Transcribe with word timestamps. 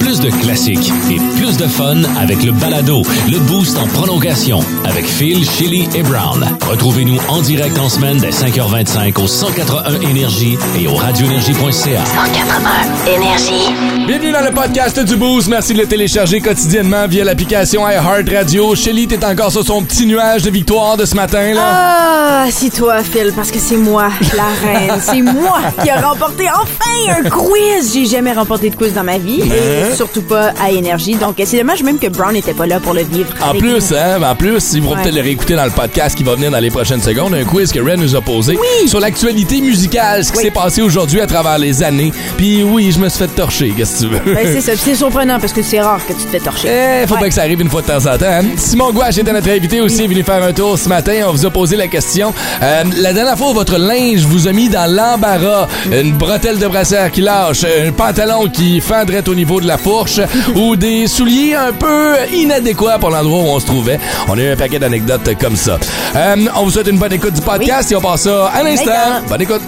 Plus 0.00 0.20
de 0.20 0.30
classiques 0.30 0.92
et 1.10 1.16
plus 1.36 1.56
de 1.56 1.66
fun 1.66 2.02
avec 2.20 2.42
le 2.44 2.52
balado, 2.52 3.02
le 3.30 3.38
boost 3.38 3.76
en 3.78 3.86
prolongation 3.86 4.60
avec 4.84 5.06
Phil, 5.06 5.44
Chili 5.48 5.88
et 5.94 6.02
Brown. 6.02 6.46
Retrouvez-nous 6.68 7.18
en 7.28 7.40
direct 7.40 7.78
en 7.78 7.88
semaine 7.88 8.18
dès 8.18 8.30
5h25 8.30 9.22
au 9.22 9.26
181 9.26 10.00
Énergie 10.08 10.58
et 10.78 10.86
au 10.86 10.94
radioénergie.ca. 10.94 12.04
181 12.04 13.12
Énergie. 13.16 14.06
Bienvenue 14.06 14.32
dans 14.32 14.44
le 14.44 14.52
podcast 14.52 15.00
du 15.00 15.16
Boost. 15.16 15.48
Merci 15.48 15.72
de 15.74 15.78
le 15.78 15.86
télécharger 15.86 16.40
quotidiennement 16.40 17.06
via 17.08 17.24
l'application 17.24 17.88
iHeartRadio. 17.88 18.74
Shelly, 18.74 19.06
t'es 19.08 19.24
encore 19.24 19.50
sur 19.50 19.64
son 19.64 19.82
petit 19.82 20.06
nuage 20.06 20.42
de 20.42 20.50
victoire 20.50 20.96
de 20.96 21.04
ce 21.06 21.14
matin, 21.14 21.54
là. 21.54 21.62
Ah, 21.64 22.46
si 22.50 22.70
toi, 22.70 23.02
Phil, 23.02 23.32
parce 23.34 23.50
que 23.50 23.58
c'est 23.58 23.76
moi, 23.76 24.08
la 24.36 24.68
reine. 24.68 25.00
C'est 25.00 25.22
moi 25.22 25.58
qui 25.82 25.90
a 25.90 26.00
remporté 26.00 26.44
enfin 26.50 27.20
un 27.24 27.28
quiz. 27.30 27.92
J'ai 27.94 28.06
jamais 28.06 28.32
remporté 28.32 28.70
de 28.70 28.76
quiz 28.76 28.92
dans 28.92 29.04
ma 29.04 29.18
vie. 29.18 29.23
Et 29.28 29.94
surtout 29.94 30.22
pas 30.22 30.52
à 30.62 30.70
Énergie. 30.70 31.14
Donc, 31.14 31.36
c'est 31.44 31.58
dommage 31.58 31.82
même 31.82 31.98
que 31.98 32.08
Brown 32.08 32.32
n'était 32.32 32.54
pas 32.54 32.66
là 32.66 32.80
pour 32.80 32.94
le 32.94 33.02
vivre. 33.02 33.28
En 33.42 33.52
plus, 33.54 33.90
nous. 33.90 33.96
hein, 33.96 34.22
en 34.22 34.34
plus, 34.34 34.72
ils 34.74 34.82
vont 34.82 34.90
Ouais. 34.94 35.02
peut-être 35.02 35.14
le 35.14 35.22
réécouter 35.22 35.54
dans 35.54 35.64
le 35.64 35.70
podcast 35.70 36.16
qui 36.16 36.22
va 36.24 36.34
venir 36.34 36.50
dans 36.50 36.58
les 36.58 36.70
prochaines 36.70 37.00
secondes. 37.02 37.34
Un 37.34 37.44
quiz 37.44 37.72
que 37.72 37.80
Ren 37.80 37.96
nous 37.96 38.14
a 38.14 38.20
posé 38.20 38.58
sur 38.86 39.00
l'actualité 39.00 39.60
musicale, 39.60 40.24
ce 40.24 40.30
qui 40.32 40.38
Oui. 40.38 40.44
s'est 40.44 40.50
passé 40.50 40.82
aujourd'hui 40.82 41.20
à 41.20 41.26
travers 41.26 41.58
les 41.58 41.82
années. 41.82 42.12
Puis 42.36 42.62
oui, 42.62 42.92
je 42.92 42.98
me 42.98 43.08
suis 43.08 43.18
fait 43.20 43.28
torcher, 43.34 43.72
qu'est-ce 43.76 44.04
que 44.04 44.08
tu 44.08 44.14
veux? 44.14 44.34
Ben, 44.34 44.46
c'est 44.46 44.60
ça. 44.60 44.72
C'est 44.84 44.94
surprenant 44.94 45.38
parce 45.40 45.52
que 45.52 45.62
c'est 45.62 45.80
rare 45.80 46.00
que 46.06 46.12
tu 46.12 46.20
te 46.24 46.30
fais 46.30 46.40
torcher. 46.40 46.68
Eh, 46.68 47.06
faut 47.06 47.14
Ouais. 47.14 47.20
bien 47.20 47.28
que 47.28 47.34
ça 47.34 47.42
arrive 47.42 47.60
une 47.60 47.70
fois 47.70 47.80
de 47.80 47.86
temps 47.86 48.06
en 48.06 48.18
temps. 48.18 48.26
hein. 48.26 48.42
Simon 48.56 48.92
Gouache 48.92 49.16
était 49.18 49.32
notre 49.32 49.48
invité 49.48 49.80
aussi, 49.80 50.06
venu 50.06 50.22
faire 50.22 50.42
un 50.42 50.52
tour 50.52 50.78
ce 50.78 50.88
matin. 50.88 51.12
On 51.28 51.32
vous 51.32 51.46
a 51.46 51.50
posé 51.50 51.76
la 51.76 51.88
question. 51.88 52.34
Euh, 52.62 52.84
la 52.98 53.12
dernière 53.14 53.38
fois, 53.38 53.52
votre 53.54 53.78
linge 53.78 54.20
vous 54.26 54.46
a 54.46 54.52
mis 54.52 54.68
dans 54.68 54.90
l'embarras. 54.90 55.68
Une 55.90 56.12
bretelle 56.12 56.58
de 56.58 56.66
brassière 56.66 57.10
qui 57.10 57.22
lâche, 57.22 57.64
un 57.64 57.92
pantalon 57.92 58.48
qui 58.52 58.80
au 59.28 59.34
niveau 59.34 59.60
de 59.60 59.66
la 59.66 59.78
fourche 59.78 60.20
ou 60.56 60.76
des 60.76 61.06
souliers 61.06 61.54
un 61.54 61.72
peu 61.72 62.14
inadéquats 62.32 62.98
pour 62.98 63.10
l'endroit 63.10 63.38
où 63.42 63.46
on 63.46 63.60
se 63.60 63.66
trouvait. 63.66 63.98
On 64.28 64.36
a 64.38 64.42
eu 64.42 64.48
un 64.52 64.56
paquet 64.56 64.78
d'anecdotes 64.78 65.28
comme 65.40 65.56
ça. 65.56 65.78
Euh, 66.16 66.36
on 66.56 66.64
vous 66.64 66.70
souhaite 66.70 66.88
une 66.88 66.98
bonne 66.98 67.12
écoute 67.12 67.34
du 67.34 67.40
podcast 67.40 67.92
et 67.92 67.96
on 67.96 68.00
passe 68.00 68.22
ça 68.22 68.46
à 68.48 68.62
l'instant. 68.62 68.90
Bonne 69.28 69.42
écoute. 69.42 69.62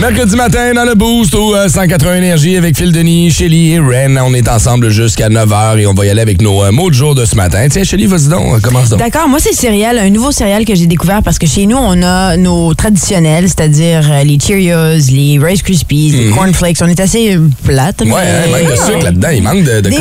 Mercredi 0.00 0.34
matin 0.34 0.74
dans 0.74 0.84
le 0.84 0.96
Boost 0.96 1.32
au 1.36 1.54
euh, 1.54 1.68
180 1.68 2.16
Énergie 2.16 2.56
avec 2.56 2.76
Phil 2.76 2.90
Denis, 2.90 3.30
Shelly 3.30 3.74
et 3.74 3.78
Ren. 3.78 4.16
On 4.24 4.34
est 4.34 4.48
ensemble 4.48 4.88
jusqu'à 4.90 5.28
9h 5.28 5.78
et 5.78 5.86
on 5.86 5.94
va 5.94 6.04
y 6.06 6.10
aller 6.10 6.20
avec 6.20 6.42
nos 6.42 6.64
euh, 6.64 6.72
mots 6.72 6.90
de 6.90 6.94
jour 6.94 7.14
de 7.14 7.24
ce 7.24 7.36
matin. 7.36 7.68
Tiens, 7.70 7.84
Shelly, 7.84 8.06
vas-y 8.06 8.26
donc, 8.26 8.56
euh, 8.56 8.58
commence 8.60 8.88
donc. 8.88 8.98
D'accord, 8.98 9.28
moi 9.28 9.38
c'est 9.40 9.52
céréales, 9.54 9.98
un 10.00 10.10
nouveau 10.10 10.32
céréal 10.32 10.64
que 10.64 10.74
j'ai 10.74 10.86
découvert 10.86 11.22
parce 11.22 11.38
que 11.38 11.46
chez 11.46 11.66
nous 11.66 11.76
on 11.76 12.02
a 12.02 12.36
nos 12.36 12.74
traditionnels, 12.74 13.44
c'est-à-dire 13.44 14.08
euh, 14.10 14.24
les 14.24 14.40
Cheerios, 14.40 15.06
les 15.12 15.38
Rice 15.40 15.62
Krispies, 15.62 16.10
les 16.10 16.30
cornflakes. 16.30 16.78
On 16.82 16.88
est 16.88 16.98
assez 16.98 17.36
euh, 17.36 17.48
plates. 17.62 18.02
Mhm. 18.04 18.12
Ouais, 18.12 18.20
hein, 18.22 18.48
mais- 18.52 18.62
manque 18.64 18.72
de 18.72 18.76
sucre 18.76 18.98
là-dedans, 19.04 19.28
il 19.32 19.42
manque 19.44 19.62
de, 19.62 19.70
de 19.76 19.80
Des, 19.82 19.90
des- 19.90 19.96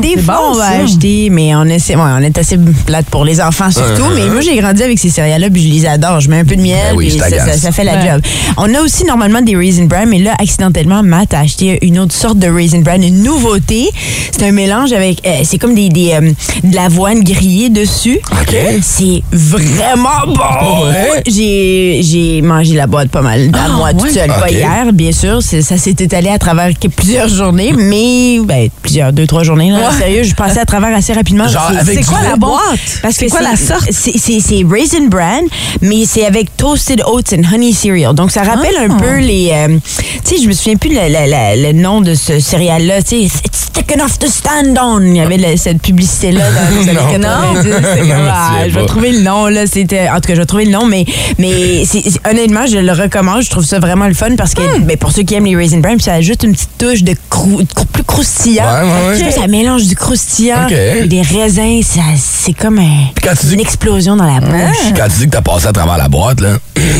des 0.00 0.14
c'est 0.16 0.22
fois, 0.22 0.36
bon, 0.36 0.52
on 0.52 0.54
va 0.54 0.64
ça. 0.70 0.78
acheter, 0.82 1.28
mais 1.30 1.54
on, 1.54 1.64
essaie, 1.66 1.94
ouais, 1.94 2.02
on 2.02 2.22
est 2.22 2.38
assez 2.38 2.56
plate 2.86 3.06
pour 3.10 3.26
les 3.26 3.42
enfants 3.42 3.70
surtout. 3.70 4.06
Mais 4.14 4.28
moi, 4.30 4.40
j'ai 4.40 4.56
grandi 4.56 4.82
avec 4.82 4.98
ces 4.98 5.10
céréales-là, 5.10 5.50
puis 5.50 5.62
je 5.62 5.68
les 5.74 5.84
adore. 5.86 6.20
Je 6.20 6.30
mets 6.30 6.38
un 6.38 6.44
peu 6.46 6.56
de 6.56 6.62
miel, 6.68 6.78
Ben 6.90 6.96
oui, 6.96 7.08
puis 7.08 7.18
ça, 7.18 7.26
agace. 7.26 7.44
ça- 7.46 7.56
ça 7.58 7.72
fait 7.72 7.84
la 7.84 8.00
job. 8.04 8.22
On 8.56 8.72
a 8.74 8.80
aussi 8.80 9.04
normalement 9.04 9.40
des 9.42 9.56
Raisin 9.56 9.84
Bran, 9.84 10.04
mais 10.06 10.18
là, 10.18 10.34
accidentellement, 10.38 11.02
Matt 11.02 11.34
a 11.34 11.40
acheté 11.40 11.78
une 11.82 11.98
autre 11.98 12.14
sorte 12.14 12.38
de 12.38 12.48
Raisin 12.48 12.80
Bran, 12.80 13.00
une 13.00 13.22
nouveauté. 13.22 13.88
C'est 14.32 14.44
un 14.46 14.52
mélange 14.52 14.92
avec, 14.92 15.26
euh, 15.26 15.40
c'est 15.44 15.58
comme 15.58 15.74
des, 15.74 15.88
des, 15.88 16.12
euh, 16.12 16.32
de 16.62 16.74
l'avoine 16.74 17.22
grillée 17.22 17.68
dessus. 17.70 18.18
OK. 18.32 18.56
C'est 18.82 19.22
vraiment 19.32 20.26
bon. 20.26 20.86
Ouais? 20.86 21.22
J'ai, 21.26 22.00
j'ai 22.02 22.42
mangé 22.42 22.74
la 22.74 22.86
boîte 22.86 23.08
pas 23.10 23.22
mal 23.22 23.50
à 23.54 23.68
moi 23.68 23.92
toute 23.92 24.10
seule. 24.10 24.28
Pas 24.28 24.50
hier, 24.50 24.92
bien 24.92 25.12
sûr. 25.12 25.42
C'est- 25.42 25.62
Ça 25.62 25.76
s'est 25.78 25.90
étalé 25.98 26.28
à 26.28 26.38
travers 26.38 26.70
plusieurs 26.96 27.28
journées, 27.28 27.72
mais 27.76 28.38
ben, 28.44 28.68
plusieurs, 28.82 29.12
deux, 29.12 29.26
trois 29.26 29.42
journées. 29.42 29.70
Là, 29.70 29.90
Sérieux, 29.98 30.22
je 30.22 30.34
passais 30.34 30.60
à 30.60 30.64
travers 30.64 30.94
assez 30.96 31.12
rapidement. 31.12 31.48
Genre 31.48 31.68
C'est- 31.72 31.78
avec 31.78 31.94
c'est 31.98 32.04
du 32.04 32.06
quoi 32.08 32.20
la 32.22 32.36
boîte? 32.36 32.60
Parce 33.02 33.14
C'est 33.16 33.26
que 33.26 33.30
quoi 33.30 33.40
la 33.42 33.56
sorte? 33.56 33.88
C'est 33.90 34.62
Raisin 34.70 35.06
Bran, 35.08 35.42
mais 35.80 36.04
c'est 36.06 36.24
avec 36.24 36.55
Toasted 36.56 37.02
Oats 37.06 37.34
and 37.36 37.42
Honey 37.52 37.72
Cereal. 37.72 38.14
Donc, 38.14 38.30
ça 38.30 38.42
rappelle 38.42 38.74
Ah. 38.78 38.84
un 38.92 38.96
peu 38.96 39.18
les... 39.18 39.50
euh, 39.52 39.78
tu 40.24 40.36
sais, 40.36 40.42
je 40.42 40.48
me 40.48 40.52
souviens 40.52 40.76
plus 40.76 40.90
le, 40.90 40.96
le- 41.08 41.30
le- 41.30 41.66
le 41.68 41.72
nom 41.72 42.00
de 42.00 42.14
ce 42.14 42.38
céréal-là. 42.40 43.02
Tu 43.02 43.28
sais, 43.28 43.40
It's 43.44 43.70
thick 43.72 43.92
enough 43.92 44.18
to 44.18 44.26
stand 44.28 44.78
on. 44.80 45.00
Il 45.02 45.16
y 45.16 45.20
avait 45.20 45.36
le- 45.36 45.56
cette 45.56 45.80
publicité-là 45.82 46.42
dans 46.50 46.76
les 46.82 46.88
années 46.90 47.18
Non. 47.18 47.54
90. 47.54 47.62
C'est 47.62 47.98
comme, 47.98 48.08
Je 48.08 48.12
me 48.14 48.28
ah, 48.30 48.50
je 48.68 48.78
vais 48.78 48.86
trouver 48.86 49.12
le 49.12 49.20
nom, 49.20 49.46
là. 49.46 49.66
C'était, 49.66 50.08
en 50.08 50.16
tout 50.16 50.28
cas, 50.28 50.34
je 50.34 50.40
vais 50.40 50.46
trouver 50.46 50.64
le 50.64 50.72
nom, 50.72 50.86
mais, 50.86 51.04
mais 51.38 51.84
honnêtement, 52.30 52.66
je 52.66 52.78
le 52.78 52.92
recommande. 52.92 53.42
Je 53.42 53.50
trouve 53.50 53.64
ça 53.64 53.78
vraiment 53.78 54.06
le 54.06 54.14
fun 54.14 54.34
parce 54.36 54.54
que, 54.54 54.62
Hmm. 54.62 54.84
ben, 54.84 54.96
pour 54.96 55.12
ceux 55.12 55.22
qui 55.22 55.34
aiment 55.34 55.44
les 55.46 55.56
Raisin 55.56 55.78
Bran, 55.78 55.96
ça 55.98 56.14
ajoute 56.14 56.42
une 56.42 56.52
petite 56.52 56.70
touche 56.78 57.02
de 57.02 57.14
crou- 57.30 57.62
plus 57.92 58.02
croustillant. 58.04 58.64
Ouais, 58.64 58.80
ouais, 58.82 59.08
ouais. 59.10 59.18
Tu 59.18 59.24
sais, 59.32 59.40
Ça 59.40 59.46
mélange 59.46 59.84
du 59.84 59.94
croustillant 59.94 60.66
et 60.68 61.06
des 61.06 61.22
raisins. 61.22 61.82
ça- 61.82 62.00
C'est 62.16 62.52
comme 62.52 62.78
un- 62.78 63.10
Puis 63.14 63.24
quand 63.28 63.34
tu 63.38 63.46
dis 63.46 63.54
une 63.54 63.60
explosion 63.60 64.16
dans 64.16 64.24
la 64.24 64.40
bouche. 64.40 64.92
Quand 64.96 65.06
tu 65.08 65.18
dis 65.18 65.24
que 65.26 65.30
t'as 65.30 65.40
passé 65.42 65.66
à 65.66 65.72
travers 65.72 65.96
la 65.98 66.08
boîte, 66.08 66.40
là, 66.40 66.45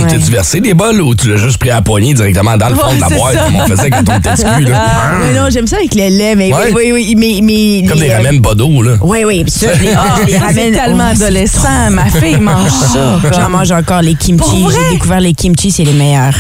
t'as-tu 0.09 0.31
versé 0.31 0.61
des 0.61 0.75
bols 0.75 1.01
ou 1.01 1.15
tu 1.15 1.29
l'as 1.31 1.37
juste 1.37 1.59
pris 1.59 1.71
à 1.71 1.77
la 1.77 1.83
poignée 1.83 2.15
directement 2.15 2.57
dans 2.57 2.69
le 2.69 2.75
fond 2.77 2.89
Ouais, 2.89 2.97
de 2.97 3.01
la 3.01 3.09
boîte? 3.09 3.35
ça. 3.35 3.41
comme 3.45 3.57
on 3.57 3.67
faisait 3.67 3.91
quand 3.91 4.03
on 4.09 4.19
était 4.19 4.31
dessus, 4.33 4.43
là? 4.71 4.85
Oui, 5.23 5.35
non, 5.35 5.49
j'aime 5.51 5.67
ça 5.67 5.77
avec 5.77 5.95
le 5.95 6.09
lait, 6.17 6.35
mais 6.35 6.53
Ouais. 6.53 6.73
oui, 6.75 6.93
oui, 6.93 7.15
mais, 7.17 7.41
mais 7.43 7.89
Comme 7.89 7.99
les, 8.01 8.07
des 8.09 8.13
euh, 8.13 8.17
ramen 8.19 8.41
pas 8.43 8.55
d'eau, 8.55 8.83
là. 8.83 8.93
Oui, 9.01 9.25
oui, 9.25 9.43
puis 9.45 9.51
ça, 9.53 9.75
je 9.75 9.83
les, 9.85 9.95
Ah, 9.95 10.53
tellement 10.53 11.09
Oh, 11.11 11.15
c'est 11.17 11.25
adolescent. 11.25 11.91
Ma 11.91 12.05
fille 12.07 12.39
mange 12.41 12.71
ça. 12.71 13.21
J'en 13.33 13.51
mange 13.51 13.71
encore 13.73 14.03
les 14.03 14.15
kimchi. 14.15 14.67
J'ai 14.71 14.95
découvert 14.95 15.21
les 15.21 15.35
kimchi, 15.35 15.71
c'est 15.71 15.85
les 15.85 15.93
meilleurs. 15.93 16.35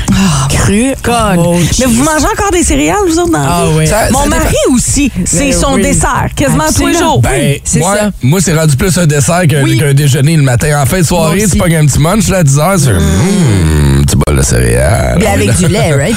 God. 1.04 1.38
Oh, 1.38 1.56
Mais 1.78 1.86
vous 1.86 2.02
mangez 2.02 2.24
encore 2.26 2.50
des 2.52 2.62
céréales, 2.64 2.96
vous 3.08 3.18
autres, 3.18 3.30
dans 3.30 3.38
Ah 3.40 3.64
ouais. 3.76 3.86
Ça- 3.86 4.08
Mon 4.10 4.22
ça 4.24 4.28
mari 4.28 4.54
aussi, 4.74 5.10
c'est 5.24 5.50
Ben 5.50 5.52
son 5.52 5.74
oui. 5.74 5.82
dessert, 5.82 6.26
quasiment 6.34 6.64
tous 6.74 6.86
les 6.86 6.98
jours. 6.98 7.20
Ben, 7.20 7.56
c'est 7.62 7.78
moi, 7.78 7.96
ça. 7.96 8.10
moi 8.22 8.40
c'est 8.42 8.54
rendu 8.58 8.76
plus 8.76 8.96
un 8.98 9.06
dessert 9.06 9.42
qu'un 9.48 9.62
Oui. 9.62 9.80
déjeuner 9.94 10.36
le 10.36 10.42
matin. 10.42 10.80
En 10.82 10.86
fin 10.86 10.98
de 10.98 11.04
soirée, 11.04 11.44
tu 11.50 11.56
pognes 11.56 11.76
un 11.76 11.86
petit 11.86 12.00
munch 12.00 12.28
là, 12.28 12.38
à 12.38 12.42
10 12.42 12.58
heures, 12.58 12.78
un 13.00 14.02
petit 14.04 14.16
bol 14.26 14.36
de 14.36 14.42
céréales. 14.42 15.18
Mais 15.18 15.26
avec 15.26 15.56
du 15.56 15.66
lait, 15.68 15.92
right? 15.94 16.16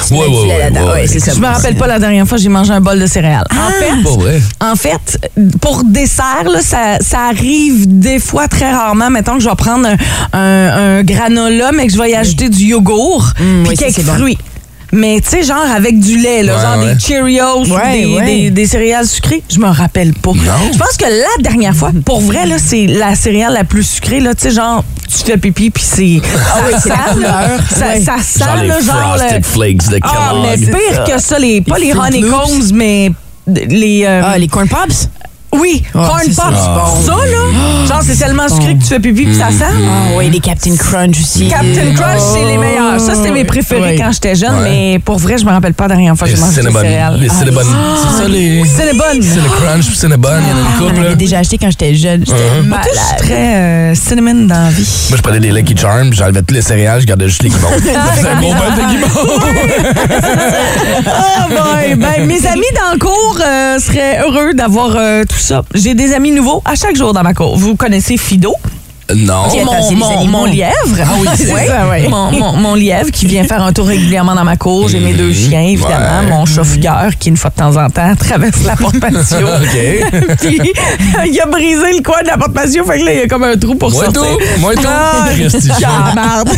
Ouais, 0.94 1.08
c'est 1.08 1.20
ça. 1.20 1.32
Je 1.34 1.40
me 1.40 1.48
rappelle 1.48 1.76
pas 1.76 1.88
la 1.88 2.00
dernière 2.00 2.28
fois 2.28 2.38
que 2.38 2.44
j'ai 2.44 2.50
mangé 2.50 2.72
un 2.74 2.82
bol 2.82 3.00
de 3.00 3.08
céréales. 3.08 3.46
En 3.52 3.72
fait, 3.72 4.04
Pas 4.04 4.10
vrai? 4.24 4.42
En 4.60 4.76
fait, 4.76 5.32
pour 5.62 5.84
dessert, 5.84 6.44
là, 6.52 6.62
ça, 6.62 6.98
ça 7.02 7.20
arrive 7.30 8.00
des 8.00 8.20
fois 8.20 8.48
très 8.48 8.72
rarement. 8.72 9.10
Mettons 9.10 9.36
que 9.36 9.40
je 9.42 9.50
vais 9.50 9.56
prendre 9.56 9.88
un, 9.88 9.96
un- 10.38 10.98
un 11.00 11.04
granola, 11.04 11.72
mais 11.72 11.88
que 11.88 11.94
je 11.94 11.98
vais 11.98 12.12
y 12.12 12.16
ajouter 12.16 12.50
du 12.50 12.66
yogourt 12.66 13.34
Mm, 13.40 13.64
puis 13.64 13.70
oui, 13.70 13.76
quelques 13.78 13.96
c'est 13.96 14.04
bon. 14.06 14.14
Mais 14.92 15.22
tu 15.22 15.30
sais, 15.30 15.44
genre 15.44 15.66
avec 15.76 16.00
du 16.00 16.18
lait, 16.18 16.42
là, 16.42 16.56
Ouais, 16.56 16.62
genre 16.62 16.78
ouais. 16.80 16.94
des 16.96 17.00
Cheerios 17.00 17.60
ou 17.62 17.66
des, 17.66 17.72
ouais. 18.16 18.26
des- 18.26 18.50
des 18.50 18.66
céréales 18.66 19.06
sucrées, 19.08 19.44
je 19.48 19.60
me 19.60 19.68
rappelle 19.68 20.14
pas. 20.14 20.32
Je 20.34 20.78
pense 20.78 20.98
que 20.98 21.06
la 21.06 21.44
dernière 21.44 21.76
fois, 21.76 21.92
pour 22.06 22.22
vrai, 22.22 22.46
là, 22.48 22.56
c'est 22.58 22.88
la 22.88 23.14
céréale 23.16 23.54
la 23.54 23.64
plus 23.64 23.84
sucrée. 23.84 24.20
Là, 24.20 24.34
tu 24.34 24.42
sais, 24.50 24.52
genre, 24.52 24.84
tu 25.08 25.18
fais 25.26 25.38
pipi 25.38 25.70
puis 25.70 25.84
c'est. 25.86 26.22
Ah 26.52 26.62
oui. 26.66 26.74
Ça, 26.80 27.88
Ouais. 27.88 28.02
ça 28.02 28.16
sent, 28.24 28.40
Genre 28.44 28.56
les 28.64 28.70
genre. 28.86 28.96
Frosted 29.18 29.38
le- 29.38 29.44
Flakes 29.44 29.90
de 29.90 30.00
Ah, 30.02 30.34
mais 30.42 30.58
pire 30.58 31.04
que 31.06 31.22
ça, 31.22 31.38
les, 31.38 31.62
pas 31.62 31.78
les, 31.78 31.94
Loops. 31.94 32.08
honeycombs, 32.08 32.72
mais 32.74 33.12
les. 33.48 34.04
euh, 34.06 34.22
Ah, 34.26 34.38
les 34.38 34.48
corn 34.48 34.68
pops? 34.68 35.08
Oui, 35.54 35.84
Ah, 35.96 36.06
corn 36.08 36.20
c'est 36.22 36.28
pops. 36.36 36.36
ça, 36.36 36.52
c'est 37.00 37.06
Ça, 37.06 37.12
là, 37.14 37.88
genre, 37.88 38.02
c'est 38.04 38.16
tellement 38.16 38.48
sucré 38.48 38.76
que 38.76 38.82
tu 38.82 38.88
fais 38.88 39.00
pipi 39.00 39.26
puis 39.26 39.36
ça 39.36 39.48
sent. 39.50 39.64
Ah 39.66 40.16
oui, 40.18 40.30
les 40.30 40.40
Captain 40.40 40.76
Crunch 40.76 41.20
aussi. 41.20 41.48
Captain 41.48 41.94
Crunch, 41.96 42.20
c'est 42.34 42.46
les 42.46 42.58
meilleurs. 42.58 43.00
Ça, 43.00 43.16
c'était 43.16 43.32
mes 43.32 43.46
préférés 43.46 43.82
Ouais. 43.82 43.96
quand 43.98 44.12
j'étais 44.12 44.36
jeune, 44.36 44.54
Ouais. 44.62 44.70
mais 44.94 45.00
pour 45.00 45.18
vrai, 45.18 45.38
je 45.38 45.46
me 45.46 45.52
rappelle 45.52 45.74
pas 45.74 45.88
la 45.88 45.96
dernière 45.96 46.16
fois 46.16 46.28
que 46.28 46.36
j'ai 46.36 46.40
mangé 46.40 46.56
des 46.56 46.62
Cinnabon. 46.62 46.80
céréales. 46.82 47.18
Les 47.20 47.30
Cinnabon. 47.30 47.62
C'est 47.64 48.22
ça, 48.24 48.28
les. 48.28 48.64
Cinnabon. 48.66 49.22
C'est 49.22 49.42
le 49.42 49.50
crunch 49.50 49.86
puis 49.88 49.96
Cinnabon, 49.98 50.30
il 50.42 50.50
y 50.50 50.52
en 50.52 50.56
a 50.56 50.60
une 50.60 50.66
Ah, 50.68 50.80
couple, 51.04 51.16
déjà 51.16 51.40
acheté 51.40 51.58
quand 51.58 51.70
j'étais 51.70 51.96
jeune. 51.96 52.24
J'étais 52.26 52.38
Moi, 52.68 52.78
tout, 52.84 52.90
je 52.94 53.00
suis 53.00 53.06
malade. 53.06 53.22
très 53.22 53.56
euh, 53.56 53.96
cinnamon 53.96 54.46
dans 54.48 54.64
la 54.66 54.70
vie. 54.70 55.06
Moi, 55.10 55.18
je 55.18 55.22
prenais 55.22 55.40
des 55.40 55.52
Lucky 55.52 55.76
Charms, 55.78 56.14
j'enlevais 56.14 56.42
tous 56.44 56.54
les 56.54 56.62
céréales, 56.62 57.02
je 57.02 57.06
gardais 57.08 57.28
juste 57.28 57.44
les 57.44 57.50
guimauves. 57.50 57.72
C'est 57.84 58.28
un 58.28 58.40
gros 58.40 58.54
bol 58.54 58.76
de 58.76 58.92
guimauves. 58.92 59.40
Ah 61.06 61.48
boy! 61.50 61.96
Ben, 61.96 62.26
mes 62.26 62.46
amis 62.46 62.62
dans 62.76 62.94
le 62.94 63.00
cours 63.00 63.40
euh, 63.46 63.80
seraient 63.80 64.20
heureux 64.22 64.54
d'avoir 64.54 64.96
euh, 64.96 65.24
tout 65.28 65.39
J'ai 65.74 65.94
des 65.94 66.14
amis 66.14 66.32
nouveaux 66.32 66.62
à 66.66 66.76
chaque 66.76 66.96
jour 66.96 67.14
dans 67.14 67.24
ma 67.24 67.34
cour. 67.34 67.58
Vous 67.58 67.76
connaissez 67.76 68.18
Fido? 68.18 68.54
Non. 69.16 69.44
Mon, 69.96 70.26
mon, 70.28 70.46
lièvre. 70.46 70.74
Ah 71.04 71.08
oui, 71.20 71.28
c'est 71.36 71.46
ça, 71.48 71.88
ouais. 71.90 72.08
Mon, 72.08 72.32
mon- 72.32 72.54
mon 72.54 72.76
lièvre 72.76 73.10
qui 73.12 73.26
vient 73.26 73.44
faire 73.44 73.64
un 73.64 73.74
tour 73.74 73.88
régulièrement 73.88 74.36
dans 74.36 74.44
ma 74.44 74.56
cour. 74.56 74.88
J'ai 74.88 75.00
mes 75.00 75.14
deux 75.14 75.34
chiens, 75.34 75.62
évidemment. 75.62 76.22
Ouais. 76.24 76.30
Mon 76.30 76.46
chat 76.46 76.64
fugueur 76.64 77.10
qui, 77.20 77.30
une 77.30 77.38
fois 77.38 77.50
de 77.50 77.56
temps 77.56 77.76
en 77.78 77.90
temps, 77.90 78.16
traverse 78.16 78.64
la 78.66 78.76
porte 78.76 79.00
patio. 79.00 79.38
OK. 79.48 80.38
Puis, 80.42 80.62
il 81.28 81.42
a 81.42 81.46
brisé 81.48 81.94
le 81.98 82.04
coin 82.04 82.22
de 82.22 82.28
la 82.28 82.38
porte 82.38 82.54
patio. 82.54 82.84
Fait 82.86 83.00
que 83.00 83.06
là, 83.06 83.14
il 83.14 83.20
y 83.20 83.22
a 83.22 83.28
comme 83.28 83.44
un 83.44 83.58
trou 83.58 83.76
pour 83.76 83.92
Moi 83.92 84.06
sortir. 84.06 84.22
tout, 84.22 84.60
moi 84.60 84.76
tout. 84.76 84.82
Ah, 84.88 85.26
ah, 85.86 86.14
merde. 86.16 86.50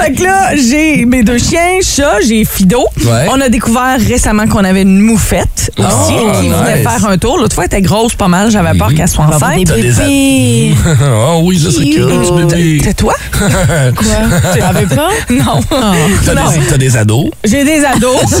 fait 0.00 0.12
que 0.14 0.22
là, 0.22 0.56
j'ai 0.56 1.04
mes 1.06 1.22
deux 1.22 1.38
chiens, 1.38 1.78
chat, 1.82 2.20
j'ai 2.26 2.44
Fido. 2.44 2.80
Ouais. 3.04 3.26
On 3.30 3.40
a 3.40 3.48
découvert 3.48 3.98
récemment 3.98 4.46
qu'on 4.46 4.64
avait 4.64 4.82
une 4.82 5.00
moufette 5.00 5.70
aussi 5.78 6.14
Oh, 6.18 6.30
qui 6.40 6.48
venait 6.48 6.76
nice. 6.76 6.84
Mhm. 6.84 6.90
faire 6.90 7.06
un 7.08 7.18
tour. 7.18 7.38
L'autre 7.38 7.54
fois, 7.54 7.64
elle 7.64 7.78
était 7.78 7.82
grosse 7.86 8.14
pas 8.14 8.28
mal. 8.28 8.50
J'avais 8.50 8.76
peur 8.76 8.92
qu'elle 8.94 9.08
soit 9.08 9.24
enceinte. 9.26 9.64
des. 9.64 10.74
Oh 11.36 11.42
oui, 11.44 11.58
ça 11.58 11.70
serait 11.70 11.86
cute, 11.86 12.34
bébé. 12.48 12.80
C'est 12.82 12.94
toi? 12.94 13.14
Quoi? 13.32 13.48
T'en 14.58 14.72
veux 14.72 14.86
pas? 14.96 15.10
Non. 15.30 15.60
T'as 16.24 16.34
Non. 16.34 16.50
des, 16.50 16.58
t'as 16.68 16.78
des 16.78 16.96
ados? 16.96 17.30
J'ai 17.44 17.64
des 17.64 17.84
ados. 17.84 18.16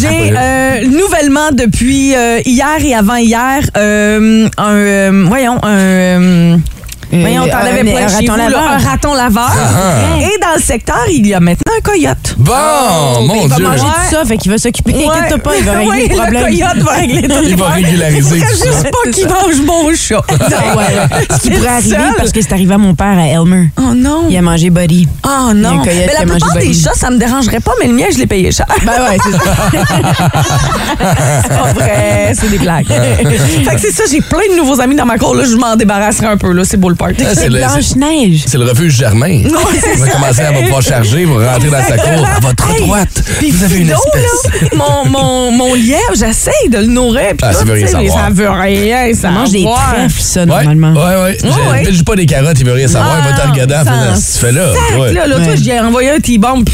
J'ai 0.00 0.32
euh, 0.36 0.86
nouvellement 0.88 1.50
depuis 1.52 2.14
euh, 2.14 2.40
hier 2.44 2.76
et 2.84 2.94
avant-hier 2.94 3.60
euh, 3.76 4.48
un 4.58 4.74
euh, 4.74 5.24
voyons 5.28 5.58
un 5.62 6.58
euh, 7.12 7.20
voyons 7.20 7.46
t'en 7.46 7.58
un 7.58 7.82
plein 7.84 8.08
chez 8.08 8.14
raton 8.28 8.42
vous, 8.44 8.50
là, 8.50 8.58
un 8.72 8.78
raton 8.78 9.14
laveur. 9.14 9.50
Ah. 9.54 10.18
Et 10.20 10.38
dans 10.40 10.54
le 10.56 10.62
secteur, 10.62 11.04
il 11.10 11.26
y 11.26 11.34
a 11.34 11.40
maintenant 11.40 11.72
un 11.76 11.80
coyote. 11.82 12.34
Bon, 12.38 12.52
mon 13.26 13.42
il 13.42 13.48
va 13.48 13.56
Dieu. 13.56 13.64
manger 13.66 13.82
Ouais. 13.82 13.88
tout 14.08 14.14
ça, 14.16 14.24
fait 14.24 14.36
qu'il 14.38 14.50
va 14.50 14.58
s'occuper. 14.58 14.92
Ouais. 14.94 15.04
Inquiète-toi 15.08 15.38
pas, 15.38 15.50
il 15.58 15.64
va 15.64 15.72
régler 15.72 15.90
Ouais, 15.92 16.08
le 16.08 16.14
problème. 16.16 16.42
coyote 16.44 16.78
va 16.78 16.92
régler 16.92 17.22
tout. 17.28 17.34
Il 17.44 17.56
va 17.56 17.68
régulariser 17.68 18.40
tout 18.40 18.46
ça. 18.56 18.64
juste 18.66 18.82
pas 18.90 19.10
qu'il 19.12 19.28
mange 19.28 19.60
mon 19.66 19.94
chat. 19.94 20.22
Ah. 20.74 21.18
Ce 21.36 21.40
qui 21.40 21.50
pourrait 21.50 21.68
arriver 21.68 21.96
parce 22.16 22.32
que 22.32 22.40
c'est 22.40 22.52
arrivé 22.52 22.74
à 22.74 22.78
mon 22.78 22.94
père 22.94 23.16
à 23.18 23.26
Elmer. 23.26 23.68
Oh 23.78 23.94
non. 23.94 24.24
Il 24.28 24.36
a 24.36 24.42
mangé 24.42 24.70
Buddy. 24.70 25.06
Oh 25.24 25.52
non. 25.54 25.82
Mais 25.84 26.06
la 26.18 26.26
plupart 26.26 26.54
des 26.54 26.72
chats, 26.72 26.94
ça 26.94 27.10
me 27.10 27.18
dérangerait 27.18 27.60
pas, 27.60 27.72
mais 27.80 27.86
le 27.88 27.94
mien, 27.94 28.04
je 28.12 28.18
l'ai 28.18 28.26
payé 28.26 28.50
cher. 28.52 28.66
Ben 28.84 28.92
ouais, 28.92 29.18
c'est 29.22 29.32
ça. 29.32 29.38
C'est 31.42 31.48
pas 31.48 31.72
vrai, 31.74 32.32
c'est 32.34 32.50
des 32.50 32.58
blagues. 32.58 32.86
fait 32.86 33.74
que 33.74 33.80
c'est 33.80 33.92
ça, 33.92 34.04
j'ai 34.10 34.20
plein 34.20 34.38
de 34.50 34.56
nouveaux 34.56 34.80
amis 34.80 34.94
dans 34.96 35.06
ma 35.06 35.18
cour. 35.18 35.34
Là, 35.34 35.44
je 35.44 35.56
m'en 35.56 35.76
débarrasserai 35.76 36.26
un 36.26 36.36
peu. 36.36 36.52
là. 36.52 36.64
C'est 36.64 36.76
beau 36.76 36.88
le 36.88 36.94
Ah, 37.10 37.14
c'est 37.34 37.48
le- 37.48 37.58
c'est- 37.60 37.66
Blanche-Neige. 37.98 38.44
C'est 38.46 38.58
le 38.58 38.64
refuge 38.64 38.96
Germain. 38.96 39.42
c'est 39.44 39.50
On 39.94 40.04
va 40.04 40.08
commencer 40.08 40.40
à 40.42 40.52
pouvoir 40.52 40.82
charger, 40.82 41.24
vous 41.24 41.36
rentrer 41.38 41.70
dans 41.70 41.82
sa 41.82 41.96
cour. 41.98 42.26
À 42.36 42.40
votre 42.40 42.70
Hey, 42.70 42.80
droite, 42.80 43.22
puis 43.38 43.50
vous 43.50 43.64
avez 43.64 43.78
une 43.78 43.90
espèce. 43.90 44.62
là, 44.62 44.68
mon, 44.76 45.08
mon, 45.10 45.50
mon 45.52 45.74
lièvre, 45.74 46.14
j'essaye 46.14 46.68
de 46.70 46.78
le 46.78 46.86
nourrir. 46.86 47.28
puis 47.30 47.38
Ah, 47.42 47.52
ça 47.52 47.64
veut 47.64 47.72
rien 47.74 47.86
savoir. 47.86 48.24
Ça 48.24 48.30
veut 48.32 48.50
rien 48.50 49.12
Ça 49.14 49.30
mange 49.30 49.50
des 49.50 49.64
trèfles, 49.64 50.20
ça, 50.20 50.46
normalement. 50.46 50.92
Ouais, 50.92 51.22
ouais. 51.22 51.36
Je 51.92 52.02
pas 52.02 52.16
des 52.16 52.26
carottes, 52.26 52.58
il 52.58 52.66
veut 52.66 52.72
rien 52.72 52.88
savoir. 52.88 53.18
il 53.18 53.24
va 53.30 53.36
te 53.36 53.40
Ah, 53.44 53.50
que 53.52 53.60
tu 54.14 54.38
fais 54.38 54.52
là. 54.52 54.66
là, 55.26 55.38
Ouais. 55.38 55.56
j'ai 55.62 55.80
envoyé 55.80 56.10
un 56.10 56.18
T-bomb. 56.20 56.64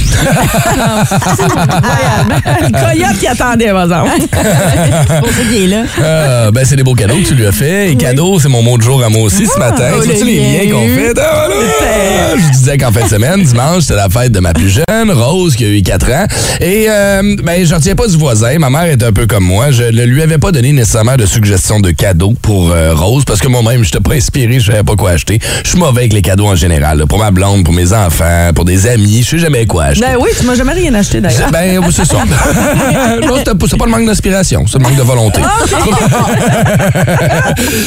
coyote 2.73 3.19
qui 3.19 3.27
attendait, 3.27 3.71
par 3.73 3.85
exemple. 3.85 4.11
C'est 4.21 5.21
pour 5.21 5.29
ça 5.29 5.43
qu'il 5.51 5.63
est 5.65 5.67
là. 5.69 5.83
Ah, 6.03 6.51
ben, 6.51 6.65
c'est 6.65 6.77
des 6.77 6.83
beaux 6.83 6.95
cadeaux 6.95 7.17
que 7.17 7.27
tu 7.29 7.35
lui 7.35 7.47
as 7.47 7.53
fait. 7.53 7.91
Et 7.93 7.97
cadeaux, 7.97 8.39
c'est 8.41 8.49
mon 8.49 8.63
mot 8.63 8.77
de 8.77 8.83
jour 8.83 9.03
à 9.05 9.09
moi 9.09 9.23
aussi 9.23 9.47
ce 9.47 9.59
matin. 9.59 9.91
oh, 9.97 10.03
le 10.25 10.31
les 10.31 10.39
liens 10.39 10.65
lien. 10.65 10.71
qu'on 10.73 10.89
fait? 10.89 11.15
Ah, 11.21 11.47
voilà. 11.47 12.37
Je 12.37 12.51
disais 12.59 12.79
qu'en 12.79 12.93
fin 12.93 13.05
de 13.05 13.09
semaine, 13.09 13.43
dimanche, 13.43 13.83
c'était 13.83 13.97
la 13.97 14.09
fête 14.09 14.33
de 14.33 14.41
ma 14.41 14.53
plus 14.53 14.71
jeune, 14.71 15.11
Rose, 15.11 15.57
qui 15.57 15.65
a 15.65 15.69
eu 15.69 15.83
4 15.83 16.11
ans. 16.13 16.27
Et, 16.61 16.87
euh, 16.89 17.37
ben, 17.43 17.65
je 17.65 17.75
retiens 17.75 17.95
pas 17.95 18.07
du 18.07 18.17
voisin. 18.17 18.59
Ma 18.59 18.71
mère 18.71 18.85
est 18.85 19.03
un 19.03 19.13
peu 19.13 19.27
comme 19.27 19.45
moi. 19.45 19.71
Je 19.71 19.85
ne 19.85 20.05
lui 20.05 20.23
avais 20.23 20.39
pas 20.39 20.53
donné 20.53 20.73
nécessairement 20.73 21.17
de 21.17 21.27
suggestion 21.27 21.81
de 21.81 21.91
cadeaux 21.91 22.35
pour 22.43 22.71
euh, 22.71 22.95
Rose 22.95 23.25
parce 23.27 23.41
que 23.41 23.49
moi-même, 23.49 23.83
je 23.85 23.89
n'étais 23.89 24.01
pas 24.01 24.15
inspiré, 24.15 24.61
je 24.61 24.71
savais 24.71 24.83
pas 24.85 24.95
quoi 24.97 25.11
acheter. 25.13 25.39
Je 25.65 25.71
suis 25.71 25.79
mauvais 25.79 26.01
avec 26.01 26.13
les 26.13 26.23
cadeaux 26.23 26.47
en 26.47 26.57
général. 26.57 26.99
là. 26.99 27.07
Pour 27.07 27.19
ma 27.19 27.31
blonde, 27.31 27.65
pour 27.65 27.75
mes 27.75 27.93
enfants, 27.93 28.51
pour 28.55 28.65
des 28.65 28.87
amis, 28.87 29.23
je 29.25 29.31
sais 29.31 29.39
jamais 29.39 29.67
quoi 29.67 29.85
acheter. 29.87 30.07
Ben 30.07 30.17
oui, 30.21 30.31
tu 30.39 30.47
m'as 30.47 30.55
jamais 30.55 30.73
rien 30.73 30.95
acheté, 30.95 31.21
d'ailleurs. 31.21 31.51
Ben, 31.51 31.81
c'est 31.91 32.05
ça. 32.05 32.19
non, 33.23 33.35
c'est 33.45 33.55
pas- 33.59 33.67
c'est 33.69 33.77
pas 33.77 33.85
le 33.87 33.91
manque 33.91 34.07
d'inspiration, 34.07 34.65
c'est 34.67 34.79
le 34.79 34.85
manque 34.85 34.97
de 34.97 35.03
volonté. 35.03 35.41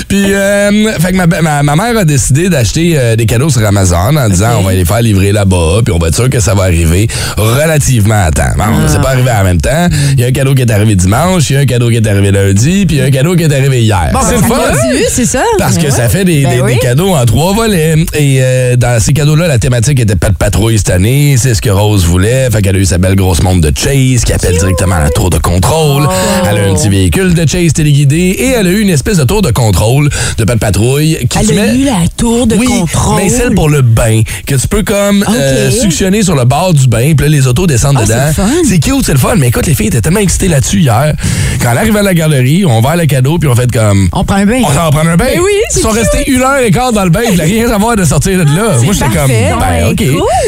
Puis, 0.07 0.33
euh, 0.33 0.99
fait 0.99 1.11
que 1.11 1.17
ma, 1.17 1.27
ma, 1.27 1.63
ma 1.63 1.75
mère 1.75 1.97
a 1.97 2.05
décidé 2.05 2.20
d'acheter 2.29 2.93
euh, 2.97 3.15
des 3.15 3.25
cadeaux 3.25 3.49
sur 3.49 3.65
Amazon 3.65 4.15
en 4.15 4.29
disant 4.29 4.59
on 4.59 4.63
va 4.63 4.73
les 4.73 4.85
faire 4.85 5.01
livrer 5.01 5.31
là-bas, 5.31 5.81
puis 5.83 5.93
on 5.93 5.97
va 5.97 6.07
être 6.09 6.15
sûr 6.15 6.29
que 6.29 6.39
ça 6.39 6.53
va 6.53 6.63
arriver 6.63 7.07
relativement 7.37 8.23
à 8.25 8.31
temps. 8.31 8.43
Bon, 8.57 8.63
c'est 8.87 9.01
pas 9.01 9.09
arrivé 9.09 9.31
en 9.31 9.43
même 9.43 9.59
temps. 9.61 9.87
Il 10.13 10.19
y 10.19 10.23
a 10.23 10.27
un 10.27 10.31
cadeau 10.31 10.53
qui 10.55 10.61
est 10.61 10.71
arrivé 10.71 10.95
dimanche, 10.95 11.49
il 11.49 11.53
y 11.53 11.57
a 11.57 11.59
un 11.61 11.65
cadeau 11.65 11.89
qui 11.89 11.95
est 11.97 12.07
arrivé 12.07 12.31
lundi, 12.31 12.85
puis 12.85 12.97
il 12.97 12.99
y 12.99 13.01
a 13.01 13.05
un 13.05 13.11
cadeau 13.11 13.35
qui 13.35 13.43
est 13.43 13.53
arrivé 13.53 13.81
hier. 13.81 14.09
Bon, 14.13 14.19
c'est 14.27 14.39
ben, 14.41 14.47
ça 14.47 14.73
c'est 15.09 15.25
ça. 15.25 15.43
Parce 15.57 15.77
que 15.77 15.83
Ben 15.83 15.91
ça 15.91 16.03
ouais. 16.03 16.09
fait 16.09 16.25
des, 16.25 16.43
Ben 16.43 16.55
des- 16.55 16.61
oui. 16.61 16.73
des 16.75 16.79
cadeaux 16.79 17.13
en 17.15 17.25
trois 17.25 17.53
volets. 17.53 17.95
Et 18.17 18.39
euh, 18.41 18.75
dans 18.75 18.99
ces 19.01 19.13
cadeaux-là, 19.13 19.47
la 19.47 19.59
thématique 19.59 19.99
était 19.99 20.15
pas 20.15 20.29
de 20.29 20.35
patrouille 20.35 20.77
cette 20.77 20.89
année. 20.89 21.35
C'est 21.37 21.53
ce 21.53 21.61
que 21.61 21.69
Rose 21.69 22.05
voulait. 22.05 22.49
Fait 22.51 22.61
qu'elle 22.61 22.75
a 22.75 22.79
eu 22.79 22.85
sa 22.85 22.97
belle 22.97 23.15
grosse 23.15 23.41
montre 23.43 23.61
de 23.61 23.71
Chase 23.77 24.23
qui 24.25 24.33
appelle 24.33 24.57
directement 24.57 24.97
la 24.99 25.09
tour 25.09 25.29
de 25.29 25.37
contrôle. 25.37 26.07
Oh. 26.07 26.47
Elle 26.49 26.57
a 26.57 26.69
un 26.69 26.73
petit 26.73 26.89
véhicule 26.89 27.33
de 27.33 27.47
Chase 27.47 27.73
téléguidé 27.73 28.35
et 28.37 28.47
elle 28.49 28.67
a 28.67 28.71
eu 28.71 28.79
une 28.81 28.89
espèce 28.89 29.17
de 29.17 29.23
tour 29.23 29.41
de 29.41 29.51
contrôle 29.51 30.09
de 30.37 30.43
pas 30.43 30.55
de 30.55 30.59
patrouille 30.59 31.17
qui 31.29 31.37
Elle 31.39 31.77
eu 31.77 31.89
la 32.01 32.07
tour 32.09 32.47
de 32.47 32.55
oui, 32.55 32.67
contrôle. 32.67 33.15
mais 33.17 33.29
celle 33.29 33.53
pour 33.53 33.69
le 33.69 33.81
bain, 33.81 34.21
que 34.47 34.55
tu 34.55 34.67
peux 34.67 34.83
comme 34.83 35.23
euh, 35.29 35.69
suctionner 35.71 36.23
sur 36.23 36.35
le 36.35 36.45
bord 36.45 36.73
du 36.73 36.87
bain, 36.87 37.13
puis 37.15 37.27
là, 37.27 37.27
les 37.27 37.47
autos 37.47 37.67
descendent 37.67 37.97
Ah, 38.01 38.05
dedans. 38.05 38.43
c'est 38.67 38.79
cute, 38.79 39.05
c'est 39.05 39.13
le 39.13 39.19
fun. 39.19 39.35
Mais 39.37 39.47
écoute, 39.49 39.67
les 39.67 39.73
filles 39.75 39.87
étaient 39.87 40.01
tellement 40.01 40.19
excitées 40.19 40.47
là-dessus 40.47 40.79
hier. 40.79 41.13
Quand 41.61 41.71
elle 41.71 41.77
arrive 41.77 41.97
à 41.97 42.01
la 42.01 42.13
galerie, 42.13 42.65
on 42.65 42.81
va 42.81 42.91
à 42.91 42.95
le 42.95 43.05
cadeau, 43.05 43.37
puis 43.37 43.47
on 43.49 43.55
fait 43.55 43.71
comme... 43.71 44.09
On 44.13 44.23
prend 44.23 44.37
un 44.37 44.45
bain. 44.45 44.61
On 44.63 44.67
s'en 44.67 44.73
va 44.85 44.89
prendre 44.91 45.09
un 45.09 45.17
bain. 45.17 45.25
Ben 45.33 45.39
oui, 45.41 45.51
Ils 45.75 45.81
sont 45.81 45.89
cute. 45.89 45.99
restés 45.99 46.31
une 46.31 46.41
heure 46.41 46.57
et 46.57 46.71
quart 46.71 46.91
dans 46.91 47.03
le 47.03 47.09
bain. 47.09 47.21
Ils 47.31 47.39
rien 47.41 47.67
savoir 47.67 47.95
de 47.95 48.03
sortir 48.03 48.37
de 48.39 48.43
là. 48.55 48.77
Moi, 48.83 48.93
j'étais 48.93 49.05
comme, 49.05 49.27
ben, 49.27 49.55
Ouais, 49.57 49.83
OK. 49.91 49.97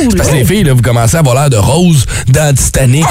cool. 0.10 0.18
Parce 0.18 0.30
que 0.30 0.36
les 0.36 0.46
filles, 0.46 0.64
là, 0.64 0.74
vous 0.74 0.82
commencez 0.82 1.16
à 1.16 1.20
avoir 1.20 1.36
l'air 1.36 1.50
de 1.50 1.58
Rose 1.58 2.06
dans 2.30 2.54
Titanic. 2.56 3.06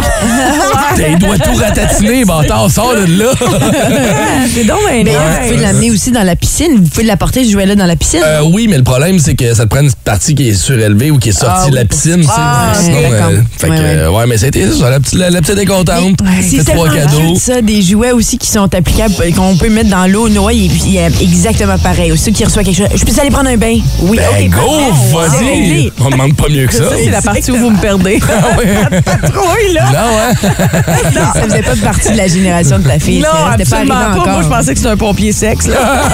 T'as 0.97 1.17
doigts 1.17 1.39
tout 1.39 1.55
ratatiner, 1.55 2.25
bâtard, 2.25 2.71
sors 2.71 2.94
de 2.94 3.19
là. 3.19 3.33
C'est 4.55 4.65
donc 4.65 4.79
un 4.91 5.03
Mais 5.05 5.12
vous 5.12 5.43
pouvez 5.49 5.56
l'amener 5.59 5.91
aussi 5.91 6.11
dans 6.11 6.23
la 6.23 6.37
piscine. 6.37 6.77
Vous 6.77 6.89
pouvez 6.89 7.05
l'apporter, 7.05 7.44
ce 7.44 7.50
jouet-là 7.53 7.75
dans 7.77 7.87
la 7.87 7.97
piscine. 7.97 8.21
Euh, 8.32 8.40
oui, 8.50 8.67
mais 8.67 8.79
le 8.79 8.82
problème, 8.84 9.19
c'est 9.19 9.34
que 9.34 9.52
ça 9.52 9.64
te 9.64 9.69
prend 9.69 9.82
une 9.82 9.90
partie 10.05 10.35
qui 10.35 10.49
est 10.49 10.55
surélevée 10.55 11.11
ou 11.11 11.19
qui 11.19 11.29
est 11.31 11.33
sortie 11.39 11.65
Ah, 11.67 11.71
de 11.71 11.75
la 11.77 11.85
piscine. 11.85 12.25
Ah, 12.29 12.73
Sinon, 12.75 12.99
ok, 12.99 13.11
d'accord. 13.11 13.31
fait 13.59 13.67
que, 13.69 13.73
Ouais, 13.73 13.79
ouais. 13.79 13.85
euh, 13.99 14.11
ouais, 14.11 14.27
mais 14.27 14.39
c'était 14.39 14.67
ça. 14.71 14.91
La 14.91 15.01
petite, 15.01 15.15
la, 15.19 15.31
la 15.31 15.41
petite 15.41 15.59
est 15.59 15.65
contente. 15.67 16.19
C'est 16.43 16.65
trois 16.65 16.89
cadeaux. 16.89 17.35
ça, 17.39 17.61
des 17.63 17.83
jouets 17.83 18.13
aussi 18.13 18.39
qui 18.39 18.49
sont 18.49 18.73
applicables, 18.75 19.15
euh, 19.21 19.31
qu'on 19.33 19.57
peut 19.57 19.69
mettre 19.69 19.91
dans 19.91 20.07
l'eau, 20.11 20.29
Noah, 20.29 20.53
et 20.53 20.69
puis 20.69 20.99
euh, 20.99 21.09
exactement 21.21 21.79
pareil. 21.79 22.13
Ceux 22.19 22.33
qui 22.33 22.45
reçoit 22.45 22.65
quelque 22.65 22.77
chose, 22.77 22.89
je 22.95 23.05
peux 23.05 23.21
aller 23.21 23.31
prendre 23.31 23.49
un 23.51 23.57
bain? 23.57 23.79
Oui, 24.01 24.19
Ben, 24.19 24.51
go, 24.51 24.93
vas-y. 25.13 25.93
On 26.01 26.11
demande 26.11 26.37
pas 26.37 26.49
mieux 26.49 26.67
que 26.67 26.75
ça. 26.75 26.85
Ça, 26.91 26.97
c'est 27.03 27.11
la 27.11 27.23
partie 27.23 27.51
où 27.53 27.57
vous 27.57 27.71
me 27.71 27.81
perdez. 27.81 28.19
Patrouille, 29.05 29.73
là. 29.75 29.85
Non, 29.93 30.19
hein? 30.19 30.33
Ça 31.35 31.43
faisait 31.43 31.63
pas 31.63 31.77
partie 31.77 32.11
de 32.13 32.17
la 32.17 32.27
génération 32.27 32.79
de 32.79 32.85
ta 32.85 32.99
fille. 32.99 33.21
Non, 33.21 33.29
ça. 33.29 33.39
Pas 33.44 33.53
absolument 33.63 33.94
pas. 33.94 34.11
encore. 34.21 34.27
Moi, 34.29 34.43
je 34.43 34.49
pensais 34.49 34.73
que 34.73 34.79
c'était 34.79 34.91
un 34.91 34.97
pompier 34.97 35.32
sexe. 35.32 35.67
Là. 35.69 36.05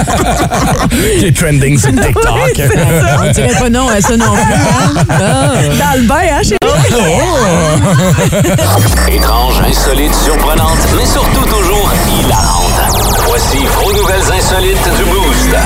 Qui 1.18 1.26
est 1.26 1.36
trending 1.36 1.78
sur 1.78 1.90
TikTok. 1.90 2.60
On 3.18 3.30
dirait 3.32 3.54
pas 3.58 3.70
non 3.70 3.88
à 3.88 4.00
ça 4.00 4.16
non 4.16 4.32
plus. 4.32 4.54
hein? 4.54 4.94
Ah. 5.10 5.52
Dans 5.78 5.94
le 6.00 6.06
bain, 6.06 6.22
hein, 6.32 6.42
chérie? 6.42 6.58
Étrange, 9.16 9.60
insolite, 9.66 10.14
surprenante, 10.14 10.78
mais 10.96 11.06
surtout 11.06 11.44
toujours 11.44 11.90
hilarante. 12.08 12.80
Voici 13.26 13.58
vos 13.66 13.92
nouvelles 13.92 14.32
insolites 14.36 14.88
du 14.96 15.04
Boost. 15.04 15.56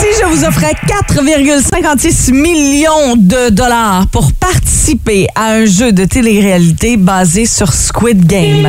Si 0.00 0.08
je 0.20 0.26
vous 0.26 0.44
offrais 0.44 0.74
4,56 1.14 2.32
millions 2.32 3.16
de 3.16 3.50
dollars 3.50 4.06
pour 4.12 4.32
participer 4.32 5.26
à 5.34 5.52
un 5.52 5.64
jeu 5.66 5.92
de 5.92 6.04
télé-réalité 6.04 6.96
basé 6.96 7.46
sur 7.46 7.72
Squid 7.72 8.26
Game. 8.26 8.66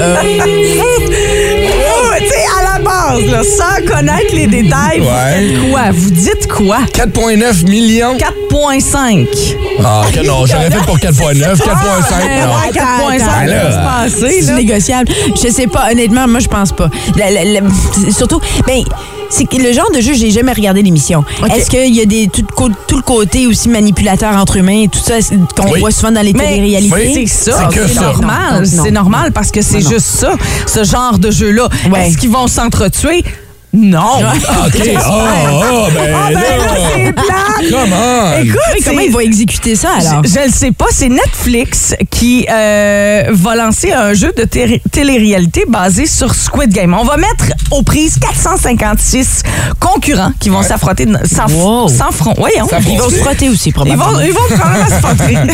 Euh. 0.00 0.16
base, 2.88 3.30
là, 3.30 3.42
sans 3.42 3.86
connaître 3.86 4.34
les 4.34 4.46
détails, 4.46 5.00
Ouais. 5.00 5.02
vous 5.02 5.60
faites 5.60 5.70
quoi? 5.70 5.80
Vous 5.92 6.10
dites 6.10 6.48
quoi? 6.48 6.78
4,9 6.92 7.64
millions. 7.68 8.16
4,5. 8.16 9.28
Ah, 9.84 10.02
que 10.12 10.26
non, 10.26 10.46
j'aurais 10.46 10.70
fait 10.70 10.84
pour 10.86 10.98
4,9, 10.98 11.58
4,5. 11.60 12.22
Euh, 12.22 12.46
non. 12.46 12.54
ouais, 12.54 12.72
4,5, 12.72 12.80
Attends, 12.80 13.18
ça 13.18 13.32
attends. 13.32 13.46
va 13.46 14.08
se 14.08 14.20
passer, 14.20 14.42
C'est 14.42 14.50
là. 14.50 14.56
négociable. 14.56 15.12
Je 15.42 15.48
sais 15.50 15.66
pas, 15.66 15.90
honnêtement, 15.90 16.26
moi, 16.26 16.40
je 16.40 16.48
pense 16.48 16.72
pas. 16.72 16.88
La- 17.16 17.30
la- 17.30 17.44
la- 17.44 17.60
c'est 18.04 18.12
surtout, 18.12 18.40
ben, 18.66 18.82
c'est 19.30 19.44
que 19.44 19.56
le 19.56 19.72
genre 19.72 19.90
de 19.94 20.00
jeu, 20.00 20.14
j'ai 20.14 20.30
jamais 20.30 20.52
regardé 20.52 20.82
l'émission. 20.82 21.24
Est-ce 21.54 21.70
qu'il 21.70 21.94
y 21.94 22.00
a 22.00 22.04
des, 22.06 22.28
tout, 22.28 22.44
le 22.96 23.02
côté 23.02 23.46
aussi 23.46 23.68
manipulateur 23.68 24.36
entre 24.36 24.56
humains 24.56 24.82
et 24.84 24.88
tout 24.88 24.98
ça 24.98 25.14
qu'on 25.56 25.70
Oui. 25.70 25.80
voit 25.80 25.90
souvent 25.90 26.12
dans 26.12 26.22
les 26.22 26.32
téléréalités? 26.32 26.94
Oui. 27.16 27.26
c'est 27.28 27.50
ça, 27.50 27.68
C'est 27.72 27.94
normal, 28.00 28.66
c'est 28.66 28.90
normal 28.90 29.32
parce 29.32 29.50
que 29.50 29.62
c'est 29.62 29.80
juste 29.80 30.00
ça, 30.06 30.32
ce 30.66 30.84
genre 30.84 31.18
de 31.18 31.30
jeu-là. 31.30 31.68
Ouais. 31.90 32.08
Est-ce 32.08 32.18
qu'ils 32.18 32.30
vont 32.30 32.46
s'entretuer? 32.46 33.24
Non. 33.72 34.00
Ah, 34.24 34.32
OK. 34.66 34.82
Oh, 35.06 35.10
oh, 35.10 35.86
ben, 35.94 36.14
Ah, 36.14 36.28
ben 36.28 36.34
là, 36.34 36.40
c'est 36.94 37.04
là. 37.04 37.12
plate. 37.12 37.70
Comment? 37.70 38.32
Écoute, 38.42 38.58
Oui, 38.74 38.82
comment 38.84 39.00
il 39.00 39.12
va 39.12 39.22
exécuter 39.22 39.76
ça 39.76 39.90
alors? 40.00 40.22
Je 40.24 40.46
ne 40.46 40.50
sais 40.52 40.72
pas. 40.72 40.86
C'est 40.90 41.08
Netflix 41.10 41.94
qui 42.10 42.46
euh, 42.50 43.24
va 43.30 43.56
lancer 43.56 43.92
un 43.92 44.14
jeu 44.14 44.32
de 44.36 44.44
té- 44.44 44.80
télé-réalité 44.90 45.64
basé 45.68 46.06
sur 46.06 46.34
Squid 46.34 46.72
Game. 46.72 46.96
On 46.98 47.04
va 47.04 47.16
mettre 47.18 47.44
aux 47.70 47.82
prises 47.82 48.18
456 48.18 49.42
concurrents 49.80 50.32
qui 50.40 50.48
vont 50.48 50.62
s'affronter 50.62 51.04
dans- 51.06 51.18
sans, 51.24 51.46
Wow. 51.52 51.88
sans 51.88 52.10
front. 52.10 52.34
Voyons. 52.38 52.66
Ils 52.90 52.98
vont 52.98 53.10
se 53.10 53.16
frotter 53.16 53.48
aussi, 53.50 53.68
Ils 53.68 53.72
probablement. 53.72 54.12
vont, 54.12 54.20
ils 54.20 54.32
vont 54.32 54.40
probablement 54.56 54.86
se 54.86 54.92
frotter. 55.06 55.36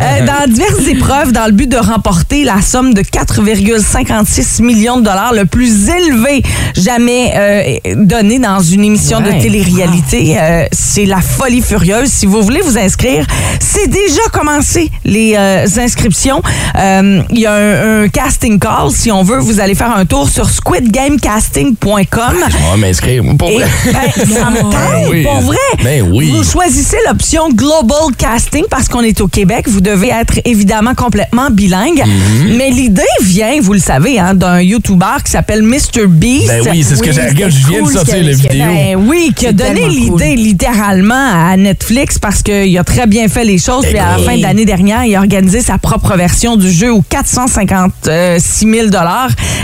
Euh, 0.00 0.26
dans 0.26 0.50
diverses 0.52 0.86
épreuves, 0.88 1.32
dans 1.32 1.46
le 1.46 1.52
but 1.52 1.68
de 1.68 1.76
remporter 1.76 2.44
la 2.44 2.60
somme 2.62 2.94
de 2.94 3.02
4,56 3.02 4.62
millions 4.62 4.98
de 4.98 5.02
dollars, 5.04 5.32
le 5.32 5.44
plus 5.46 5.88
élevé 5.88 6.42
jamais 6.76 7.32
euh, 7.34 7.78
donné 7.96 8.38
dans 8.38 8.60
une 8.60 8.84
émission 8.84 9.20
de 9.20 9.30
télé-réalité. 9.40 10.36
Euh, 10.38 10.64
c'est 10.72 11.04
la 11.06 11.20
folie 11.20 11.62
furieuse. 11.62 12.08
Si 12.08 12.26
vous 12.26 12.42
voulez 12.42 12.60
vous 12.60 12.78
inscrire, 12.78 13.26
c'est 13.60 13.88
déjà 13.88 14.22
commencé 14.32 14.90
les 15.04 15.34
euh, 15.36 15.66
inscriptions. 15.78 16.42
Il 16.76 17.38
y 17.38 17.46
a 17.46 17.52
un, 17.54 18.02
un 18.04 18.08
casting 18.08 18.58
call. 18.58 18.90
Si 18.92 19.10
on 19.10 19.22
veut, 19.22 19.38
vous 19.38 19.60
allez 19.60 19.74
faire 19.74 19.94
un 19.96 20.04
tour 20.06 20.28
sur 20.28 20.48
squidgamecasting.com. 20.48 22.34
On 22.66 22.70
va 22.70 22.76
m'inscrire. 22.76 23.22
Pour 23.38 23.50
Et, 23.50 23.58
vrai. 23.58 23.68
ben, 23.92 24.10
ça 24.34 24.50
me 24.50 24.58
tente, 24.62 24.72
Ben 24.72 25.08
oui. 25.10 25.22
pour 25.22 25.40
vrai. 25.40 25.56
Ben 25.82 26.08
oui. 26.12 26.30
Vous 26.30 26.44
choisissez 26.44 26.96
l'option 27.08 27.48
Global 27.50 28.14
Casting 28.16 28.64
parce 28.70 28.88
qu'on 28.88 29.00
est 29.02 29.20
au 29.20 29.28
Québec. 29.28 29.66
Vous 29.68 29.80
devez 29.80 30.08
être 30.08 30.40
évidemment 30.44 30.94
complètement 30.94 31.50
bilingue. 31.50 32.02
Mhm. 32.04 32.56
Mais 32.56 32.70
l'idée 32.70 33.02
vient, 33.22 33.58
vous 33.60 33.72
le 33.72 33.78
savez, 33.80 34.18
hein, 34.18 34.34
d'un 34.34 34.60
YouTuber 34.60 35.22
qui 35.24 35.30
s'appelle 35.32 35.62
Mr. 35.62 36.06
Beast. 36.08 36.48
Ben 36.48 36.62
oui, 36.70 36.84
c'est 36.86 36.96
ce 36.96 37.02
que 37.02 37.12
j'ai. 37.12 37.23
Regarde, 37.28 37.52
je 37.52 37.66
viens 37.66 37.78
de 37.80 37.84
cool 37.84 37.92
sortir 37.92 38.22
la 38.22 38.32
vidéo. 38.32 38.64
Ben 38.64 38.96
oui, 38.96 39.32
qui 39.36 39.46
a 39.46 39.52
donné 39.52 39.88
l'idée 39.88 40.34
cool. 40.34 40.44
littéralement 40.44 41.48
à 41.50 41.56
Netflix 41.56 42.18
parce 42.18 42.42
qu'il 42.42 42.76
a 42.78 42.84
très 42.84 43.06
bien 43.06 43.28
fait 43.28 43.44
les 43.44 43.58
choses. 43.58 43.84
Puis 43.86 43.98
à 43.98 44.16
la 44.16 44.18
fin 44.18 44.36
de 44.36 44.42
l'année 44.42 44.64
dernière, 44.64 45.04
il 45.04 45.14
a 45.14 45.18
organisé 45.20 45.60
sa 45.60 45.78
propre 45.78 46.16
version 46.16 46.56
du 46.56 46.70
jeu 46.70 46.92
où 46.92 47.02
456 47.08 48.66
000 48.66 48.86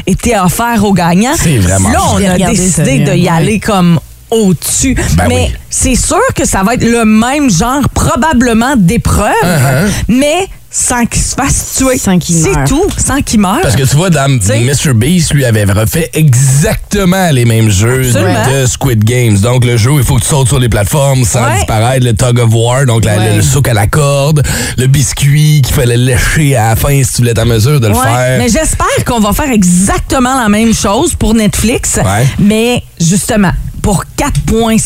étaient 0.07 0.39
offerts 0.39 0.85
aux 0.85 0.93
gagnants. 0.93 1.35
C'est 1.37 1.59
vraiment 1.59 1.91
Là, 1.91 2.01
on 2.15 2.25
a 2.25 2.39
décidé 2.51 3.05
ça, 3.05 3.13
de 3.13 3.17
y 3.17 3.23
ouais. 3.25 3.29
aller 3.29 3.59
comme 3.61 3.99
au-dessus. 4.31 4.95
Ben 5.17 5.25
mais 5.29 5.49
oui. 5.51 5.57
c'est 5.69 5.97
sûr 5.97 6.21
que 6.35 6.47
ça 6.47 6.63
va 6.63 6.75
être 6.75 6.85
le 6.85 7.05
même 7.05 7.51
genre 7.51 7.89
probablement 7.93 8.75
d'épreuve, 8.77 9.27
Uh-huh. 9.43 9.89
mais 10.09 10.47
sans 10.71 11.05
qu'il 11.07 11.21
se 11.23 11.35
fasse 11.35 11.75
tuer. 11.77 11.99
Sans 11.99 12.19
qu'il 12.19 12.37
C'est 12.37 12.53
meure. 12.55 12.65
tout, 12.69 12.87
sans 12.97 13.21
qu'il 13.23 13.41
meure. 13.41 13.61
Parce 13.63 13.75
que 13.77 13.83
tu 13.83 13.97
vois, 13.97 14.11
dans. 14.11 14.31
Mr. 14.31 14.93
Beast, 14.95 15.33
lui, 15.35 15.45
avait 15.45 15.65
refait 15.65 16.11
exactement 16.13 17.31
les 17.33 17.45
mêmes 17.45 17.71
jeux 17.71 18.07
Absolument. 18.07 18.47
de 18.63 18.67
Squid 18.67 19.05
Games. 19.05 19.37
Donc, 19.39 19.65
le 19.65 19.77
jeu, 19.77 19.91
il 19.97 20.05
faut 20.05 20.17
que 20.17 20.21
tu 20.23 20.29
sautes 20.29 20.49
sur 20.49 20.59
les 20.59 20.69
plateformes 20.69 21.25
sans 21.25 21.45
Ouais. 21.45 21.57
disparaître. 21.57 22.05
Le 22.05 22.15
tug 22.15 22.39
of 22.39 22.51
war, 22.53 22.87
donc 22.87 23.05
la- 23.05 23.17
Ouais. 23.19 23.37
le, 23.37 23.43
souk 23.43 23.67
à 23.69 23.75
la 23.75 23.87
corde, 23.87 24.43
le 24.79 24.87
biscuit 24.87 25.63
qu'il 25.63 25.75
fallait 25.75 25.97
lécher 25.97 26.55
à 26.57 26.71
la 26.71 26.77
fin 26.77 27.03
si 27.03 27.11
tu 27.11 27.17
voulais 27.19 27.31
être 27.33 27.43
en 27.43 27.47
mesure 27.47 27.81
de 27.81 27.89
le 27.89 27.95
Ouais, 27.95 28.01
faire. 28.03 28.39
Mais 28.39 28.49
j'espère 28.49 29.05
qu'on 29.07 29.21
va 29.21 29.33
faire 29.33 29.51
exactement 29.51 30.41
la 30.41 30.49
même 30.49 30.75
chose 30.75 31.15
pour 31.15 31.35
Netflix, 31.35 31.97
Ouais. 31.97 32.27
mais 32.39 32.83
justement 33.01 33.53
pour 33.83 34.05
4,56 34.17 34.53
Ouais, 34.65 34.79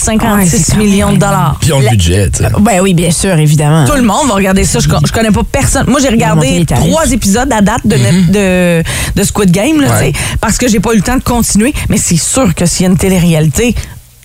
c'est 0.47 0.73
quand 0.73 0.79
millions 0.79 1.13
de 1.13 1.19
dollars. 1.19 1.59
Puis 1.61 1.73
on 1.73 1.81
le 1.81 1.89
budget, 1.91 2.31
tu 2.31 2.43
sais. 2.43 2.51
Ben 2.61 2.81
oui, 2.81 2.95
bien 2.95 3.11
sûr, 3.11 3.37
évidemment. 3.39 3.85
Tout 3.87 3.95
le 3.97 4.03
monde 4.03 4.29
va 4.29 4.35
regarder 4.35 4.65
ça. 4.65 4.79
Je, 4.79 4.89
con- 4.89 4.99
je 5.05 5.13
connais 5.13 5.31
pas 5.31 5.43
personne. 5.51 5.87
Moi, 5.89 6.01
j'ai 6.01 6.09
regardé 6.09 6.65
trois 6.67 7.11
épisodes 7.11 7.53
à 7.53 7.61
date 7.61 7.87
de, 7.87 7.97
net- 7.97 8.31
de, 8.31 8.83
de 9.15 9.25
Squid 9.25 9.51
Game, 9.51 9.81
là, 9.81 9.89
Ouais. 9.99 10.13
parce 10.41 10.59
que 10.59 10.69
j'ai 10.69 10.81
pas 10.81 10.93
eu 10.93 10.97
le 10.97 11.03
temps 11.03 11.17
de 11.17 11.23
continuer. 11.23 11.73
Mais 11.89 11.97
c'est 11.99 12.17
sûr 12.17 12.55
que 12.55 12.67
s'il 12.67 12.85
y 12.85 12.89
a 12.89 12.91
une 12.93 12.99
télé-réalité, 12.99 13.75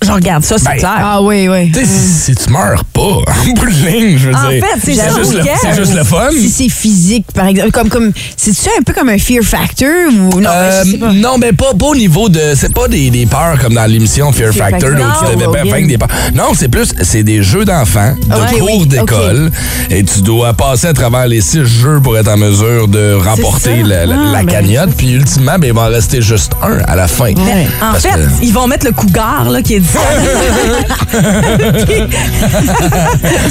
je 0.05 0.11
regarde 0.11 0.43
ça, 0.43 0.57
c'est 0.57 0.65
Ben, 0.65 0.77
clair. 0.77 0.97
Ah 1.01 1.21
oui, 1.21 1.47
oui. 1.49 1.71
Tu 1.71 1.79
sais, 1.79 1.85
si, 1.85 2.09
si 2.31 2.35
tu 2.35 2.51
meurs 2.51 2.85
pas, 2.85 3.01
en 3.01 3.23
bout 3.55 3.65
de 3.65 3.87
ligne, 3.87 4.17
je 4.17 4.29
veux 4.29 4.35
En 4.35 4.49
dire. 4.49 4.63
fait, 4.65 4.79
c'est 4.83 4.93
ça, 4.95 5.09
juste, 5.17 5.33
le, 5.33 5.39
nickel. 5.39 5.55
c'est 5.61 5.75
juste 5.75 5.93
le 5.95 6.03
fun. 6.03 6.29
Si 6.31 6.49
c'est 6.49 6.69
physique, 6.69 7.25
par 7.33 7.47
exemple, 7.47 7.71
comme, 7.71 7.89
comme, 7.89 8.11
c'est-tu 8.37 8.69
un 8.77 8.81
peu 8.83 8.93
comme 8.93 9.09
un 9.09 9.17
fear 9.17 9.43
factor 9.43 9.87
ou 10.33 10.39
non? 10.39 10.49
Euh, 10.49 10.83
ben, 10.83 10.85
je 10.85 10.91
sais 10.91 10.97
pas. 10.97 11.11
non, 11.13 11.37
mais 11.37 11.51
pas, 11.53 11.73
pas 11.77 11.85
au 11.87 11.95
niveau 11.95 12.29
de. 12.29 12.39
C'est 12.55 12.73
pas 12.73 12.87
des, 12.87 13.09
des 13.09 13.25
peurs 13.25 13.59
comme 13.61 13.73
dans 13.73 13.85
l'émission 13.85 14.31
Fear, 14.31 14.53
Fear 14.53 14.69
Factor, 14.69 14.89
où 14.91 14.93
tu 14.93 14.99
Non, 15.01 15.31
devais 15.33 15.45
pas 15.45 15.49
Rogan. 15.59 15.69
vaincre 15.69 15.87
des 15.87 15.97
peurs. 15.97 16.09
Non, 16.33 16.45
c'est 16.55 16.69
plus. 16.69 16.93
C'est 17.01 17.23
des 17.23 17.43
jeux 17.43 17.65
d'enfants, 17.65 18.15
de 18.21 18.57
cours 18.59 18.79
oui, 18.81 18.87
d'école. 18.87 19.51
Et 19.89 20.03
tu 20.03 20.21
dois 20.21 20.53
passer 20.53 20.87
à 20.87 20.93
travers 20.93 21.27
les 21.27 21.41
six 21.41 21.65
jeux 21.65 21.99
pour 22.01 22.17
être 22.17 22.29
en 22.29 22.37
mesure 22.37 22.87
de 22.87 23.15
remporter 23.15 23.81
ça. 23.81 23.87
la, 23.87 24.05
la- 24.05 24.15
Ah, 24.17 24.31
la 24.33 24.43
ben, 24.43 24.47
cagnotte. 24.47 24.91
Puis 24.95 25.11
ultimement, 25.11 25.57
ben, 25.59 25.67
il 25.67 25.73
va 25.73 25.81
en 25.83 25.89
rester 25.89 26.21
juste 26.21 26.53
un 26.63 26.77
à 26.87 26.95
la 26.95 27.07
fin. 27.07 27.33
Mais 27.45 27.67
en 27.81 27.91
Parce 27.91 28.03
fait, 28.03 28.09
que- 28.11 28.43
ils 28.43 28.53
vont 28.53 28.67
mettre 28.67 28.85
le 28.85 28.91
cougar 28.93 29.49
là, 29.49 29.61
qui 29.61 29.75
est 29.75 29.79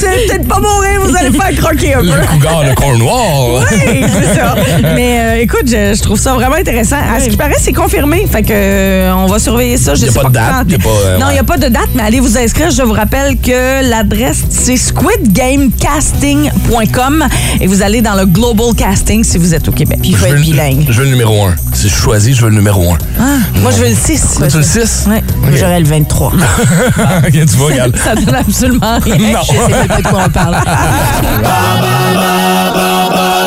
allez 0.07 0.26
peut-être 0.28 0.47
pas 0.49 0.61
mourir, 0.61 1.00
vous 1.02 1.16
allez 1.16 1.30
faire 1.37 1.54
croquer 1.62 1.95
un 1.95 2.00
peu. 2.00 2.07
le 2.07 2.26
cougar 2.26 2.64
de 2.64 2.75
Cornwall. 2.75 3.64
Oui, 3.71 4.04
c'est 4.21 4.35
ça. 4.35 4.54
Mais 4.95 5.21
euh, 5.21 5.40
écoute, 5.42 5.64
je, 5.66 5.95
je 5.97 6.02
trouve 6.02 6.18
ça 6.18 6.35
vraiment 6.35 6.57
intéressant. 6.57 6.97
À 6.97 7.21
ce 7.21 7.28
qui 7.28 7.37
paraît, 7.37 7.54
c'est 7.59 7.73
confirmé. 7.73 8.26
Fait 8.30 8.42
que 8.42 8.52
euh, 8.52 9.12
on 9.14 9.26
va 9.26 9.38
surveiller 9.38 9.76
ça. 9.76 9.95
Je 9.95 10.07
Y 10.07 10.09
a 10.09 10.12
sais 10.12 10.21
pas 10.21 10.28
de 10.28 10.35
date, 10.35 10.66
quand. 10.66 10.71
y 10.71 10.75
a 10.75 10.78
pas, 10.78 10.88
euh, 11.07 11.18
non, 11.18 11.26
il 11.30 11.35
n'y 11.35 11.38
a 11.38 11.45
pas 11.45 11.57
de 11.57 11.68
date, 11.68 11.88
mais 11.95 12.02
allez 12.02 12.21
vous 12.21 12.37
inscrire. 12.38 12.71
Je 12.71 12.83
vous 12.83 12.92
rappelle 12.92 13.37
que 13.38 13.88
l'adresse, 13.88 14.42
c'est 14.50 14.76
squidgamecasting.com 14.76 17.26
et 17.61 17.66
vous 17.66 17.83
allez 17.83 18.00
dans 18.02 18.14
le 18.14 18.26
Global 18.26 18.75
Casting 18.76 19.25
si 19.25 19.38
vous 19.38 19.54
êtes 19.54 19.66
au 19.68 19.73
Québec. 19.73 19.99
Puis 20.00 20.11
il 20.11 20.16
faut 20.16 20.26
Je 20.26 20.30
veux, 20.30 20.37
être 20.37 20.40
le- 20.47 20.52
bilingue. 20.52 20.87
je 20.88 20.92
veux 20.99 21.04
le 21.04 21.11
numéro 21.11 21.42
un. 21.45 21.54
Si 21.75 21.88
je 21.88 21.95
choisis, 21.95 22.37
je 22.37 22.42
veux 22.42 22.50
le 22.50 22.57
numéro 22.57 22.92
un. 22.92 22.99
Moi, 23.61 23.71
je 23.73 23.78
veux 23.83 23.88
le 23.88 23.95
6. 23.95 24.37
Tu 24.37 24.42
veux 24.49 24.59
le 24.59 24.62
6? 24.64 25.07
Ouais. 25.09 25.23
Moi, 25.42 25.50
J'aurais 25.57 25.80
le 25.80 25.87
23. 25.87 26.27
ok, 27.26 27.32
tu 27.32 27.56
vois, 27.56 27.66
regarde. 27.70 27.97
Ça 27.97 28.14
donne 28.14 28.35
absolument 28.35 28.99
rien. 29.00 29.32
Non. 29.32 29.40
Je 29.42 29.52
sais 29.52 29.68
même 29.68 29.88
pas 29.88 30.02
de 30.02 30.08
quoi 30.08 30.20
on 30.26 30.30
parle. 30.30 30.56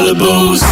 Le 0.05 0.13
Boost 0.13 0.65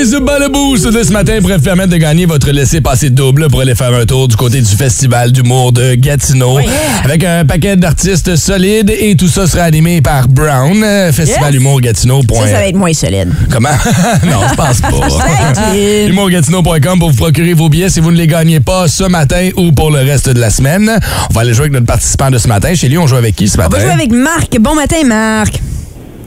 de 0.00 1.02
ce 1.04 1.12
matin 1.12 1.38
pourrait 1.42 1.58
vous 1.58 1.62
permettre 1.62 1.90
de 1.90 1.98
gagner 1.98 2.24
votre 2.24 2.50
laissez-passer 2.50 3.10
double 3.10 3.48
pour 3.48 3.60
aller 3.60 3.74
faire 3.74 3.92
un 3.92 4.06
tour 4.06 4.28
du 4.28 4.36
côté 4.36 4.62
du 4.62 4.74
Festival 4.74 5.30
d'humour 5.30 5.72
de 5.72 5.94
Gatineau. 5.94 6.58
Avec 7.04 7.22
un 7.22 7.44
paquet 7.44 7.76
d'artistes 7.76 8.34
solides 8.36 8.90
et 8.98 9.14
tout 9.14 9.28
ça 9.28 9.46
sera 9.46 9.64
animé 9.64 10.00
par 10.00 10.26
Brown, 10.26 10.82
euh, 10.82 11.12
Festival 11.12 11.54
Humour 11.54 11.82
Gatineau. 11.82 12.22
Ça, 12.32 12.46
ça 12.46 12.52
va 12.52 12.66
être 12.66 12.76
moins 12.76 12.94
solide. 12.94 13.30
Comment? 13.52 13.68
non, 14.24 14.40
je 14.48 14.54
pense 14.54 14.80
pas. 14.80 16.06
Humourgatineau.com 16.08 16.98
pour 16.98 17.10
vous 17.10 17.16
procurer 17.16 17.52
vos 17.52 17.68
billets 17.68 17.90
si 17.90 18.00
vous 18.00 18.10
ne 18.10 18.16
les 18.16 18.26
gagnez 18.26 18.60
pas 18.60 18.88
ce 18.88 19.04
matin 19.04 19.50
ou 19.56 19.72
pour 19.72 19.90
le 19.90 19.98
reste 19.98 20.30
de 20.30 20.40
la 20.40 20.48
semaine. 20.48 20.98
On 21.28 21.34
va 21.34 21.42
aller 21.42 21.52
jouer 21.52 21.64
avec 21.64 21.72
notre 21.74 21.86
participant 21.86 22.30
de 22.30 22.38
ce 22.38 22.48
matin. 22.48 22.74
Chez 22.74 22.88
lui, 22.88 22.96
on 22.96 23.06
joue 23.06 23.16
avec 23.16 23.36
qui 23.36 23.48
ce 23.48 23.58
On 23.58 23.62
matin? 23.62 23.76
va 23.76 23.82
jouer 23.82 23.92
avec 23.92 24.12
Marc. 24.12 24.58
Bon 24.58 24.74
matin, 24.74 25.04
Marc. 25.04 25.60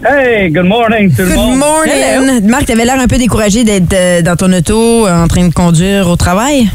Hey, 0.06 0.50
good 0.50 0.66
morning 0.66 1.10
tout 1.16 1.22
le 1.22 1.30
Good 1.30 1.36
monde. 1.38 1.58
morning. 1.60 2.50
Marc, 2.50 2.66
t'avais 2.66 2.84
l'air 2.84 3.00
un 3.00 3.08
peu 3.08 3.18
découragé 3.18 3.64
d'être 3.64 3.94
euh, 3.94 4.22
dans 4.22 4.36
ton 4.36 4.52
auto 4.52 5.08
euh, 5.08 5.24
en 5.24 5.28
train 5.28 5.48
de 5.48 5.54
conduire 5.54 6.10
au 6.10 6.16
travail? 6.18 6.68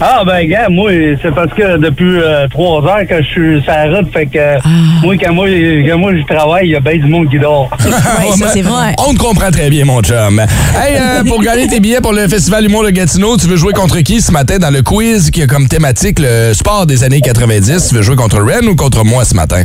Ah 0.00 0.22
ben 0.26 0.46
gars, 0.48 0.68
moi 0.68 0.90
c'est 1.22 1.34
parce 1.34 1.52
que 1.54 1.78
depuis 1.78 2.18
euh, 2.20 2.46
trois 2.48 2.82
heures 2.84 3.06
que 3.08 3.22
je 3.22 3.26
suis 3.28 3.62
sur 3.62 3.72
la 3.72 3.84
route, 3.98 4.12
fait 4.12 4.26
que 4.26 4.38
Ah. 4.38 4.68
moi 5.02 5.16
quand 5.18 5.32
moi 5.34 5.46
quand 5.48 5.98
moi 5.98 6.12
je 6.14 6.22
travaille, 6.34 6.66
il 6.68 6.70
y 6.72 6.76
a 6.76 6.80
bien 6.80 6.96
du 6.96 7.06
monde 7.06 7.30
qui 7.30 7.38
dort. 7.38 7.70
Ouais, 7.84 8.36
ça, 8.38 8.48
c'est 8.52 8.62
vrai. 8.62 8.94
On 9.06 9.12
te 9.14 9.18
comprend 9.18 9.50
très 9.50 9.68
bien, 9.70 9.84
mon 9.84 10.00
chum. 10.02 10.40
Hey, 10.40 10.96
euh, 11.00 11.24
pour 11.24 11.42
gagner 11.42 11.66
tes 11.68 11.80
billets 11.80 12.00
pour 12.00 12.12
le 12.12 12.26
Festival 12.28 12.64
Humour 12.66 12.84
de 12.84 12.90
Gatineau, 12.90 13.36
tu 13.36 13.46
veux 13.46 13.56
jouer 13.56 13.72
contre 13.72 13.98
qui 14.00 14.20
ce 14.20 14.30
matin 14.32 14.58
dans 14.58 14.70
le 14.70 14.82
quiz 14.82 15.30
qui 15.30 15.42
a 15.42 15.46
comme 15.46 15.68
thématique 15.68 16.18
le 16.20 16.52
sport 16.54 16.86
des 16.86 17.04
années 17.04 17.20
90? 17.22 17.88
Tu 17.88 17.94
veux 17.94 18.02
jouer 18.02 18.16
contre 18.16 18.38
Ren 18.40 18.66
ou 18.66 18.76
contre 18.76 19.04
moi 19.04 19.24
ce 19.24 19.34
matin? 19.34 19.64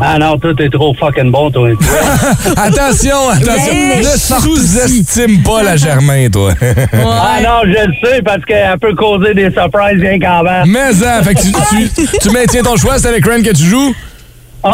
Ah 0.00 0.18
non, 0.18 0.36
toi 0.38 0.52
t'es 0.56 0.68
trop 0.68 0.94
fucking 0.94 1.30
bon 1.30 1.50
toi. 1.50 1.70
Attention, 2.56 3.30
attention, 3.30 3.72
ne 3.98 4.40
sous-estime 4.42 5.42
pas 5.42 5.62
la 5.62 5.76
Germain, 5.76 6.28
toi. 6.28 6.52
Ah 6.60 7.38
non, 7.42 7.60
je 7.64 7.86
le 7.86 7.92
sais 8.02 8.22
parce 8.22 8.44
qu'elle 8.44 8.78
peut 8.78 8.94
causer 8.94 9.32
des 9.34 9.50
surprises 9.50 10.00
rien 10.00 10.18
qu'en 10.18 10.42
bas. 10.42 10.64
Mais 10.66 10.92
ça, 10.92 11.22
fait 11.22 11.34
que 11.34 11.40
tu, 11.40 11.88
tu, 11.94 12.18
tu 12.20 12.30
maintiens 12.30 12.62
ton 12.62 12.76
choix, 12.76 12.98
c'est 12.98 13.08
avec 13.08 13.24
Ren 13.24 13.42
que 13.42 13.50
tu 13.52 13.62
joues? 13.64 13.94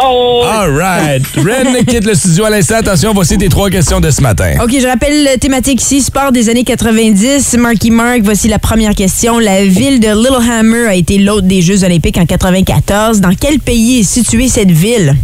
Oh, 0.01 0.43
All 0.45 0.71
right. 0.75 1.21
Ren 1.37 1.83
quitte 1.87 2.05
le 2.05 2.15
studio 2.15 2.45
à 2.45 2.49
l'instant. 2.49 2.75
Attention, 2.75 3.13
voici 3.13 3.37
tes 3.37 3.49
trois 3.49 3.69
questions 3.69 3.99
de 3.99 4.09
ce 4.09 4.21
matin. 4.21 4.53
OK, 4.63 4.71
je 4.79 4.87
rappelle 4.87 5.23
la 5.23 5.37
thématique 5.37 5.81
ici, 5.81 6.01
sport 6.01 6.31
des 6.31 6.49
années 6.49 6.63
90. 6.63 7.57
Marky 7.57 7.91
Mark, 7.91 8.21
voici 8.23 8.47
la 8.47 8.59
première 8.59 8.95
question. 8.95 9.39
La 9.39 9.65
ville 9.65 9.99
de 9.99 10.07
Littlehammer 10.07 10.87
a 10.87 10.95
été 10.95 11.17
l'hôte 11.17 11.45
des 11.45 11.61
Jeux 11.61 11.83
olympiques 11.83 12.17
en 12.17 12.25
94. 12.25 13.21
Dans 13.21 13.33
quel 13.39 13.59
pays 13.59 13.99
est 13.99 14.03
située 14.03 14.47
cette 14.47 14.71
ville? 14.71 15.15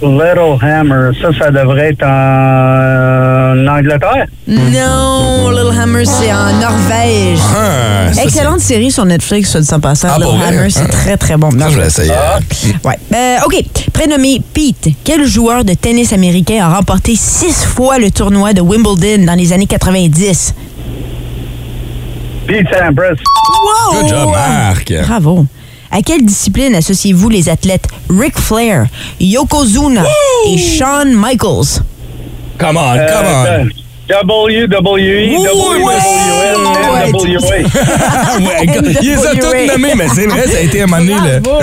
Littlehammer, 0.00 1.10
ça, 1.20 1.28
ça 1.36 1.50
devrait 1.50 1.88
être 1.90 2.04
en, 2.04 3.66
en 3.66 3.76
Angleterre. 3.78 4.26
Non, 4.46 5.50
Littlehammer, 5.50 6.04
c'est 6.04 6.32
en 6.32 6.52
Norvège. 6.60 7.38
Ah, 7.56 8.12
ça, 8.12 8.22
Excellente 8.22 8.60
série 8.60 8.92
sur 8.92 9.04
Netflix, 9.04 9.50
soit 9.50 9.60
dit 9.60 9.74
en 9.74 9.80
passant. 9.80 10.08
Ah, 10.12 10.20
pour 10.20 10.36
vrai? 10.36 10.46
Littlehammer, 10.50 10.70
c'est 10.70 10.82
Ah. 10.84 10.88
très, 10.88 11.16
très 11.16 11.36
bon. 11.36 11.50
Ça, 11.50 11.68
je 11.70 11.78
vais 11.80 11.86
essayer. 11.88 12.12
Ouais. 12.84 12.98
Euh, 13.14 13.36
OK. 13.46 13.56
Prénommé 13.92 14.40
Pete, 14.54 14.88
quel 15.02 15.26
joueur 15.26 15.64
de 15.64 15.74
tennis 15.74 16.12
américain 16.12 16.64
a 16.64 16.68
remporté 16.76 17.16
six 17.16 17.64
fois 17.64 17.98
le 17.98 18.10
tournoi 18.12 18.52
de 18.52 18.60
Wimbledon 18.60 19.24
dans 19.26 19.34
les 19.34 19.52
années 19.52 19.66
90? 19.66 20.54
Pete 22.46 22.66
Sampras. 22.72 23.14
Wow! 23.14 24.00
Good 24.00 24.08
job, 24.08 24.28
Marc. 24.30 24.92
Bravo. 25.08 25.44
À 25.90 26.02
quelle 26.02 26.24
discipline 26.24 26.74
associez-vous 26.74 27.28
les 27.28 27.48
athlètes 27.48 27.86
Ric 28.10 28.38
Flair, 28.38 28.86
Yokozuna 29.20 30.04
et 30.46 30.58
Shawn 30.58 31.12
Michaels? 31.12 31.82
Come 32.58 32.76
on, 32.76 32.96
Euh, 32.96 33.06
come 33.08 33.26
on. 33.26 33.68
WWE. 34.08 34.68
WWN, 35.36 35.98
NWA. 37.12 37.56
ouais, 38.40 38.66
gars, 38.66 38.80
il 39.02 39.10
les 39.10 39.26
a 39.26 39.34
tous 39.34 39.72
nommés, 39.72 39.94
mais 39.96 40.08
c'est 40.14 40.26
vrai, 40.26 40.46
ça 40.46 40.56
a 40.56 40.60
été 40.62 40.80
un 40.82 40.86
moment 40.86 41.02
donné, 41.02 41.12
là. 41.12 41.40
Bravo. 41.40 41.62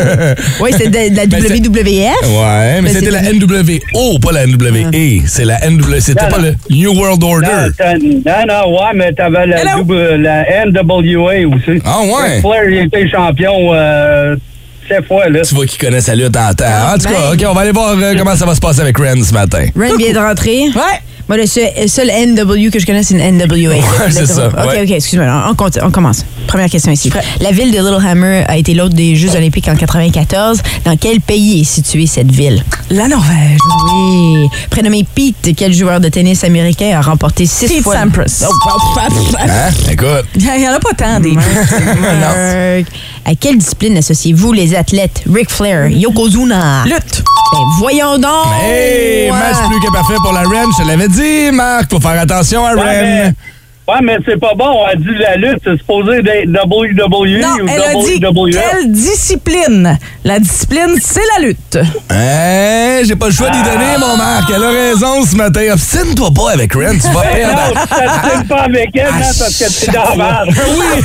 Oui, 0.62 0.70
c'est 0.78 0.90
de, 0.90 1.16
la 1.16 1.24
WWF. 1.26 2.22
Ouais, 2.30 2.82
mais 2.84 2.90
c'était 2.92 3.10
la 3.10 3.24
NWO, 3.24 4.20
pas 4.20 4.32
la 4.32 4.46
NWE. 4.46 5.24
C'est 5.26 5.46
la 5.46 5.58
NW. 5.68 6.00
C'était 6.00 6.28
pas 6.28 6.38
le 6.38 6.54
New 6.70 6.94
World 6.94 7.24
Order. 7.24 7.70
non, 8.00 8.46
non, 8.48 8.78
ouais, 8.78 8.94
mais 8.94 9.12
t'avais 9.14 9.48
la, 9.48 9.64
la 9.64 10.66
NWA 10.68 11.48
aussi. 11.48 11.82
Ah, 11.84 12.02
ouais. 12.02 12.42
Flair, 12.42 12.70
il 12.70 12.78
était 12.86 13.10
champion 13.10 13.74
euh, 13.74 14.36
fois, 15.08 15.30
là. 15.30 15.42
Tu 15.42 15.56
vois 15.56 15.66
qu'il 15.66 15.80
connaît 15.80 16.02
sa 16.02 16.14
lutte 16.14 16.38
en 16.38 16.54
temps. 16.54 16.66
En 16.94 16.98
tout 16.98 17.10
cas, 17.10 17.32
ben. 17.32 17.34
OK, 17.34 17.46
on 17.50 17.54
va 17.54 17.62
aller 17.62 17.72
voir 17.72 17.96
euh, 17.98 18.14
comment 18.16 18.36
ça 18.36 18.46
va 18.46 18.54
se 18.54 18.62
passer 18.62 18.82
avec 18.82 18.98
Ren 18.98 19.24
ce 19.24 19.34
matin. 19.34 19.66
Ren 19.76 19.98
vient 19.98 20.14
de 20.14 20.20
rentrer. 20.20 20.70
Ouais. 20.76 21.02
Moi, 21.28 21.38
le 21.38 21.48
seul, 21.48 21.70
seul 21.88 22.08
NW 22.08 22.70
que 22.72 22.80
je 22.80 22.86
connais, 22.86 23.02
c'est 23.02 23.16
une 23.16 23.38
NWA. 23.38 23.76
c'est 24.12 24.28
ça, 24.28 24.48
OK, 24.48 24.54
ouais. 24.68 24.84
OK, 24.84 24.92
excuse-moi. 24.92 25.56
On, 25.58 25.86
on 25.88 25.92
commence. 25.92 26.24
Première 26.48 26.70
question 26.70 26.92
ici. 26.92 27.12
La 27.42 27.52
ville 27.52 27.72
de 27.72 27.78
Littlehammer 27.78 28.44
a 28.48 28.58
été 28.58 28.76
l'hôte 28.76 28.94
des 28.94 29.16
Jeux 29.16 29.36
olympiques 29.36 29.68
en 29.68 29.76
94. 29.76 30.62
Dans 30.86 30.96
quel 30.98 31.22
pays 31.22 31.62
est 31.62 31.64
située 31.64 32.06
cette 32.06 32.32
ville? 32.32 32.64
La 32.92 33.08
Norvège. 33.08 33.58
Oui. 33.92 34.48
Prénommé 34.70 35.04
Pete, 35.16 35.56
quel 35.58 35.74
joueur 35.74 36.00
de 36.00 36.10
tennis 36.10 36.44
américain 36.44 36.96
a 36.96 37.02
remporté 37.02 37.48
six 37.48 37.68
Pete 37.68 37.82
fois... 37.82 37.96
Sampras. 37.96 38.46
Hein? 39.40 39.70
Écoute. 39.92 40.26
Il 40.36 40.44
n'y 40.60 40.68
en 40.68 40.74
a 40.74 40.80
pas 40.80 40.94
tant 40.96 41.20
des. 41.20 41.32
Marc. 42.20 42.86
À 43.28 43.34
quelle 43.34 43.58
discipline 43.58 43.98
associez-vous 43.98 44.54
les 44.54 44.76
athlètes? 44.76 45.24
Ric 45.34 45.50
Flair, 45.50 45.88
Yokozuna? 45.88 46.84
Lutte. 46.86 47.24
Ben, 47.52 47.60
voyons 47.80 48.20
donc! 48.20 48.46
Hey, 48.64 49.32
match 49.32 49.58
plus 49.68 49.80
que 49.80 49.92
parfait 49.92 50.14
pour 50.22 50.32
la 50.32 50.42
Ren. 50.42 50.70
Je 50.78 50.84
te 50.84 50.88
l'avais 50.88 51.08
dit, 51.08 51.52
Marc. 51.52 51.90
Faut 51.90 52.00
faire 52.00 52.22
attention 52.22 52.64
à 52.64 52.76
mais, 52.76 53.34
ouais, 53.88 53.96
mais 54.04 54.18
c'est 54.26 54.40
pas 54.40 54.54
bon. 54.56 54.66
On 54.66 54.86
a 54.88 54.96
dit 54.96 55.16
la 55.20 55.36
lutte, 55.36 55.60
c'est 55.64 55.78
supposé 55.78 56.22
d'être 56.22 56.48
WWE 56.50 57.40
Non, 57.42 57.64
ou 57.64 57.68
elle 57.68 57.82
a 57.84 57.94
dit 58.04 58.20
WWF. 58.24 58.56
quelle 58.72 58.92
discipline? 58.92 59.98
La 60.24 60.40
discipline, 60.40 60.96
c'est 61.02 61.22
la 61.40 61.46
lutte. 61.48 61.78
Hein? 62.10 63.02
J'ai 63.04 63.16
pas 63.16 63.28
le 63.28 63.32
choix 63.34 63.50
d'y 63.50 63.62
donner, 63.62 63.98
mon 64.00 64.18
Marc. 64.18 64.50
Elle 64.56 64.64
a 64.64 64.70
raison 64.70 65.24
ce 65.26 65.36
matin. 65.36 65.62
Obstine-toi 65.74 66.30
pas 66.36 66.52
avec 66.54 66.74
Ren. 66.74 66.98
Tu 66.98 67.12
vas 67.14 67.22
perdre. 67.22 67.62
non, 67.74 68.44
pas 68.46 68.62
avec 68.64 68.90
elle, 68.96 69.06
non, 69.06 69.20
parce 69.20 69.58
que 69.60 69.70
c'est 69.70 69.92
dans 69.92 70.04
la 70.04 70.16
merde. 70.16 70.50
Oui, 70.78 71.02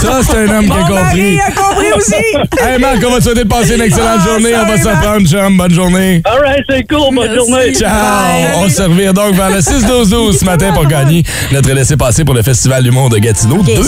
ça, 0.00 0.20
c'est 0.22 0.38
un 0.38 0.56
homme 0.58 0.66
qui 0.66 0.72
a 0.72 0.76
Mon 0.76 0.86
compris. 0.86 1.36
mari 1.36 1.38
a 1.46 1.50
compris 1.52 1.92
aussi. 1.96 2.14
Hey, 2.64 2.78
Marc, 2.78 2.96
on 3.06 3.10
va 3.10 3.18
te 3.18 3.24
souhaiter 3.24 3.44
de 3.44 3.48
passer 3.48 3.74
une 3.74 3.82
excellente 3.82 4.20
Ah, 4.22 4.26
journée. 4.26 4.52
On 4.56 4.64
va 4.66 4.76
se 4.78 4.82
salut, 4.84 4.96
reprendre, 4.96 5.28
chum. 5.28 5.56
Bonne 5.58 5.74
journée. 5.74 6.22
All 6.24 6.40
right, 6.40 6.64
c'est 6.68 6.84
cool. 6.88 7.14
Bonne 7.14 7.34
journée. 7.34 7.74
Ciao! 7.74 7.90
Bye. 7.90 8.46
On 8.56 8.68
se 8.68 8.82
revient 8.82 9.12
donc 9.14 9.34
vers 9.34 9.50
le 9.50 9.58
6-12-12 9.58 10.38
ce 10.38 10.44
matin 10.44 10.72
pour 10.72 10.86
gagner 10.86 11.22
notre 11.52 11.68
laissez-passer 11.74 12.24
pour 12.24 12.34
le 12.34 12.42
Festival 12.42 12.82
d'humour 12.82 13.08
de 13.10 13.18
Gatineau. 13.18 13.58
Ok, 13.58 13.66
Deux. 13.66 13.82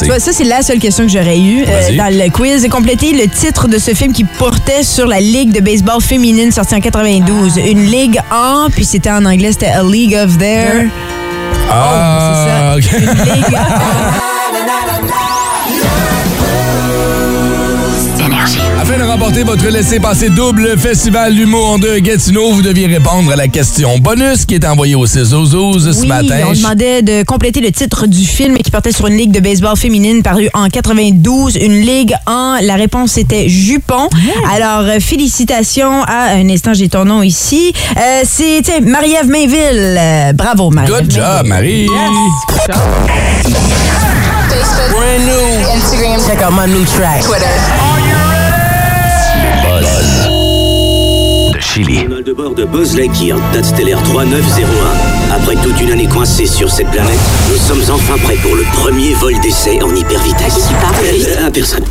Tu 0.00 0.06
vois, 0.06 0.18
ça, 0.18 0.32
c'est 0.32 0.44
la 0.44 0.62
seule 0.62 0.78
question 0.78 1.04
que 1.06 1.12
j'aurais 1.12 1.38
eue 1.38 1.64
euh, 1.66 1.96
dans 1.96 2.12
le 2.12 2.30
quiz. 2.30 2.66
Compléter 2.68 3.12
le 3.12 3.28
titre 3.28 3.68
de 3.68 3.78
ce 3.78 3.94
film 3.94 4.12
qui 4.12 4.24
portait 4.24 4.82
sur 4.82 5.06
la 5.06 5.20
Ligue 5.20 5.52
de 5.52 5.60
baseball 5.60 6.00
féminine 6.00 6.52
sortie 6.52 6.74
en 6.74 6.80
92. 6.80 7.58
Une 7.58 7.86
ligue 7.86 8.20
en, 8.30 8.68
puis 8.70 8.84
c'était 8.84 9.10
en 9.10 9.24
anglais, 9.24 9.52
c'était 9.52 9.68
A 9.68 9.82
League 9.82 10.14
of 10.14 10.36
Their... 10.38 10.86
Ah, 11.70 12.76
c'est 12.82 12.90
ça. 12.90 12.98
Une 12.98 13.34
ligue. 13.34 13.58
Afin 18.80 18.96
de 18.96 19.02
remporter 19.02 19.42
votre 19.42 19.66
laissez-passer 19.66 20.28
double 20.30 20.78
Festival 20.78 21.34
d'humour 21.34 21.78
de 21.80 21.98
Gatineau, 21.98 22.52
vous 22.52 22.62
deviez 22.62 22.86
répondre 22.86 23.32
à 23.32 23.36
la 23.36 23.48
question 23.48 23.98
bonus 23.98 24.44
qui 24.46 24.54
est 24.54 24.64
envoyée 24.64 24.94
au 24.94 25.04
6 25.04 25.30
12 25.30 25.92
ce 25.92 26.00
Oui, 26.00 26.06
matin. 26.06 26.36
on 26.48 26.52
demandait 26.52 27.02
de 27.02 27.24
compléter 27.24 27.60
le 27.60 27.72
titre 27.72 28.06
du 28.06 28.24
film 28.24 28.56
qui 28.58 28.70
portait 28.70 28.92
sur 28.92 29.08
une 29.08 29.16
ligue 29.16 29.32
de 29.32 29.40
baseball 29.40 29.76
féminine 29.76 30.22
parue 30.22 30.48
en 30.54 30.68
92. 30.68 31.56
Une 31.56 31.80
ligue 31.80 32.14
en, 32.26 32.58
la 32.62 32.76
réponse 32.76 33.18
était 33.18 33.48
Jupon. 33.48 34.08
Alors, 34.54 34.82
euh, 34.88 35.00
félicitations 35.00 36.02
à, 36.04 36.34
un 36.36 36.48
instant, 36.48 36.72
j'ai 36.72 36.88
ton 36.88 37.04
nom 37.04 37.22
ici. 37.22 37.72
Euh, 37.96 38.22
C'est 38.24 38.60
tiens, 38.62 38.80
Marie-Ève 38.80 39.26
Mainville. 39.28 39.96
Euh, 39.98 40.32
bravo, 40.34 40.70
Marie-Ève 40.70 41.02
Good 41.02 41.10
job, 41.10 41.46
Mainville. 41.46 41.90
Marie. 41.90 42.16
Brand 44.90 45.26
new. 45.26 45.68
Instagram. 45.74 46.20
Check 46.26 46.42
out 46.42 46.52
my 46.52 46.66
new 46.72 46.84
track. 46.84 47.22
Twitter. 47.22 47.87
Chili. 51.78 52.00
Journal 52.00 52.24
de 52.24 52.32
bord 52.32 52.54
de 52.54 52.64
Buzz 52.64 52.96
Lightyear, 52.96 53.38
date 53.52 53.64
stellaire 53.64 54.02
3901. 54.02 55.32
Après 55.32 55.54
toute 55.62 55.80
une 55.80 55.92
année 55.92 56.08
coincée 56.08 56.46
sur 56.46 56.68
cette 56.72 56.90
planète, 56.90 57.20
nous 57.48 57.56
sommes 57.56 57.94
enfin 57.94 58.18
prêts 58.18 58.34
pour 58.42 58.56
le 58.56 58.64
premier 58.82 59.14
vol 59.14 59.38
d'essai 59.42 59.80
en 59.80 59.94
hyper 59.94 60.20
vitesse. 60.24 60.54
Tu 60.66 60.74
parles 60.74 60.96
Euh, 61.04 61.46
à 61.46 61.50
personne. 61.52 61.84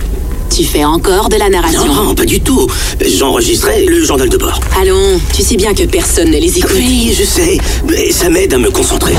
Tu 0.54 0.66
fais 0.66 0.84
encore 0.84 1.30
de 1.30 1.38
la 1.38 1.50
narration. 1.50 1.86
Non, 1.86 2.14
pas 2.16 2.26
du 2.26 2.42
tout. 2.42 2.68
J'enregistrais 3.00 3.86
le 3.86 4.04
journal 4.04 4.28
de 4.28 4.36
bord. 4.38 4.60
Allons, 4.82 5.22
tu 5.34 5.42
sais 5.42 5.56
bien 5.56 5.74
que 5.74 5.84
personne 5.84 6.32
ne 6.32 6.38
les 6.38 6.58
écoute. 6.58 6.72
Oui, 6.76 7.16
je 7.18 7.24
sais, 7.24 7.58
mais 7.88 8.12
ça 8.12 8.30
m'aide 8.30 8.54
à 8.56 8.58
me 8.58 8.70
concentrer. 8.70 9.14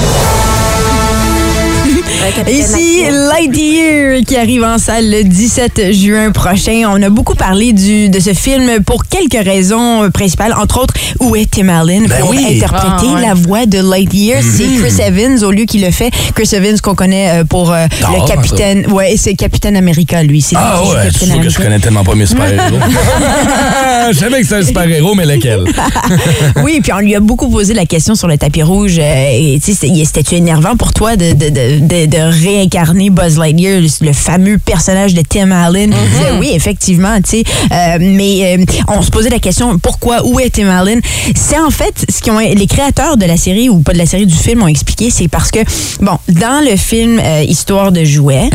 Ici, 2.51 3.03
Lightyear 3.11 4.21
qui 4.27 4.37
arrive 4.37 4.64
en 4.64 4.79
salle 4.79 5.11
le 5.11 5.25
17 5.25 5.92
juin 5.92 6.31
prochain. 6.33 6.83
On 6.92 7.03
a 7.03 7.11
beaucoup 7.11 7.35
parlé 7.35 7.73
du, 7.73 8.09
de 8.09 8.18
ce 8.21 8.33
film 8.35 8.83
pour 8.85 9.05
quelques 9.07 9.44
raisons 9.44 10.11
principales, 10.12 10.55
entre 10.55 10.81
autres, 10.83 10.94
où 11.21 11.37
est 11.37 11.49
Tim 11.51 11.68
Allen 11.68 12.07
Ben 12.07 12.21
pour 12.21 12.31
oui. 12.31 12.44
interpréter 12.57 13.07
Ah, 13.11 13.14
ouais. 13.14 13.27
la 13.27 13.35
voix 13.35 13.66
de 13.66 13.79
Lightyear? 13.79 14.42
C'est 14.42 14.64
Chris 14.64 15.03
Evans 15.07 15.42
au 15.44 15.51
lieu 15.51 15.64
qu'il 15.64 15.83
le 15.83 15.90
fait. 15.90 16.11
Chris 16.35 16.49
Evans 16.53 16.79
qu'on 16.81 16.94
connaît 16.94 17.40
euh, 17.40 17.44
pour 17.44 17.73
euh, 17.73 17.87
le 18.01 18.27
capitaine. 18.27 18.87
Ouais, 18.92 19.14
c'est 19.16 19.35
Capitaine 19.35 19.77
America, 19.77 20.23
lui. 20.23 20.40
C'est 20.40 20.57
Ah 20.57 20.81
lui 20.83 20.90
ouais, 20.90 21.11
trouve 21.12 21.40
que 21.42 21.49
je 21.51 21.59
connais 21.59 21.79
tellement 21.79 22.05
pas 22.05 22.14
mes 22.14 22.27
super-héros. 22.27 22.79
je 24.12 24.16
savais 24.18 24.38
que 24.40 24.44
c'était 24.44 24.57
un 24.62 24.66
super-héros, 24.66 25.14
mais 25.14 25.27
lequel? 25.27 25.64
oui, 26.64 26.81
puis 26.83 26.92
on 26.92 26.99
lui 26.99 27.14
a 27.14 27.21
beaucoup 27.21 27.49
posé 27.49 27.75
la 27.75 27.85
question 27.87 28.14
sur 28.14 28.29
le 28.29 28.38
tapis 28.38 28.62
rouge. 28.62 28.97
euh, 28.99 29.29
et, 29.33 29.61
tu 29.64 29.73
sais, 29.73 29.87
c'était- 29.87 30.05
C'était-tu 30.05 30.37
énervant 30.37 30.75
pour 30.77 30.92
toi 30.92 31.16
de, 31.16 31.33
de, 31.33 31.49
de, 31.51 31.79
de, 31.81 31.97
de 32.06 32.18
réincarner 32.18 33.11
Buzz 33.11 33.38
Lightyear, 33.38 33.80
le, 34.00 34.12
fameux 34.12 34.58
personnage 34.58 35.14
de 35.14 35.22
Tim 35.22 35.50
Allen? 35.50 35.92
Il 35.92 36.11
disait, 36.11 36.32
oui, 36.38 36.50
effectivement, 36.54 37.16
tu 37.16 37.38
sais. 37.38 37.44
euh, 37.72 37.98
mais 38.00 38.56
euh, 38.58 38.64
on 38.88 39.02
se 39.02 39.11
posait 39.11 39.30
la 39.30 39.38
question, 39.38 39.78
pourquoi, 39.78 40.24
où 40.26 40.38
est 40.40 40.50
Tim 40.50 40.68
Allen? 40.68 41.00
C'est 41.34 41.58
en 41.58 41.70
fait, 41.70 42.04
ce 42.08 42.20
qu'ils 42.22 42.32
ont, 42.32 42.38
les 42.38 42.66
créateurs 42.66 43.16
de 43.16 43.26
la 43.26 43.37
série, 43.37 43.68
ou 43.68 43.80
pas 43.80 43.92
de 43.92 43.98
la 43.98 44.06
série, 44.06 44.26
du 44.26 44.34
film, 44.34 44.62
ont 44.62 44.68
expliqué, 44.68 45.11
c'est 45.11 45.28
parce 45.28 45.50
que, 45.50 45.61
bon, 46.00 46.18
dans 46.28 46.64
le 46.64 46.76
film 46.76 47.20
euh, 47.22 47.42
Histoire 47.42 47.92
de 47.92 48.04
jouets, 48.04 48.50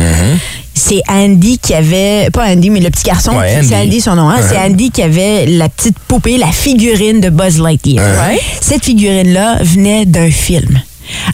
c'est 0.74 1.02
Andy 1.08 1.58
qui 1.58 1.72
avait, 1.74 2.28
pas 2.32 2.46
Andy, 2.48 2.70
mais 2.70 2.80
le 2.80 2.90
petit 2.90 3.04
garçon, 3.04 3.32
Ouais, 3.36 3.60
c'est 3.62 3.76
Andy. 3.76 4.00
Son 4.00 4.16
nom, 4.16 4.28
hein? 4.28 4.40
c'est 4.46 4.58
Andy 4.58 4.90
qui 4.90 5.02
avait 5.02 5.46
la 5.46 5.68
petite 5.68 5.98
poupée, 6.08 6.36
la 6.36 6.50
figurine 6.52 7.20
de 7.20 7.30
Buzz 7.30 7.60
Lightyear. 7.60 8.04
Cette 8.60 8.84
figurine-là 8.84 9.58
venait 9.62 10.04
d'un 10.04 10.30
film. 10.30 10.80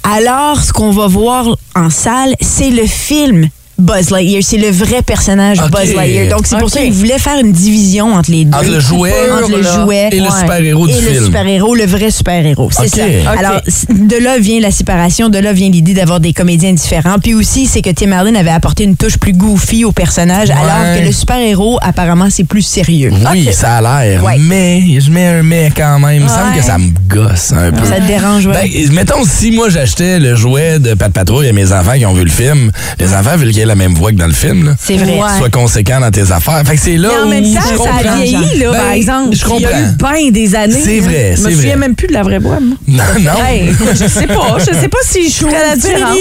Alors, 0.02 0.61
ce 0.61 0.72
qu'on 0.72 0.90
va 0.90 1.06
voir 1.06 1.56
en 1.74 1.90
salle, 1.90 2.35
c'est 2.40 2.70
le 2.70 2.87
film 2.87 3.48
Buzz 3.80 4.10
Lightyear. 4.10 4.42
C'est 4.42 4.58
le 4.58 4.70
vrai 4.70 5.02
personnage. 5.02 5.58
Buzz 5.58 5.94
Lightyear. 5.94 6.28
Donc, 6.28 6.46
c'est 6.46 6.58
pour 6.58 6.70
ça 6.70 6.80
qu'ils 6.80 6.92
voulaient 6.92 7.18
faire 7.18 7.38
une 7.40 7.52
division 7.52 8.14
entre 8.14 8.30
les 8.30 8.44
deux. 8.44 8.56
Entre 8.56 8.70
le 8.70 8.80
jouet 8.80 9.12
Entre 9.32 9.50
le 9.50 9.62
là, 9.62 9.74
jouet 9.74 10.08
et 10.12 10.20
le 10.20 10.30
super-héros 10.30 10.86
du 10.86 10.92
et 10.92 10.96
film. 10.96 11.14
le 11.14 11.24
super-héros, 11.24 11.74
le 11.74 11.86
vrai 11.86 12.10
super-héros. 12.10 12.70
C'est 12.72 12.88
ça. 12.88 13.02
Alors, 13.38 13.60
de 13.88 14.16
là 14.16 14.38
vient 14.38 14.60
la 14.60 14.70
séparation, 14.70 15.28
de 15.28 15.38
là 15.38 15.52
vient 15.52 15.70
l'idée 15.70 15.94
d'avoir 15.94 16.20
des 16.20 16.32
comédiens 16.32 16.72
différents. 16.72 17.18
Puis 17.18 17.34
aussi, 17.34 17.66
c'est 17.66 17.82
que 17.82 17.90
Tim 17.90 18.12
Allen 18.12 18.36
avait 18.36 18.50
apporté 18.50 18.84
une 18.84 18.96
touche 18.96 19.18
plus 19.18 19.32
goofy 19.32 19.84
au 19.84 19.92
personnage, 19.92 20.50
alors 20.50 20.96
que 20.96 21.04
le 21.04 21.12
super-héros, 21.12 21.78
apparemment, 21.82 22.28
c'est 22.30 22.44
plus 22.44 22.62
sérieux. 22.62 23.10
Oui, 23.32 23.48
ça 23.52 23.76
a 23.76 24.04
l'air. 24.04 24.22
Ouais. 24.22 24.36
Mais, 24.38 25.00
je 25.00 25.10
mets 25.10 25.26
un 25.26 25.42
mais 25.42 25.70
quand 25.74 25.98
même. 25.98 26.16
Il 26.16 26.22
me 26.22 26.28
semble 26.28 26.54
que 26.56 26.62
ça 26.62 26.78
me 26.78 26.90
gosse 27.08 27.52
un 27.52 27.70
peu. 27.72 27.84
Ça 27.86 27.96
te 27.96 28.06
dérange, 28.06 28.46
ouais? 28.46 28.52
Ben, 28.52 28.92
mettons, 28.92 29.24
si 29.24 29.50
moi 29.50 29.68
j'achetais 29.68 30.18
le 30.18 30.34
jouet 30.34 30.78
de 30.78 30.94
Pat 30.94 31.12
Patrouille 31.12 31.48
à 31.48 31.52
mes 31.52 31.72
enfants 31.72 31.96
qui 31.96 32.06
ont 32.06 32.14
vu 32.14 32.24
le 32.24 32.30
film, 32.30 32.70
les 32.98 33.14
enfants, 33.14 33.36
vu 33.36 33.50
qu'il 33.50 33.69
la 33.70 33.76
même 33.76 33.94
voix 33.94 34.11
que 34.12 34.16
dans 34.16 34.26
le 34.26 34.33
film. 34.33 34.64
là. 34.66 34.76
C'est 34.78 34.96
vrai. 34.96 35.18
Ouais. 35.18 35.38
Sois 35.38 35.48
conséquent 35.50 36.00
dans 36.00 36.11
tes 36.11 36.30
affaires. 36.33 36.62
Fait 36.66 36.74
que 36.76 36.80
c'est 36.83 36.96
là 36.96 37.09
Mais 37.12 37.20
en 37.22 37.26
où 37.26 37.30
même 37.30 37.54
temps, 37.54 37.61
je 37.62 37.68
ça 37.68 37.74
comprends. 37.76 38.11
a 38.12 38.16
vieilli, 38.16 38.59
là, 38.59 38.70
Ben, 38.72 38.78
par 38.78 38.90
exemple. 38.92 39.37
Je 39.37 39.44
Il 39.46 39.61
y 39.62 39.66
a 39.66 39.70
eu 39.70 39.85
comprends. 39.96 40.12
bien 40.12 40.30
des 40.30 40.54
années. 40.54 40.80
C'est 40.85 41.00
vrai, 41.00 41.35
Je 41.37 41.42
me 41.42 41.50
souviens 41.50 41.76
même 41.76 41.94
plus 41.94 42.09
de 42.09 42.12
la 42.12 42.22
vraie 42.22 42.38
voix, 42.38 42.59
moi. 42.61 42.76
Non, 42.87 43.04
non. 43.20 43.44
Hey, 43.46 43.70
je 43.92 44.06
sais 44.06 44.26
pas. 44.26 44.56
Je 44.59 44.64
sais 44.78 44.88
pas 44.88 44.98
si 45.04 45.28
je 45.30 45.35
ferais 45.37 45.68
la 45.68 45.76
différence. 45.76 46.18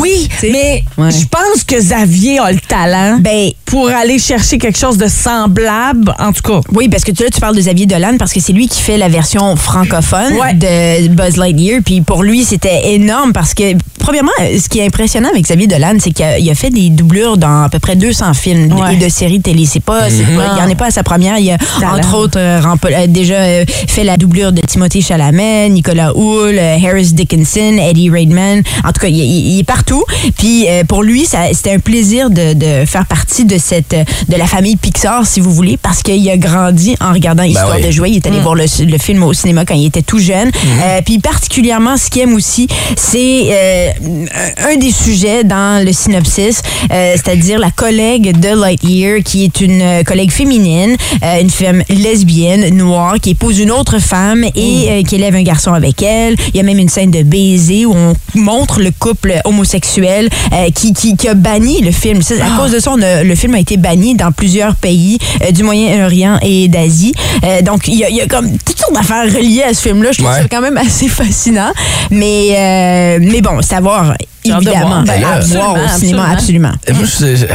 Oui, 0.00 0.28
mais 0.42 0.82
Ouais. 0.98 1.10
je 1.10 1.26
pense 1.26 1.64
que 1.66 1.76
Xavier 1.76 2.38
a 2.38 2.52
le 2.52 2.58
talent 2.60 3.18
Ben, 3.20 3.50
pour 3.64 3.88
aller 3.88 4.18
chercher 4.18 4.58
quelque 4.58 4.78
chose 4.78 4.98
de 4.98 5.08
semblable, 5.08 6.14
en 6.18 6.32
tout 6.32 6.42
cas. 6.42 6.60
Oui, 6.72 6.88
parce 6.88 7.04
que 7.04 7.12
tu- 7.12 7.22
là, 7.22 7.30
tu 7.32 7.40
parles 7.40 7.54
de 7.56 7.60
Xavier 7.60 7.86
Dolan 7.86 8.16
parce 8.18 8.32
que 8.32 8.40
c'est 8.40 8.52
lui 8.52 8.68
qui 8.68 8.80
fait 8.80 8.98
la 8.98 9.08
version 9.08 9.54
francophone 9.56 10.34
Ouais. 10.34 10.54
de 10.54 11.08
Buzz 11.08 11.36
Lightyear. 11.36 11.80
Puis 11.84 12.00
pour 12.00 12.22
lui, 12.22 12.44
c'était 12.44 12.92
énorme 12.94 13.32
parce 13.32 13.54
que, 13.54 13.74
premièrement, 13.98 14.30
ce 14.38 14.68
qui 14.68 14.78
est 14.80 14.86
impressionnant 14.86 15.28
avec 15.30 15.44
Xavier 15.44 15.66
Dolan, 15.66 15.94
c'est 16.00 16.10
qu'il 16.12 16.21
a, 16.22 16.38
il 16.38 16.48
a 16.50 16.54
fait 16.54 16.70
des 16.70 16.90
doublures 16.90 17.36
dans 17.36 17.62
à 17.64 17.68
peu 17.68 17.78
près 17.78 17.96
200 17.96 18.34
films 18.34 18.72
Ouais. 18.72 18.94
et 18.94 18.96
de 18.96 19.08
séries 19.08 19.40
télé. 19.40 19.66
C'est 19.66 19.80
pas, 19.80 20.08
c'est 20.10 20.24
pas- 20.24 20.54
il 20.56 20.62
y 20.62 20.66
en 20.66 20.68
est 20.68 20.74
pas 20.74 20.86
à 20.86 20.90
sa 20.90 21.02
première. 21.02 21.38
Il 21.38 21.50
a, 21.50 21.56
entre 21.94 22.16
autres, 22.16 22.38
euh, 22.38 22.60
euh, 22.62 23.06
déjà 23.06 23.34
euh, 23.34 23.64
fait 23.66 24.04
la 24.04 24.16
doublure 24.16 24.52
de 24.52 24.60
Timothée 24.62 25.00
Chalamet, 25.00 25.68
Nicolas 25.70 26.16
Houle, 26.16 26.56
euh, 26.58 26.76
Harris 26.84 27.12
Dickinson, 27.12 27.76
Eddie 27.78 28.10
Redmayne. 28.10 28.62
En 28.84 28.92
tout 28.92 29.00
cas, 29.00 29.08
il, 29.08 29.16
il- 29.18 29.54
il 29.54 29.58
est 29.60 29.64
partout. 29.64 30.04
Puis 30.38 30.66
euh, 30.68 30.84
pour 30.84 31.02
lui, 31.02 31.24
ça- 31.26 31.52
c'était 31.52 31.72
un 31.72 31.78
plaisir 31.78 32.30
de, 32.30 32.52
de 32.54 32.84
faire 32.86 33.06
partie 33.06 33.44
de 33.44 33.58
cette 33.58 33.94
euh, 33.94 34.04
de 34.28 34.36
la 34.36 34.46
famille 34.46 34.76
Pixar, 34.76 35.26
si 35.26 35.40
vous 35.40 35.52
voulez, 35.52 35.76
parce 35.76 36.02
qu'il 36.02 36.28
a 36.30 36.36
grandi 36.36 36.96
en 37.00 37.12
regardant 37.12 37.42
Histoire 37.42 37.76
oui. 37.76 37.82
de 37.86 37.90
jouer. 37.90 38.10
Il 38.10 38.16
est 38.16 38.26
allé 38.26 38.40
voir 38.40 38.54
le, 38.54 38.64
le 38.84 38.98
film 38.98 39.22
au 39.22 39.32
cinéma 39.32 39.64
quand 39.64 39.74
il 39.74 39.86
était 39.86 40.02
tout 40.02 40.18
jeune. 40.18 40.50
Euh, 40.82 41.00
puis 41.04 41.18
particulièrement, 41.18 41.96
ce 41.96 42.08
qu'il 42.10 42.22
aime 42.22 42.34
aussi, 42.34 42.66
c'est 42.96 43.46
euh, 43.50 43.90
un 44.72 44.76
des 44.76 44.90
sujets 44.90 45.44
dans 45.44 45.84
le 45.84 45.92
synopsis, 46.16 46.60
euh, 46.92 47.12
c'est-à-dire 47.16 47.58
la 47.58 47.70
collègue 47.70 48.38
de 48.38 48.48
Lightyear, 48.48 49.20
qui 49.24 49.44
est 49.44 49.60
une 49.60 49.80
euh, 49.80 50.02
collègue 50.02 50.30
féminine, 50.30 50.96
euh, 51.24 51.40
une 51.40 51.48
femme 51.50 51.82
lesbienne, 51.88 52.68
noire, 52.76 53.14
qui 53.20 53.30
épouse 53.30 53.58
une 53.58 53.70
autre 53.70 53.98
femme 53.98 54.44
et 54.54 54.88
euh, 54.90 55.02
qui 55.02 55.14
élève 55.14 55.34
un 55.34 55.42
garçon 55.42 55.72
avec 55.72 56.02
elle. 56.02 56.36
Il 56.52 56.56
y 56.56 56.60
a 56.60 56.62
même 56.62 56.78
une 56.78 56.88
scène 56.90 57.10
de 57.10 57.22
baiser 57.22 57.86
où 57.86 57.94
on 57.94 58.14
montre 58.34 58.80
le 58.80 58.90
couple 58.90 59.34
homosexuel 59.44 60.28
qui, 60.74 60.92
qui, 60.92 61.16
qui 61.16 61.28
a 61.28 61.34
banni 61.34 61.80
le 61.80 61.90
film. 61.92 62.20
Ça, 62.22 62.34
à 62.44 62.58
cause 62.58 62.72
de 62.72 62.78
ça, 62.78 62.92
on 62.92 63.00
a- 63.00 63.22
le 63.22 63.34
film 63.34 63.54
a 63.54 63.58
été 63.60 63.76
banni 63.76 64.14
dans 64.14 64.32
plusieurs 64.32 64.74
pays 64.76 65.18
du 65.52 65.62
Moyen-Orient 65.62 66.38
et 66.42 66.68
d'Asie. 66.68 67.12
Donc, 67.64 67.88
il 67.88 67.94
y, 67.94 68.04
a, 68.04 68.10
il 68.10 68.16
y 68.16 68.20
a 68.20 68.26
comme 68.26 68.50
toutes 68.58 68.78
sortes 68.78 68.94
d'affaires 68.94 69.24
reliées 69.32 69.62
à 69.62 69.74
ce 69.74 69.80
film-là. 69.82 70.12
Je 70.12 70.18
trouve 70.18 70.30
Ouais. 70.32 70.42
ça 70.42 70.48
quand 70.50 70.60
même 70.60 70.76
assez 70.76 71.08
fascinant. 71.08 71.72
Mais, 72.10 73.18
mais 73.20 73.40
bon, 73.40 73.62
savoir, 73.62 74.14
évidemment. 74.44 75.02
Ben, 75.02 75.22
absolument, 75.24 75.74
au 75.74 75.98
cinéma, 75.98 76.28
absolument. 76.32 76.72
Et 76.86 76.92
moi, 76.92 77.04
je 77.04 77.10
sais- 77.10 77.48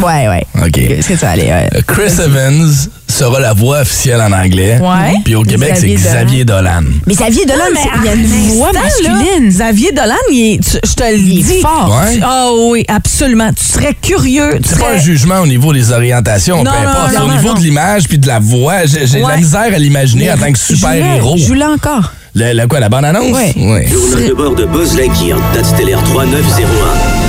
Ouais, 0.00 0.28
ouais. 0.28 0.46
OK. 0.62 0.70
Qu'est-ce 0.72 1.08
que 1.08 1.16
ça 1.16 1.30
allait? 1.30 1.44
ouais. 1.52 1.68
Euh, 1.74 1.80
Chris 1.86 2.12
Evans 2.22 2.70
sera 3.08 3.38
la 3.40 3.52
voix 3.52 3.80
officielle 3.82 4.20
en 4.20 4.32
anglais. 4.32 4.78
Ouais. 4.80 5.14
Puis 5.24 5.34
au 5.36 5.42
Québec, 5.42 5.74
c'est 5.76 5.88
Xavier 5.88 6.44
Dolan. 6.44 6.82
Xavier 6.84 6.84
Dolan. 6.84 7.04
Mais 7.06 7.14
Xavier 7.14 7.46
Dolan, 7.46 7.64
mais 7.72 7.80
c'est- 7.80 7.88
il 8.00 8.04
y 8.04 8.08
a 8.08 8.14
une 8.14 8.24
un 8.24 8.54
voix 8.54 8.72
là, 8.72 8.80
masculine. 8.82 9.48
Xavier 9.48 9.92
Dolan, 9.92 10.14
il 10.32 10.54
est- 10.54 10.58
tu- 10.58 10.78
je 10.88 10.94
te 10.94 11.02
le 11.04 11.18
Il 11.18 11.38
est 11.38 11.42
dis. 11.42 11.60
fort. 11.60 11.96
Ouais. 12.04 12.20
Ah 12.22 12.48
oui, 12.70 12.84
absolument. 12.88 13.50
Tu 13.52 13.64
serais 13.64 13.94
curieux. 14.00 14.58
tu 14.62 14.68
C'est 14.70 14.78
pas 14.80 14.94
un 14.94 14.98
jugement 14.98 15.40
au 15.40 15.46
niveau 15.46 15.72
des 15.72 15.92
orientations, 15.92 16.64
Non, 16.64 16.70
peu 16.72 16.76
non, 16.84 16.88
importe. 16.90 17.10
C'est 17.12 17.16
au 17.18 17.26
non, 17.28 17.32
niveau 17.34 17.48
non. 17.48 17.54
de 17.54 17.60
l'image 17.60 18.04
puis 18.08 18.18
de 18.18 18.26
la 18.26 18.38
voix. 18.40 18.84
J'ai 18.86 19.06
de 19.06 19.18
la 19.18 19.26
Ouais. 19.26 19.36
misère 19.36 19.60
à 19.74 19.78
l'imaginer 19.78 20.32
en 20.32 20.36
tant 20.38 20.52
que 20.52 20.58
super-héros. 20.58 21.36
Je 21.38 21.54
l'ai 21.54 21.64
encore. 21.64 22.12
Le, 22.36 22.52
le 22.52 22.66
quoi, 22.66 22.80
la 22.80 22.88
bande-annonce? 22.88 23.30
Ouais. 23.32 23.52
Ouais. 23.56 23.86
Journal 23.86 24.28
de 24.28 24.34
bord 24.34 24.54
de 24.56 24.64
Buzz 24.64 24.96
Lightyear, 24.96 25.38
date 25.54 25.66
stellaire 25.66 26.02
3901. 26.02 26.66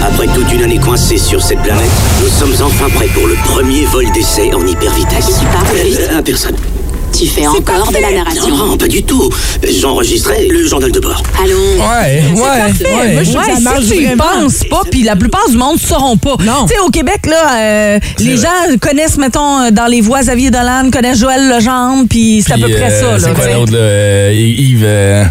Après 0.08 0.26
toute 0.28 0.52
une 0.52 0.64
année 0.64 0.80
coincée 0.80 1.18
sur 1.20 1.42
cette 1.44 1.62
planète, 1.62 1.92
nous 2.22 2.28
sommes 2.30 2.66
enfin 2.66 2.90
prêts 2.96 3.10
pour 3.14 3.28
le 3.28 3.36
premier 3.46 3.86
vol 3.86 4.12
d'essai 4.14 4.52
en 4.54 4.66
hypervitesse. 4.66 5.42
Parles 5.54 5.78
vite. 5.78 6.00
Euh, 6.12 6.22
personne. 6.24 6.56
Tu 7.18 7.28
fais 7.28 7.48
encore 7.48 7.92
de 7.92 7.98
la 7.98 8.12
narration. 8.12 8.50
Non, 8.50 8.78
pas 8.78 8.88
du 8.88 9.02
tout. 9.04 9.30
J'enregistrais 9.80 10.48
le 10.50 10.68
journal 10.68 10.92
de 10.92 11.00
bord. 11.00 11.24
Allons. 11.42 11.56
Ouais, 11.56 12.24
ouais, 12.34 12.42
ouais. 12.42 13.14
Moi, 13.14 13.24
je 13.24 13.32
trouve 13.32 13.42
Ouais, 13.42 13.48
que 13.48 13.52
ça 13.52 13.58
si 13.58 13.64
marche 13.64 13.86
tu 13.88 13.96
y 13.96 14.06
vraiment. 14.06 14.24
penses 14.42 14.64
pas, 14.70 14.82
puis 14.92 15.04
la 15.04 15.16
plupart 15.16 15.48
du 15.50 15.56
monde 15.58 15.76
ne 15.76 15.80
sauront 15.80 16.18
pas. 16.18 16.36
Non. 16.44 16.66
Tu 16.68 16.74
sais, 16.74 16.80
au 16.86 16.90
Québec, 16.90 17.26
là, 17.28 17.56
euh, 17.58 18.00
les 18.20 18.36
vrai. 18.36 18.48
gens 18.48 18.78
connaissent, 18.82 19.18
mettons, 19.18 19.62
euh, 19.62 19.72
dans 19.72 19.86
les 19.86 20.02
voix 20.02 20.22
Xavier 20.22 20.52
Dolan, 20.52 20.90
connaissent 20.92 21.20
Joël 21.20 21.48
Legendre, 21.50 22.06
puis 22.10 22.44
c'est 22.46 22.54
à 22.54 22.58
peu 22.58 22.70
près 22.70 22.92
euh, 22.92 23.00
ça, 23.00 23.12
là. 23.14 23.20
C'est 23.20 23.30
tu 23.30 23.36
quoi 23.36 23.54
l'autre, 23.60 23.72
là? 23.74 23.78
Euh, 23.80 24.34
Yves... 24.36 24.84
euh, 24.84 25.24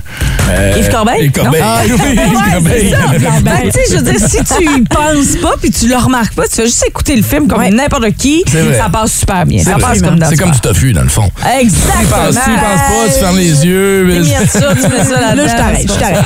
euh, 0.50 0.74
Yves 0.78 0.90
Corbeil? 0.90 1.24
Yves 1.24 1.32
Corbeil. 1.32 1.60
Non? 1.60 1.66
Ah, 1.68 1.82
Oui, 1.84 1.90
Yves 2.12 2.18
Ouais, 2.18 2.52
Corbeil. 2.52 2.90
c'est 2.90 2.90
ça. 2.90 3.40
Ben, 3.42 3.52
tu 3.64 3.70
sais, 3.70 3.80
je 3.90 3.96
veux 3.96 4.02
dire, 4.12 4.20
si 4.28 4.36
tu 4.44 4.64
y 4.64 4.82
penses 4.88 5.36
pas 5.42 5.54
puis 5.60 5.70
tu 5.70 5.86
le 5.88 5.96
remarques 5.96 6.34
pas, 6.34 6.44
tu 6.48 6.56
vas 6.58 6.64
juste 6.64 6.84
écouter 6.88 7.16
le 7.16 7.22
film 7.22 7.46
comme 7.48 7.58
Ouais. 7.58 7.70
n'importe 7.70 8.10
qui, 8.18 8.42
ça 8.76 8.88
passe 8.90 9.18
super 9.20 9.44
bien. 9.46 9.58
C'est 9.58 9.70
Ça 9.70 9.76
vrai. 9.76 9.82
passe 9.82 10.02
comme 10.02 10.18
dans 10.18 10.28
C'est 10.28 10.36
comme 10.36 10.50
du 10.50 10.60
tofu, 10.60 10.92
dans 10.92 11.02
le 11.02 11.08
fond. 11.08 11.30
Exactement. 11.74 12.28
Tu 12.28 12.34
penses, 12.34 12.44
tu 12.44 12.50
penses 12.50 12.80
pas, 12.88 13.12
tu 13.14 13.20
fermes 13.20 13.38
les 13.38 13.66
yeux. 13.66 14.04
mais- 14.06 14.24
ça, 14.46 14.60
tu 14.74 14.82
mets 14.88 15.04
ça. 15.04 15.34
Là, 15.34 15.46
je 15.46 15.56
t'arrête, 15.56 15.82
je 15.92 15.98
t'arrête. 15.98 16.24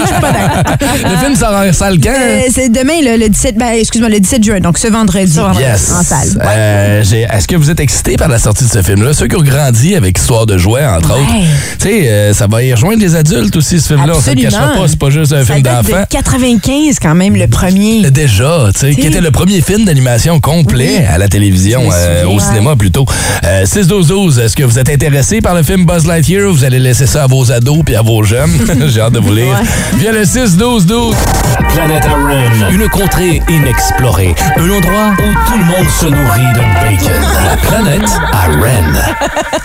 Je 0.00 0.06
suis 0.06 0.20
pas 0.20 0.32
d'accord. 0.32 1.10
Le 1.10 1.16
film 1.18 1.36
sort 1.36 1.52
en 1.54 1.72
salle 1.72 1.98
quand? 2.02 2.10
Euh, 2.10 2.40
c'est 2.52 2.68
demain, 2.68 3.00
le, 3.02 3.16
le 3.18 3.28
17, 3.28 3.56
ben, 3.56 3.72
excuse-moi, 3.78 4.10
le 4.10 4.20
17 4.20 4.44
juin, 4.44 4.60
donc 4.60 4.78
ce 4.78 4.88
vendredi. 4.88 5.38
Yes. 5.58 5.92
En 5.92 6.02
salle. 6.02 6.28
Euh, 6.44 7.02
Est-ce 7.02 7.46
que 7.48 7.56
vous 7.56 7.70
êtes 7.70 7.80
excités 7.80 8.16
par 8.16 8.28
la 8.28 8.38
sortie 8.38 8.64
de 8.64 8.70
ce 8.70 8.82
film-là? 8.82 9.12
Ceux 9.14 9.26
qui 9.28 9.36
ont 9.36 9.42
grandi 9.42 9.94
avec 9.94 10.18
Histoire 10.18 10.46
de 10.46 10.56
jouets, 10.58 10.84
entre 10.86 11.10
Ouais. 11.14 11.20
autres. 11.20 11.32
Tu 11.78 11.88
sais, 11.88 12.08
euh, 12.08 12.32
ça 12.34 12.46
va 12.46 12.62
y 12.62 12.72
rejoindre 12.72 13.00
les 13.00 13.14
adultes 13.14 13.54
aussi, 13.56 13.80
ce 13.80 13.88
film-là. 13.94 14.14
On 14.16 14.20
se 14.20 14.30
le 14.30 14.42
cachera 14.42 14.68
pas, 14.74 14.88
c'est 14.88 14.98
pas 14.98 15.10
juste 15.10 15.32
un 15.32 15.44
Ça 15.44 15.52
film 15.54 15.62
date 15.62 15.84
d'enfants. 15.86 16.00
de 16.00 16.06
95 16.10 16.98
quand 17.00 17.14
même, 17.14 17.36
le 17.36 17.46
premier. 17.46 18.10
Déjà, 18.10 18.68
tu 18.74 18.80
sais, 18.80 18.94
qui 18.94 19.06
était 19.06 19.20
le 19.20 19.30
premier 19.30 19.60
film 19.60 19.84
d'animation 19.84 20.40
complet 20.40 20.96
Oui. 20.98 21.04
à 21.08 21.18
la 21.18 21.28
télévision, 21.28 21.82
euh, 21.92 22.24
au 22.26 22.40
cinéma 22.40 22.76
plutôt. 22.76 23.04
Euh, 23.44 23.64
6-12-12, 23.66 24.38
est-ce 24.40 24.56
que 24.56 24.64
vous 24.66 24.78
êtes 24.78 24.88
intéressé 24.90 25.40
par 25.40 25.54
le 25.54 25.62
film 25.62 25.84
Buzz 25.84 26.06
Lightyear? 26.06 26.48
Ou 26.48 26.52
vous 26.52 26.64
allez 26.64 26.80
laisser 26.80 27.06
ça 27.06 27.24
à 27.24 27.26
vos 27.26 27.52
ados 27.52 27.82
puis 27.84 27.94
à 27.94 28.02
vos 28.02 28.22
jeunes? 28.22 28.50
J'ai 28.88 29.00
hâte 29.00 29.12
de 29.12 29.20
vous 29.20 29.32
lire. 29.32 29.56
Via 29.94 30.12
le 30.12 30.22
6-12-12. 30.22 31.14
La 31.60 31.66
planète 31.68 32.04
à 32.04 32.14
Ren. 32.14 32.70
Une 32.72 32.88
contrée 32.88 33.40
inexplorée. 33.48 34.34
Un 34.56 34.68
endroit 34.68 35.12
où 35.18 35.50
tout 35.50 35.58
le 35.58 35.64
monde 35.64 35.88
se 36.00 36.06
nourrit 36.06 36.52
de 36.54 36.64
bacon. 36.82 37.22
La 37.44 37.56
planète 37.56 38.10
à 38.32 38.46
Ren. 38.46 39.14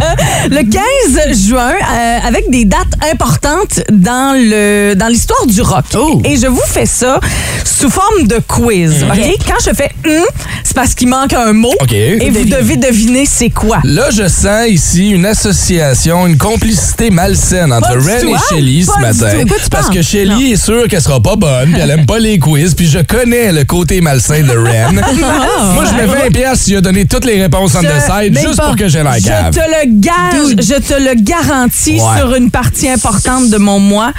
Le 0.50 0.64
15 0.64 1.48
juin, 1.48 1.74
euh, 1.74 2.18
avec 2.28 2.50
des 2.50 2.66
dates 2.66 2.94
importantes 3.12 3.82
dans 3.92 4.36
le 4.36 4.96
dans 4.96 5.08
l'histoire 5.08 5.46
du 5.46 5.62
rock. 5.62 5.86
Oh. 5.96 6.22
Et 6.26 6.38
je 6.38 6.48
vous 6.48 6.62
fais 6.66 6.86
ça 6.86 7.20
sous 7.64 7.90
forme 7.90 8.28
de 8.28 8.40
quiz. 8.48 9.04
OK? 9.04 9.36
Quand 9.48 9.64
je 9.66 9.74
fais 9.76 9.92
hum, 10.06 10.26
c'est 10.64 10.76
parce 10.76 10.96
qu'il 10.96 11.08
manque 11.08 11.34
un 11.34 11.54
mot. 11.54 11.74
Et 11.92 12.30
vous 12.30 12.46
devez 12.46 12.78
deviner 12.78 13.26
c'est 13.26 13.50
quoi. 13.50 13.80
Là, 13.84 14.10
je 14.12 14.28
sens 14.28 14.68
ici 14.68 14.91
une 15.00 15.26
association, 15.26 16.28
une 16.28 16.38
complicité 16.38 17.10
malsaine 17.10 17.72
entre 17.74 17.92
Ren 17.98 18.28
et? 18.28 18.36
Shelly 18.50 18.84
ce 18.86 18.92
Pas 18.92 19.12
du 19.14 19.20
matin. 19.46 19.56
Parce 19.72 19.90
que 19.90 20.02
Shelly 20.02 20.52
est 20.54 20.56
sûre 20.64 20.88
qu'elle 20.88 21.02
sera 21.02 21.20
pas 21.22 21.36
bonne, 21.36 21.72
puis 21.72 21.82
elle 21.82 21.90
aime 21.92 22.06
pas 22.06 22.20
les 22.20 22.40
quiz, 22.40 22.74
puis 22.76 22.88
je 22.88 23.00
connais 23.00 23.52
le 23.52 23.64
côté 23.64 24.02
malsain 24.02 24.42
de 24.42 24.52
Ren. 24.58 24.94
Moi, 25.74 25.84
je 25.86 25.94
me 25.94 26.08
fais 26.08 26.28
un 26.28 26.32
pièce 26.32 26.60
s'il 26.62 26.78
a 26.78 26.82
donné 26.82 27.06
toutes 27.06 27.26
les 27.26 27.42
réponses 27.42 27.74
on 27.76 27.82
the 27.82 27.86
side, 28.24 28.38
juste 28.38 28.58
pas. 28.58 28.68
pour 28.68 28.76
que 28.76 28.88
j'ai 28.88 29.04
la 29.04 29.18
Je 29.20 29.26
cave. 29.26 29.52
te 29.54 29.60
le 29.60 30.00
gage, 30.00 30.56
je 30.66 30.80
te 30.82 30.94
le 31.00 31.22
garantis 31.22 31.92
Ouais. 32.02 32.20
sur 32.20 32.36
une 32.36 32.50
partie 32.52 32.90
importante 32.90 33.50
de 33.50 33.58
mon 33.58 33.80
moi 33.80 34.12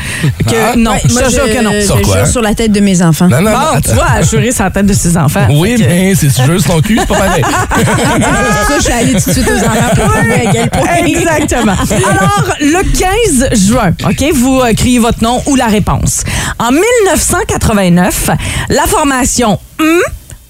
que 0.48 0.54
Ah. 0.72 0.74
non, 0.76 0.92
Ouais, 0.92 1.00
je 1.04 1.30
jure 1.30 1.44
que 1.52 1.62
non. 1.62 1.70
je 1.74 1.80
Sur 1.86 2.00
quoi? 2.02 2.16
jure 2.18 2.26
sur 2.26 2.42
la 2.42 2.54
tête 2.54 2.72
de 2.72 2.80
mes 2.80 3.02
enfants. 3.02 3.28
Non, 3.28 3.40
non, 3.40 3.50
non, 3.50 3.58
Bon, 3.74 3.80
tu 3.80 3.90
vois, 3.94 4.06
assurer 4.18 4.52
sa 4.52 4.70
tête 4.70 4.86
de 4.86 4.92
ses 4.94 5.16
enfants. 5.16 5.46
Oui, 5.50 5.76
mais 5.78 6.14
c'est 6.14 6.28
tu 6.28 6.42
juste 6.50 6.66
ton 6.66 6.80
cul, 6.80 6.96
c'est 7.00 7.06
pas 7.08 7.14
pareil. 7.18 7.42
ça, 8.68 8.74
je 8.78 8.82
suis 8.82 8.92
allée 8.92 9.12
tout 9.12 9.28
de 9.30 9.32
suite 9.34 9.48
aux 9.50 9.58
enfants 9.64 9.94
pour 9.94 10.04
Exactement. 11.06 11.72
Alors, 11.72 12.54
le 12.60 12.82
15 12.98 13.66
juin, 13.66 13.94
OK, 14.04 14.32
vous 14.34 14.60
euh, 14.60 14.72
criez 14.74 14.98
votre 14.98 15.22
nom 15.22 15.42
ou 15.46 15.56
la 15.56 15.66
réponse. 15.66 16.24
En 16.58 16.70
1989, 16.70 18.30
la 18.68 18.86
formation 18.86 19.58
Hum 19.80 20.00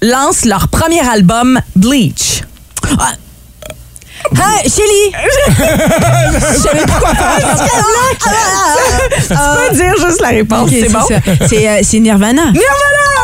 lance 0.03 0.43
leur 0.43 0.67
premier 0.67 0.99
album 1.07 1.59
Bleach. 1.75 2.43
Ah, 2.99 3.13
Shelly! 4.65 5.11
Je 6.53 6.57
savais 6.59 6.85
pas 6.85 6.99
quoi 6.99 7.13
faire. 7.13 7.67
Tu 9.19 9.27
peux 9.27 9.75
dire 9.75 9.93
juste 10.07 10.21
la 10.21 10.27
réponse, 10.29 10.69
Ok, 10.69 10.75
c'est 10.79 10.91
bon? 10.91 10.99
ça. 11.07 11.15
C'est 11.47 11.67
euh, 11.67 11.79
c'est 11.83 11.99
Nirvana. 11.99 12.43
Nirvana! 12.45 12.59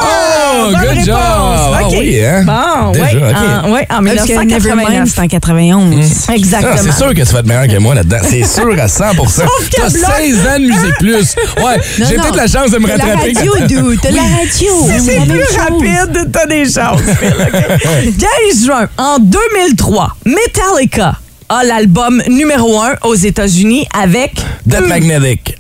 Oh, 0.01 0.71
Bonne 0.71 0.79
good 0.79 0.89
réponse. 0.89 1.05
job! 1.05 1.17
Ah 1.19 1.79
OK. 1.85 1.93
oui, 1.97 2.25
hein? 2.25 2.43
Bon, 2.45 2.91
Déjà, 2.91 3.05
oui, 3.05 3.17
OK. 3.17 3.65
en, 3.65 3.71
ouais, 3.71 3.88
en 3.89 4.03
Parce 4.03 4.27
que 4.27 4.43
Nevermind, 4.45 4.89
1989. 4.89 5.09
c'est 5.13 5.21
en 5.21 5.27
91. 5.27 6.05
Ah, 6.27 6.35
Exactement. 6.35 6.75
c'est 6.81 6.91
sûr 6.93 7.09
que 7.09 7.21
tu 7.21 7.25
vas 7.33 7.39
être 7.39 7.45
meilleur 7.47 7.67
que 7.67 7.77
moi 7.79 7.95
là-dedans. 7.95 8.17
C'est 8.23 8.43
sûr 8.45 8.75
à 8.79 8.88
100 8.88 9.12
Sauf 9.27 9.69
qu'elle 9.69 9.83
T'as 9.83 9.89
bloque. 9.89 10.12
16 10.17 10.47
ans 10.47 10.59
de 10.59 10.65
musique 10.67 10.97
plus. 10.99 11.35
Ouais, 11.63 11.77
Non, 11.77 12.05
j'ai 12.09 12.15
non. 12.17 12.23
peut-être 12.23 12.35
la 12.38 12.47
chance 12.47 12.71
de 12.71 12.77
me 12.79 12.88
T'as 12.88 12.97
la 12.97 13.03
rattraper. 13.05 13.33
radio, 13.35 13.53
dude. 13.67 13.99
T'as 14.01 14.12
la 14.12 14.21
radio. 14.21 14.71
Si 14.88 14.99
c'est 15.05 15.13
la 15.19 15.25
même 15.25 15.29
plus 15.29 15.45
chose. 15.45 15.57
rapide, 15.57 16.31
t'as 16.31 16.45
des 16.45 16.65
chances. 16.65 17.01
Phil, 17.19 17.35
OK? 17.39 18.17
15 18.51 18.65
juin, 18.65 18.88
en 18.97 19.19
2003, 19.19 20.15
Metallica 20.25 20.88
a 20.97 21.63
l'album 21.63 22.21
numéro 22.28 22.80
1 22.80 22.97
aux 23.04 23.15
États-Unis 23.15 23.86
avec 23.93 24.34
Dead 24.65 24.82
Magnetic. 24.82 25.58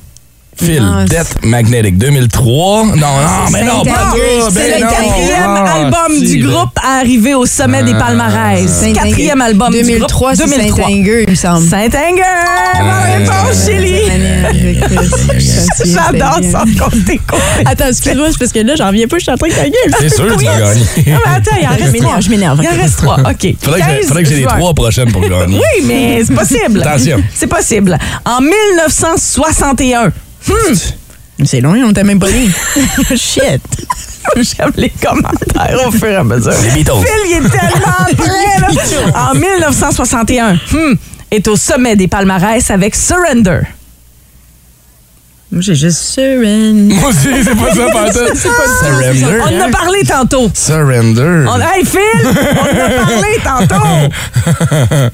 Phil, 0.61 0.81
Non, 0.83 1.05
Death 1.05 1.37
Magnetic 1.43 1.97
2003. 1.97 2.85
Non, 2.85 2.95
non, 2.95 2.97
mais 3.51 3.63
non, 3.63 3.83
pas 3.83 3.91
ça. 3.91 4.49
C'est 4.51 4.59
Ben 4.71 4.79
le 4.79 4.85
non. 4.85 4.91
quatrième 4.91 5.43
Ah, 5.47 5.73
album 5.75 6.19
du 6.19 6.37
là. 6.39 6.51
groupe 6.51 6.79
à 6.83 6.97
arriver 6.99 7.33
au 7.33 7.45
sommet 7.45 7.83
des 7.83 7.93
palmarès. 7.93 8.69
Saint-Anger. 8.69 8.93
Quatrième 9.09 9.41
album 9.41 9.71
2003, 9.71 10.31
du 10.33 10.37
c'est 10.37 10.43
groupe. 10.47 10.57
2003. 10.59 10.85
Saint-Anger, 10.85 11.23
il 11.27 11.29
me 11.29 11.35
semble. 11.35 11.67
Saint-Anger! 11.69 12.23
Bonne 12.79 13.21
réponse, 13.21 13.65
Chélie! 13.65 14.01
J'adore 15.85 16.39
ça 16.51 16.63
quand 16.77 16.89
t'es 17.05 17.19
Attends, 17.65 17.87
excuse-moi, 17.87 18.27
c'est 18.31 18.39
parce 18.39 18.51
que 18.51 18.59
là, 18.59 18.75
j'en 18.75 18.87
reviens 18.87 19.07
pas, 19.07 19.17
je 19.17 19.23
suis 19.23 19.31
en 19.31 19.37
train 19.37 19.47
de 19.49 19.53
gagner. 19.53 19.75
C'est 19.99 20.09
sûr 20.13 20.27
que 20.27 20.39
tu 20.39 20.45
vas 20.45 20.59
gagner. 20.59 20.83
Ah, 20.97 21.01
mais 21.03 21.35
attends, 21.37 21.55
il 21.61 21.67
en 21.67 21.71
Je 21.71 21.79
reste 21.83 21.93
m'énerve, 21.93 22.09
trois. 22.09 22.19
je 22.19 22.29
m'énerve. 22.29 22.59
Il 22.63 22.67
en 22.67 22.81
reste 22.81 22.97
trois. 22.97 23.17
OK. 23.19 23.55
Faudrait 23.61 23.79
que, 23.81 23.85
j'ai- 23.87 23.97
15 23.99 24.07
faudrait 24.07 24.23
que 24.23 24.29
j'ai 24.29 24.35
les 24.37 24.45
trois 24.45 24.73
prochaines 24.73 25.11
pour 25.11 25.21
gagner. 25.21 25.57
Oui, 25.57 25.85
mais 25.85 26.21
c'est 26.25 26.33
possible. 26.35 26.81
Attention. 26.81 27.21
C'est 27.33 27.47
possible. 27.47 27.97
En 28.25 28.41
1961. 28.41 30.11
Hmm. 30.47 31.43
C'est 31.45 31.61
loin, 31.61 31.77
on 31.85 31.93
t'a 31.93 32.03
même 32.03 32.19
pas 32.19 32.29
dit. 32.29 32.51
Shit. 33.15 33.61
J'aime 34.35 34.71
les 34.75 34.89
commentaires 34.89 35.87
au 35.87 35.91
fur 35.91 36.07
et 36.07 36.15
à 36.15 36.23
mesure. 36.23 36.51
Les 36.63 36.71
Beatles. 36.71 36.91
Phil, 37.05 37.31
il 37.31 37.37
est 37.37 37.49
tellement 37.49 38.17
prêt, 38.17 38.59
là. 38.59 39.29
En 39.31 39.35
1961, 39.35 40.53
hmm, 40.53 40.95
est 41.31 41.47
au 41.47 41.55
sommet 41.55 41.95
des 41.95 42.07
palmarès 42.07 42.69
avec 42.69 42.95
Surrender. 42.95 43.61
Moi, 45.51 45.61
j'ai 45.63 45.73
juste 45.73 45.97
surrender. 45.97 46.93
Moi 46.93 47.09
aussi, 47.09 47.27
c'est 47.43 47.55
pas 47.55 47.73
ça, 47.73 47.89
pantoute. 47.91 48.37
Surrender. 48.37 49.41
On 49.41 49.57
en 49.57 49.61
a 49.67 49.69
parlé 49.71 50.03
tantôt. 50.07 50.51
Surrender. 50.53 51.45
On, 51.47 51.59
hey 51.59 51.83
Phil, 51.83 51.99
on 52.23 52.29
en 52.29 52.85
a 52.85 53.05
parlé 53.07 53.39
tantôt. 53.43 54.13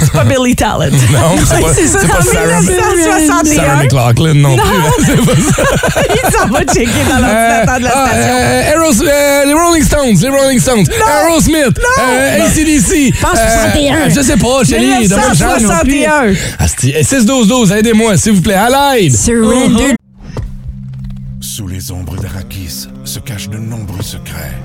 C'est 0.00 0.12
pas 0.12 0.24
Billy 0.24 0.54
Talent. 0.56 0.78
Non, 1.12 1.36
c'est 1.44 1.60
pas, 1.60 1.74
C'est 1.74 1.86
ça, 1.88 1.98
c'est 2.00 2.08
pas 2.08 2.22
Sarah, 2.22 2.60
1961. 2.60 3.54
Sarah 3.56 3.76
McLaughlin 3.82 4.34
non, 4.34 4.56
Non. 4.56 4.62
plus. 4.62 5.04
C'est 5.06 5.16
pas 5.16 5.34
ça. 5.34 6.00
Il 6.08 6.32
s'en 6.32 6.46
va 6.48 6.60
checker 6.60 7.04
dans 7.08 7.18
l'ordinateur 7.18 7.78
de 7.78 7.84
la 7.84 7.90
Ah, 7.92 8.06
station. 8.08 8.36
euh, 8.40 8.72
Aeros- 8.72 9.04
euh, 9.06 9.44
les 9.46 9.52
Rolling 9.52 9.84
Stones, 9.84 10.16
les 10.22 10.28
Rolling 10.28 10.60
Stones. 10.60 10.84
Aerosmith, 11.24 11.78
euh, 11.98 12.46
ACDC. 12.46 13.12
Pense 13.20 13.30
61. 13.38 14.08
je 14.08 14.20
sais 14.20 14.36
pas, 14.36 14.64
chérie, 14.68 15.08
donne-moi 15.08 15.28
une 15.28 15.38
chance. 15.38 15.60
1961. 15.60 16.32
Asti, 16.58 16.92
eh, 16.96 17.02
6-12-12, 17.02 17.72
aidez-moi, 17.72 18.16
s'il 18.16 18.32
vous 18.32 18.40
plaît, 18.42 18.54
à 18.54 18.68
l'aide. 18.94 19.14
Surrender. 19.16 19.79
Sous 21.52 21.66
les 21.66 21.90
ombres 21.90 22.16
d'Arakis 22.16 22.86
se 23.04 23.18
cachent 23.18 23.48
de 23.48 23.58
nombreux 23.58 24.04
secrets. 24.04 24.56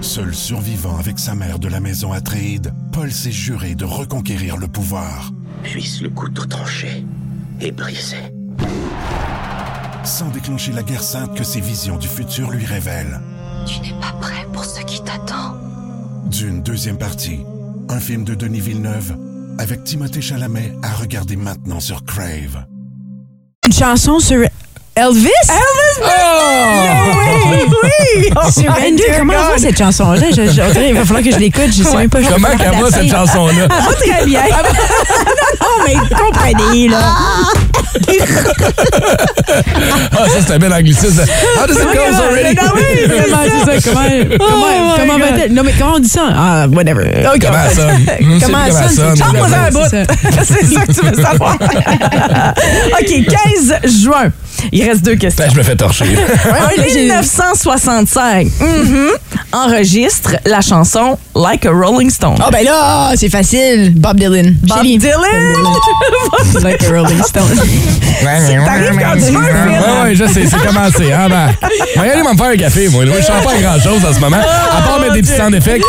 Seul 0.00 0.32
survivant 0.32 0.96
avec 0.96 1.18
sa 1.18 1.34
mère 1.34 1.58
de 1.58 1.66
la 1.66 1.80
maison 1.80 2.12
Atréide, 2.12 2.72
Paul 2.92 3.10
s'est 3.10 3.32
juré 3.32 3.74
de 3.74 3.84
reconquérir 3.84 4.56
le 4.58 4.68
pouvoir. 4.68 5.32
Puisse 5.64 6.02
le 6.02 6.08
couteau 6.08 6.44
tranché 6.44 7.04
et 7.60 7.72
brisé. 7.72 8.18
Sans 10.04 10.28
déclencher 10.28 10.70
la 10.70 10.84
guerre 10.84 11.02
sainte 11.02 11.36
que 11.36 11.42
ses 11.42 11.60
visions 11.60 11.98
du 11.98 12.06
futur 12.06 12.52
lui 12.52 12.64
révèlent. 12.64 13.20
Tu 13.66 13.80
n'es 13.80 14.00
pas 14.00 14.12
prêt 14.20 14.46
pour 14.52 14.64
ce 14.64 14.82
qui 14.82 15.02
t'attend. 15.02 15.56
D'une 16.30 16.62
deuxième 16.62 16.96
partie, 16.96 17.40
un 17.88 17.98
film 17.98 18.22
de 18.22 18.36
Denis 18.36 18.60
Villeneuve 18.60 19.16
avec 19.58 19.82
Timothée 19.82 20.22
Chalamet 20.22 20.76
à 20.84 20.94
regarder 20.94 21.34
maintenant 21.34 21.80
sur 21.80 22.04
Crave. 22.04 22.66
Une 23.66 23.72
chanson 23.72 24.20
sur 24.20 24.38
Elvis? 24.94 25.30
Elvis! 25.48 26.02
Oh! 26.02 26.06
Oui, 27.50 27.58
oui! 27.82 28.30
Oh 28.36 28.40
Comment 29.18 29.32
God. 29.32 29.52
va 29.52 29.58
cette 29.58 29.78
chanson-là? 29.78 30.26
Je, 30.36 30.42
il 30.42 30.94
va 30.94 31.04
falloir 31.04 31.22
que 31.24 31.30
je 31.30 31.38
l'écoute. 31.38 31.68
Je 31.74 31.82
sais 31.82 31.96
même 31.96 32.10
pas. 32.10 32.18
Comment 32.22 32.48
qu'elle 32.58 32.78
va, 32.80 32.90
cette 32.90 33.10
chanson-là? 33.10 33.68
Ah, 33.70 33.86
pas 33.86 33.94
très 33.94 34.26
bien. 34.26 34.40
Non, 35.62 35.84
mais 35.86 35.94
comprenez, 36.16 36.88
là. 36.88 36.98
Ah, 40.12 40.24
ça, 40.28 40.40
c'est 40.46 40.52
un 40.54 40.58
bel 40.58 40.72
anglicisme. 40.72 41.22
How 41.56 41.66
does 41.66 41.76
it 41.76 41.84
go 41.84 42.00
already? 42.00 42.56
Ah 42.60 42.72
oui, 42.74 42.82
c'est 42.96 43.06
Vraiment, 43.06 43.36
c'est 43.64 43.80
ça? 43.80 43.90
Comment, 43.90 44.08
comment, 44.38 44.66
my 44.94 44.98
comment 44.98 45.18
God. 45.18 45.20
va-t-elle? 45.30 45.52
Non, 45.52 45.62
mais 45.64 45.72
comment 45.78 45.94
on 45.94 45.98
dit 46.00 46.08
ça? 46.08 46.22
Ah, 46.34 46.66
whatever. 46.70 47.04
OK. 47.34 47.40
Comment 47.44 47.58
elle 47.68 47.76
sonne? 47.76 47.90
Hum, 47.90 48.38
c'est 48.40 48.46
Comment 48.46 48.58
comment 48.58 48.58
elle 48.66 48.72
elle 48.72 48.90
sonne? 48.90 49.16
sonne? 49.16 49.16
Chante-moi 49.16 49.46
un 49.46 49.70
bout. 49.70 49.88
c'est 49.90 50.06
C'est 50.44 50.66
ça 50.74 50.86
que 50.86 50.92
tu 50.92 51.06
veux 51.06 51.22
savoir. 51.22 51.54
OK, 53.00 53.26
15 53.26 54.02
juin. 54.02 54.30
Il 54.72 54.81
reste 54.88 55.02
deux 55.04 55.16
questions. 55.16 55.44
Ben, 55.44 55.50
je 55.52 55.58
me 55.58 55.62
fais 55.62 55.76
torcher. 55.76 56.04
En 56.46 56.52
là, 56.52 56.70
j'ai- 56.88 57.00
1965, 57.06 58.46
mhm, 58.60 59.08
enregistre 59.52 60.36
la 60.44 60.60
chanson 60.60 61.18
Like 61.34 61.64
a 61.66 61.70
Rolling 61.70 62.10
Stone. 62.10 62.36
Ah, 62.40 62.48
ben 62.50 62.64
là, 62.64 63.12
c'est 63.16 63.28
facile. 63.30 63.92
Bob 63.96 64.18
Dylan. 64.18 64.54
Bob 64.62 64.78
Chélie. 64.78 64.98
Dylan! 64.98 65.14
Like 66.62 66.82
a 66.84 66.88
Rolling 66.90 67.22
Stone. 67.22 67.42
T'arrives 68.22 68.98
quand 68.98 69.14
tu 69.14 69.32
veux, 69.32 69.42
Phil. 69.42 69.70
Ouais, 69.70 70.02
ouais, 70.02 70.14
je 70.14 70.24
sais, 70.26 70.46
c'est 70.48 70.66
commencé. 70.66 71.12
Hein, 71.12 71.28
ben. 71.28 71.50
Y 71.96 72.08
aller 72.10 72.22
m'en 72.22 72.36
faire 72.36 72.46
un 72.52 72.56
café, 72.56 72.88
moi. 72.88 73.04
Moi, 73.04 73.16
je 73.20 73.26
chante 73.26 73.42
pas 73.44 73.56
grand-chose 73.60 74.04
en 74.04 74.12
ce 74.12 74.20
moment, 74.20 74.36
à 74.38 74.82
part 74.82 75.00
mettre 75.00 75.14
des 75.14 75.22
petits 75.22 75.36
sound 75.36 75.54
effects. 75.54 75.82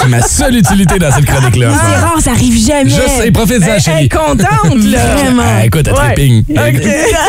C'est 0.00 0.08
ma 0.08 0.20
seule 0.22 0.56
utilité 0.56 0.98
dans 0.98 1.12
cette 1.12 1.24
chronique-là. 1.24 1.68
ce 1.70 1.78
C'est 1.78 2.00
rare, 2.00 2.20
ça 2.20 2.30
arrive 2.32 2.66
jamais. 2.66 2.90
Je 2.90 3.22
sais, 3.22 3.30
profite-en, 3.30 3.66
Elle 3.66 3.76
est 3.76 3.80
chérie. 3.80 4.08
contente, 4.08 4.84
là. 4.84 5.14
Vraiment. 5.16 5.42
Ah, 5.60 5.64
écoute, 5.66 5.86
elle 5.86 5.92
Ouais. 5.94 6.14
tripping. 6.14 6.44
OK. 6.50 6.82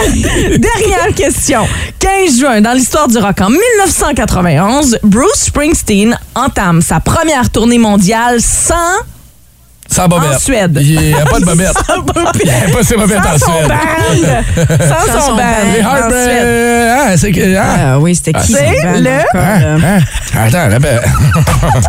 Dernière 0.58 1.14
question. 1.16 1.68
15 2.00 2.40
juin, 2.40 2.62
dans 2.62 2.74
l'histoire 2.74 3.08
du 3.08 3.18
rock, 3.18 3.40
en 3.42 3.50
1991, 3.50 5.00
Bruce 5.04 5.46
Springsteen 5.46 6.18
entame 6.36 6.82
sa 6.82 7.00
première 7.00 7.50
tournée 7.50 7.78
mondiale 7.78 8.38
sans... 8.42 8.76
Sans 9.88 10.08
bobette. 10.08 10.34
En 10.36 10.40
Suède. 10.40 10.78
Il 10.82 11.00
n'y 11.00 11.14
a 11.22 11.26
pas 11.26 11.40
de 11.40 11.46
bobette. 11.46 11.72
Il 12.44 12.46
n'y 12.50 12.52
a 12.52 12.76
pas 12.76 12.84
ses 12.84 12.96
bobettes 12.96 13.20
en 13.20 13.38
Sans 13.38 13.46
son 13.46 13.52
Suède. 13.54 13.68
band! 13.70 14.78
Sans, 14.80 15.14
Sans 15.14 15.22
son 15.28 15.36
band. 15.36 15.44
Les 15.74 15.80
Heartbreak. 15.80 16.98
Ah, 16.98 17.18
c'est 17.18 17.32
que. 17.32 17.56
Ah. 17.56 17.64
Ah 17.94 18.00
oui, 18.00 18.16
c'était 18.16 18.34
qui? 18.34 18.54
C'est 18.54 18.72
le- 18.96 19.02
là? 19.02 19.26
Hein? 19.36 20.00
Attends, 20.36 20.70
rappelle. 20.72 21.02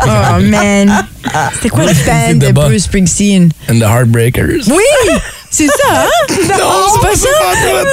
Oh, 0.05 0.41
man. 0.43 1.05
C'était 1.55 1.69
quoi 1.71 1.85
le 1.85 1.93
band 1.93 2.35
de 2.35 2.47
de. 2.47 2.53
Bruce 2.53 2.85
Springsteen? 2.85 3.51
And 3.71 3.79
the 3.79 3.83
Heartbreakers. 3.85 4.69
Oui! 4.69 5.15
C'est 5.51 5.67
ça, 5.67 5.73
hein? 5.95 6.09
Non, 6.59 6.73
c'est 6.93 7.09
pas 7.09 7.15
ça? 7.17 7.29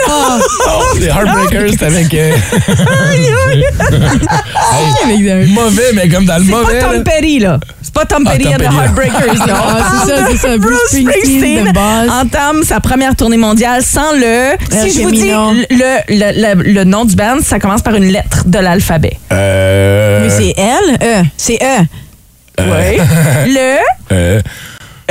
Ah. 0.10 0.40
Non, 0.68 1.00
les 1.00 1.08
Heartbreakers, 1.08 1.70
c'est 1.78 1.86
avec. 1.86 2.14
euh, 2.14 2.32
un- 4.74 5.46
mauvais, 5.48 5.92
mais 5.94 6.10
comme 6.10 6.26
dans 6.26 6.38
le 6.38 6.44
C'est 6.46 6.52
mauvais. 6.52 6.80
pas 6.80 6.88
là. 6.88 6.94
Tom 6.94 7.04
Petty, 7.04 7.40
là. 7.40 7.60
C'est 7.82 7.94
pas 7.94 8.06
Tom 8.06 8.24
Ah, 8.28 8.32
Petty 8.32 8.44
Tom 8.46 8.54
and 8.54 8.58
the 8.58 8.62
là. 8.64 8.72
Heartbreakers, 8.84 9.48
là. 9.48 9.56
Ah, 9.56 9.92
c'est 10.06 10.10
ça, 10.12 10.28
c'est 10.32 10.38
ça. 10.38 10.58
Bruce 10.58 10.80
Springsteen, 10.90 11.74
entame 12.22 12.64
sa 12.64 12.80
première 12.80 13.16
tournée 13.16 13.38
mondiale 13.38 13.84
sans 13.84 14.14
le... 14.14 14.56
Si 14.72 14.92
je 14.98 15.02
vous 15.04 15.12
dis 15.12 15.30
le, 15.30 15.64
le, 16.10 16.56
le, 16.56 16.74
le 16.74 16.84
nom 16.84 17.06
du 17.06 17.16
band, 17.16 17.38
ça 17.44 17.60
commence 17.60 17.82
par 17.82 17.96
une 17.96 18.06
lettre 18.12 18.44
de 18.46 18.60
l'alphabet. 18.60 19.18
Euh. 19.32 20.22
Mais 20.24 20.30
c'est 20.30 20.54
elle? 20.58 20.98
E. 21.02 21.24
C'est 21.38 21.60
E. 21.62 21.86
Oui. 22.60 22.98
Le... 23.48 23.78
Euh, 24.12 24.42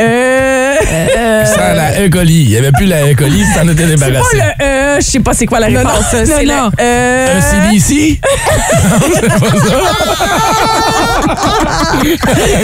Euh... 0.01 0.52
euh, 0.93 1.45
sans 1.47 1.73
la 1.75 2.01
E. 2.05 2.09
coli. 2.09 2.43
Il 2.43 2.49
n'y 2.51 2.57
avait 2.57 2.73
plus 2.73 2.87
la 2.87 3.11
E. 3.11 3.15
coli, 3.15 3.45
tu 3.45 3.53
t'en 3.59 3.69
étais 3.69 3.87
c'est 3.89 3.97
pas 3.99 4.07
débarrassé. 4.07 4.37
le 4.37 4.43
E, 4.65 4.97
je 5.01 5.05
sais 5.07 5.21
pas 5.21 5.35
c'est 5.35 5.47
quoi 5.47 5.61
la 5.61 5.67
réponse. 5.67 5.85
non, 5.85 5.91
c'est 6.25 6.45
non. 6.45 6.71
le 6.77 6.83
E. 6.83 7.37
Un 7.37 7.41
CDC? 7.41 8.21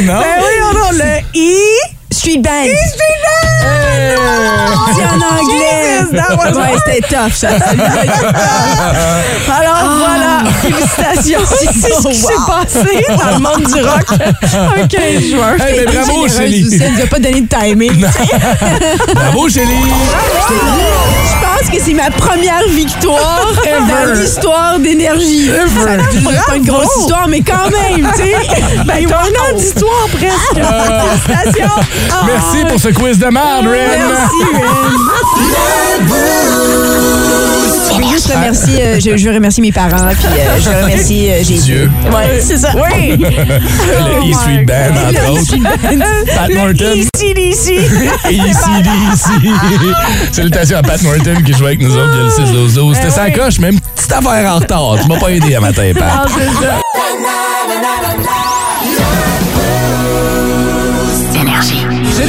non? 0.05 0.21
Ben 0.21 0.41
oui, 0.41 0.55
on 0.65 0.75
a 0.89 0.93
le 0.93 1.21
I. 1.35 1.98
Street 2.19 2.39
Band. 2.39 2.51
Hey! 2.51 2.75
C'est 4.97 5.05
en 5.05 5.21
anglais. 5.21 5.99
Jesus, 6.01 6.17
that 6.17 6.37
was 6.37 6.53
Ouais, 6.59 6.75
c'était 6.85 7.07
tough, 7.09 7.33
ça. 7.35 7.49
Alors 9.49 9.85
voilà, 9.99 10.43
félicitations. 10.61 11.41
C'est 11.49 11.93
ce 11.93 12.09
qui 12.09 12.15
s'est 12.15 12.43
passé 12.47 13.07
dans 13.09 13.37
le 13.37 13.39
monde 13.39 13.73
du 13.73 13.83
rock 13.83 14.07
un 14.79 14.87
15 14.87 15.23
juin. 15.31 15.57
Hey, 15.65 15.85
ben, 15.85 15.95
bravo, 15.95 16.27
Généreuse 16.29 16.37
Chélie. 16.37 16.81
nous 16.97 17.03
a 17.03 17.07
pas 17.07 17.19
donné 17.19 17.41
de 17.43 17.47
timing. 17.49 18.01
Bravo, 19.15 19.49
Chélie! 19.49 19.93
Je 20.49 21.47
pense 21.47 21.71
que 21.71 21.79
c'est 21.85 21.95
ma 21.95 22.11
première 22.11 22.67
victoire 22.69 23.53
dans 23.65 24.13
l'histoire 24.15 24.79
d'énergie. 24.79 25.51
C'est 26.13 26.47
pas 26.47 26.57
une 26.57 26.65
grosse 26.65 26.97
histoire, 27.01 27.29
mais 27.29 27.43
quand 27.43 27.71
même, 27.71 28.11
tu 28.17 28.23
sais. 28.23 28.37
Ben, 28.85 29.07
un 29.07 29.53
an 29.53 29.57
d'histoire 29.57 30.09
presque. 30.13 30.67
Félicitations. 31.27 31.77
Merci 32.27 32.65
pour 32.69 32.81
ce 32.81 32.89
quiz 32.89 33.19
de 33.19 33.27
merde, 33.27 33.67
Ren. 33.67 33.99
Merci, 34.09 34.45
Ren. 34.55 36.09
Je 37.91 37.97
veux 37.97 38.09
juste 38.13 38.33
remercier, 38.33 38.83
euh, 38.87 39.01
je, 39.01 39.17
je 39.17 39.29
veux 39.29 39.35
remercier 39.35 39.61
mes 39.63 39.73
parents, 39.73 40.09
puis 40.13 40.27
euh, 40.39 40.61
je 40.61 40.69
remercie 40.85 41.31
euh, 41.31 41.39
Jésus. 41.43 41.63
Dieu. 41.63 41.91
Ouais, 42.13 42.41
c'est 42.41 42.57
ça. 42.59 42.71
Oui. 42.75 43.17
Le 43.19 44.31
E 44.31 44.35
Street 44.35 44.65
Band, 44.65 44.95
entre 45.09 45.31
autres. 45.31 45.57
Pat 46.35 46.51
Morton. 46.55 46.95
ECDC. 46.95 47.79
ACDC. 48.25 49.27
Salutations 50.33 50.79
à 50.79 50.83
Pat 50.83 51.03
Morton 51.03 51.43
qui 51.45 51.53
joue 51.55 51.67
avec 51.67 51.81
nous 51.81 51.97
autres 51.97 52.11
il 52.15 52.19
y 52.19 52.21
a 52.21 52.25
le 52.63 52.69
6 52.69 52.75
12 52.75 52.97
C'était 52.97 53.11
sa 53.11 53.31
coche, 53.31 53.57
une 53.59 53.81
petite 53.81 54.13
affaire 54.13 54.53
en 54.53 54.59
retard. 54.59 54.97
Tu 55.03 55.09
m'as 55.09 55.19
pas 55.19 55.31
aidé 55.31 55.55
à 55.55 55.61
matin, 55.61 55.91
Pat. 55.95 56.05
Ah, 56.11 56.25
c'est 56.29 56.65
ça. 56.65 56.81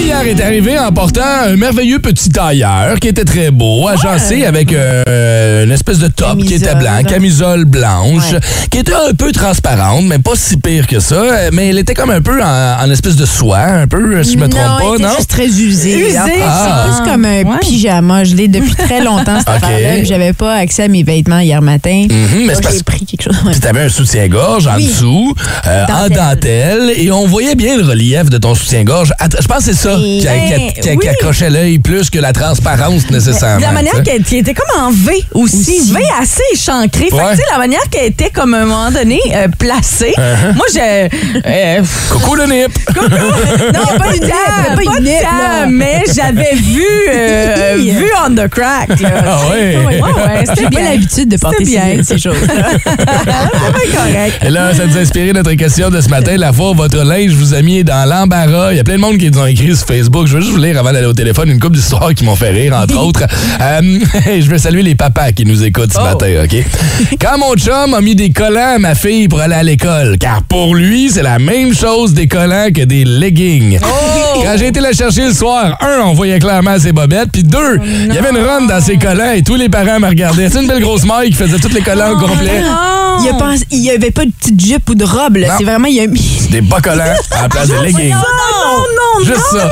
Mère 0.06 0.22
est 0.26 0.42
arrivée 0.42 0.80
en 0.80 0.92
portant 0.92 1.22
un 1.46 1.56
merveilleux 1.56 2.00
petit 2.00 2.30
tailleur 2.30 3.00
qui 3.00 3.10
était 3.10 3.26
très 3.26 3.52
beau, 3.52 3.88
agencé 3.88 4.46
avec 4.46 4.72
euh, 4.74 5.66
une 5.66 5.72
espèce 5.72 6.00
de 6.00 6.08
top 6.08 6.40
qui 6.44 6.54
était 6.56 6.74
blanc, 6.76 7.04
camisole 7.08 7.66
blanche, 7.66 8.32
Ouais. 8.32 8.40
qui 8.72 8.78
était 8.80 8.94
un 8.94 9.14
peu 9.14 9.32
transparente, 9.32 10.06
mais 10.06 10.18
pas 10.20 10.32
si 10.36 10.58
pire 10.58 10.88
que 10.88 11.00
ça. 11.00 11.16
euh, 11.16 11.50
Mais 11.54 11.68
elle 11.70 11.80
était 11.80 11.94
comme 11.94 12.10
un 12.12 12.22
peu 12.22 12.42
en, 12.42 12.78
en 12.82 12.90
espèce 12.92 13.16
de 13.18 13.26
soie, 13.26 13.60
un 13.60 13.88
peu, 13.88 14.24
si 14.24 14.34
je 14.34 14.38
me 14.38 14.48
trompe 14.48 14.64
non, 14.64 14.90
pas, 14.90 14.96
était 14.96 15.04
non? 15.04 15.16
juste 15.18 15.30
très 15.30 15.48
usée. 15.48 15.98
Usée, 16.10 16.18
Ah. 16.46 16.86
C'est 16.88 17.02
plus 17.04 17.12
comme 17.12 17.26
un 17.26 17.44
Ouais. 17.44 17.58
pyjama. 17.62 18.24
Je 18.24 18.36
l'ai 18.36 18.48
depuis 18.48 18.76
très 18.76 19.04
longtemps, 19.04 19.38
cette 19.40 19.50
Ok. 19.58 19.64
affaire-là. 19.64 19.98
puis 20.00 20.06
J'avais 20.06 20.34
pas 20.34 20.56
accès 20.56 20.84
à 20.84 20.88
mes 20.88 21.04
vêtements 21.04 21.40
hier 21.40 21.62
matin. 21.62 22.08
Mais 22.10 22.54
parce 22.62 22.78
J'ai 22.78 22.84
pris 22.84 23.06
quelque 23.06 23.24
chose. 23.24 23.38
Puis 23.52 23.60
t'avais 23.60 23.82
un 23.82 23.90
soutien-gorge 23.90 24.68
en 24.68 24.76
Oui. 24.76 24.88
dessous, 24.88 25.36
euh, 25.68 25.86
en 25.88 26.08
Dentelle. 26.10 26.92
et 26.96 27.12
on 27.12 27.28
voyait 27.28 27.56
bien 27.56 27.78
le 27.78 27.84
relief 27.84 28.30
de 28.30 28.38
ton 28.38 28.56
soutien-gorge. 28.56 29.14
Je 29.42 29.48
pense 29.48 29.58
que 29.60 29.64
c'est 29.66 29.74
ça 29.74 29.89
Qui, 29.98 30.28
a- 30.28 30.32
qui 30.32 30.54
a- 30.54 30.58
Ben, 30.58 30.72
qui 30.74 30.80
a- 30.90 30.92
qui 30.94 30.98
oui. 30.98 31.08
accrochait 31.08 31.50
l'œil 31.50 31.80
plus 31.80 32.10
que 32.10 32.20
la 32.20 32.34
transparence 32.34 33.10
nécessairement. 33.10 33.58
De 33.58 33.62
la 33.64 33.72
manière 33.72 34.02
qu'elle 34.04 34.24
qui 34.24 34.38
était 34.38 34.54
comme 34.54 34.82
en 34.82 34.92
V 34.92 35.24
aussi. 35.34 35.56
Aussi. 35.80 35.94
V 35.94 36.00
assez 36.22 36.42
échancré. 36.54 37.06
Fait 37.06 37.10
que, 37.10 37.16
Ouais. 37.16 37.32
tu 37.32 37.38
sais, 37.38 37.44
la 37.52 37.58
manière 37.58 37.90
qu'elle 37.90 38.08
était 38.08 38.30
comme 38.30 38.54
à 38.54 38.60
un 38.60 38.66
moment 38.66 38.92
donné 38.92 39.20
euh, 39.34 39.48
placée. 39.58 40.14
Uh-huh. 40.18 40.56
Moi, 40.56 40.66
j'ai. 40.74 41.10
euh, 41.46 41.82
Coucou 42.10 42.36
le 42.36 42.46
nip! 42.46 42.72
non, 43.02 43.98
pas 43.98 44.16
une 44.16 44.20
pas 44.28 44.76
pas 44.76 44.82
une 44.98 45.04
de 45.04 45.10
nip, 45.10 45.70
mais 45.72 46.04
j'avais 46.14 46.56
vu, 46.56 46.84
euh, 47.14 47.76
vu 47.80 48.06
on 48.26 48.36
the 48.36 48.48
crack. 48.48 49.00
Là. 49.00 49.10
Ah 49.26 49.40
ouais. 49.52 49.78
Ouais, 49.86 50.02
ouais, 50.02 50.44
c'était 50.46 50.56
J'ai 50.56 50.64
pas 50.64 50.70
bien. 50.70 50.84
l'habitude 50.92 51.30
de 51.30 51.38
porter 51.38 51.66
C'était 51.66 51.80
bien. 51.80 52.04
ces, 52.04 52.14
ces 52.16 52.20
choses. 52.20 52.36
C'était 52.40 53.96
correct. 53.98 54.40
Et 54.46 54.50
là, 54.50 54.74
ça 54.74 54.86
nous 54.86 54.98
a 54.98 55.00
inspiré 55.02 55.34
notre 55.34 55.54
question 55.54 55.90
de 55.90 56.00
ce 56.02 56.10
matin. 56.10 56.36
La 56.38 56.54
fois 56.54 56.72
où 56.72 56.76
votre 56.76 57.04
linge 57.04 57.32
vous 57.32 57.54
a 57.54 57.62
mis 57.62 57.84
dans 57.84 58.08
l'embarras. 58.08 58.72
Il 58.72 58.78
y 58.78 58.80
a 58.80 58.84
plein 58.84 58.96
de 58.96 59.02
monde 59.02 59.18
qui 59.18 59.30
nous 59.30 59.40
ont 59.40 59.46
écrit 59.46 59.76
sur 59.80 59.88
Facebook. 59.88 60.28
Je 60.28 60.36
veux 60.36 60.42
juste 60.42 60.52
vous 60.54 60.58
lire 60.62 60.78
avant 60.78 60.92
d'aller 60.92 61.08
au 61.08 61.14
téléphone 61.14 61.50
une 61.50 61.60
couple 61.60 61.76
d'histoires 61.76 62.14
qui 62.14 62.24
m'ont 62.24 62.36
fait 62.36 62.50
rire, 62.52 62.76
entre 62.76 62.98
autres. 62.98 63.24
Euh, 63.62 63.82
je 64.42 64.50
veux 64.50 64.58
saluer 64.58 64.84
les 64.84 64.96
papas 64.96 65.32
qui 65.32 65.46
nous 65.46 65.64
écoutent 65.64 65.92
ce 65.94 66.00
Oh. 66.00 66.04
matin, 66.04 66.28
OK? 66.44 66.56
Quand 67.20 67.38
mon 67.38 67.56
chum 67.56 67.94
a 67.94 68.02
mis 68.02 68.16
des 68.16 68.32
collants 68.32 68.76
à 68.76 68.80
ma 68.80 68.96
fille 68.96 69.28
pour 69.28 69.40
aller 69.42 69.56
à 69.56 69.64
l'école, 69.64 70.18
car 70.20 70.44
pour 70.44 70.76
lui, 70.76 71.10
c'est 71.10 71.24
la 71.24 71.40
même 71.40 71.74
chose 71.74 72.14
des 72.14 72.28
collants 72.28 72.68
que 72.74 72.84
des 72.84 73.04
leggings. 73.06 73.80
Quand 74.44 74.56
j'ai 74.58 74.68
été 74.68 74.80
la 74.80 74.94
chercher 74.94 75.26
le 75.28 75.34
soir, 75.34 75.78
un, 75.82 76.02
on 76.06 76.14
voyait 76.14 76.40
clairement 76.40 76.78
ses 76.80 76.92
bobettes, 76.94 77.30
puis 77.34 77.44
deux, 77.44 77.80
il 78.08 78.14
y 78.14 78.18
avait 78.18 78.30
une 78.30 78.38
run 78.38 78.66
dans 78.68 78.80
ses 78.82 78.98
collants 78.98 79.32
et 79.32 79.42
tous 79.44 79.56
les 79.56 79.68
parents 79.70 80.00
me 80.00 80.08
regardaient. 80.08 80.50
C'est 80.50 80.62
une 80.62 80.68
belle 80.68 80.82
grosse 80.82 81.04
maille 81.06 81.30
qui 81.30 81.36
faisait 81.36 81.58
tous 81.60 81.74
les 81.74 81.82
collants 81.82 82.12
au 82.14 82.18
complet. 82.18 82.62
Il 83.20 83.26
y, 83.26 83.30
a 83.30 83.34
pensé- 83.34 83.66
il 83.72 83.80
y 83.84 83.92
avait 83.92 84.12
pas 84.12 84.24
de 84.26 84.32
petite 84.32 84.60
jupe 84.64 84.90
ou 84.90 84.96
de 84.96 85.04
robe. 85.04 85.36
là. 85.38 85.56
C'est 85.58 85.66
vraiment, 85.66 85.88
il 85.90 86.00
a 86.00 86.08
mis. 86.08 86.48
Des 86.52 86.62
bas 86.62 86.80
collants 86.80 87.04
à 87.32 87.42
la 87.44 87.50
place 87.50 87.68
de 87.68 87.76
leggings. 87.84 88.14
Juste 89.26 89.42
ça. 89.52 89.70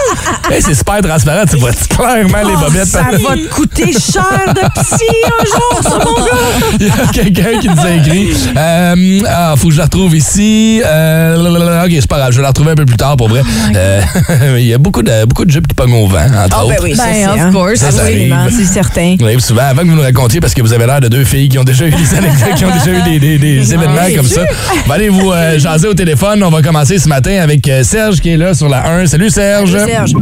Hey, 0.51 0.61
c'est 0.61 0.73
super 0.75 1.01
transparent. 1.01 1.43
Tu 1.49 1.57
vois 1.57 1.71
clairement 1.71 2.47
les 2.49 2.55
bobettes. 2.55 2.85
Ça 2.87 3.03
va 3.11 3.35
te 3.35 3.47
coûter 3.49 3.91
cher 3.93 4.53
de 4.53 4.81
psy 4.81 5.05
un 5.25 5.45
jour, 5.45 5.79
ça, 5.83 5.99
mon 6.03 6.13
gars. 6.13 6.31
Il 6.79 6.87
y 6.87 6.89
a 6.89 7.07
quelqu'un 7.11 7.59
qui 7.59 7.69
nous 7.69 7.79
a 7.85 7.91
écrit. 7.91 8.29
Euh, 8.55 9.19
ah, 9.27 9.53
faut 9.57 9.67
que 9.67 9.73
je 9.73 9.77
la 9.79 9.85
retrouve 9.85 10.15
ici. 10.15 10.81
Euh, 10.85 11.83
ok, 11.85 11.91
c'est 11.91 12.07
pas 12.07 12.17
grave. 12.17 12.31
Je 12.31 12.37
vais 12.37 12.43
la 12.43 12.49
retrouver 12.49 12.71
un 12.71 12.75
peu 12.75 12.85
plus 12.85 12.97
tard 12.97 13.17
pour 13.17 13.29
vrai. 13.29 13.41
Euh, 13.75 14.01
il 14.59 14.65
y 14.65 14.73
a 14.73 14.77
beaucoup 14.77 15.01
de, 15.03 15.25
beaucoup 15.25 15.45
de 15.45 15.51
jupes 15.51 15.67
qui 15.67 15.73
pognent 15.75 15.93
au 15.93 16.07
vent, 16.07 16.17
entre 16.25 16.55
Ah, 16.57 16.65
autres. 16.65 16.75
ben 16.75 16.83
oui, 16.83 16.93
Ben, 16.95 17.03
c'est, 17.13 17.27
of 17.27 17.39
hein. 17.39 17.51
course. 17.51 17.75
Ça, 17.75 17.91
c'est 17.91 18.65
certain. 18.65 19.15
Ça 19.19 19.25
arrive 19.25 19.39
souvent 19.39 19.63
avant 19.63 19.81
que 19.83 19.87
vous 19.87 19.95
nous 19.95 20.01
racontiez 20.01 20.39
parce 20.39 20.53
que 20.53 20.61
vous 20.61 20.73
avez 20.73 20.85
l'air 20.85 21.01
de 21.01 21.07
deux 21.07 21.23
filles 21.23 21.49
qui 21.49 21.57
ont 21.59 21.63
déjà 21.63 21.85
eu 21.85 21.91
des 21.91 22.13
anecdotes, 22.15 22.53
qui 22.55 22.65
ont 22.65 22.71
déjà 22.71 22.91
eu 22.99 23.01
des, 23.03 23.19
des- 23.19 23.37
des 23.37 23.73
événements 23.73 24.01
comme 24.15 24.27
ça. 24.27 24.41
Va 24.87 24.95
aller 24.95 25.09
vous 25.09 25.31
euh, 25.31 25.57
jaser 25.59 25.87
au 25.87 25.93
téléphone. 25.93 26.43
On 26.43 26.49
va 26.49 26.61
commencer 26.61 26.97
ce 26.99 27.07
matin 27.07 27.39
avec 27.41 27.67
euh, 27.67 27.83
Serge 27.83 28.19
qui 28.19 28.29
est 28.29 28.37
là 28.37 28.53
sur 28.53 28.69
la 28.69 28.87
1. 28.89 29.05
Salut 29.07 29.29
Serge. 29.41 29.77
Serge. 29.77 30.13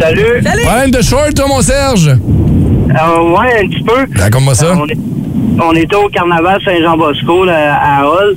Salut. 0.00 0.42
Problème 0.64 0.90
de 0.92 1.02
short, 1.02 1.34
toi, 1.34 1.46
mon 1.48 1.60
Serge? 1.60 2.06
Euh, 2.08 3.30
ouais, 3.36 3.64
un 3.64 3.66
petit 3.68 3.82
peu. 3.82 4.06
Raconte-moi 4.20 4.54
ça. 4.54 4.66
Euh, 4.66 4.74
on, 4.78 4.86
est- 4.86 5.60
on 5.60 5.72
était 5.74 5.96
au 5.96 6.06
carnaval 6.08 6.60
Saint-Jean-Bosco 6.64 7.44
là, 7.46 7.74
à 7.82 8.04
Hall. 8.06 8.36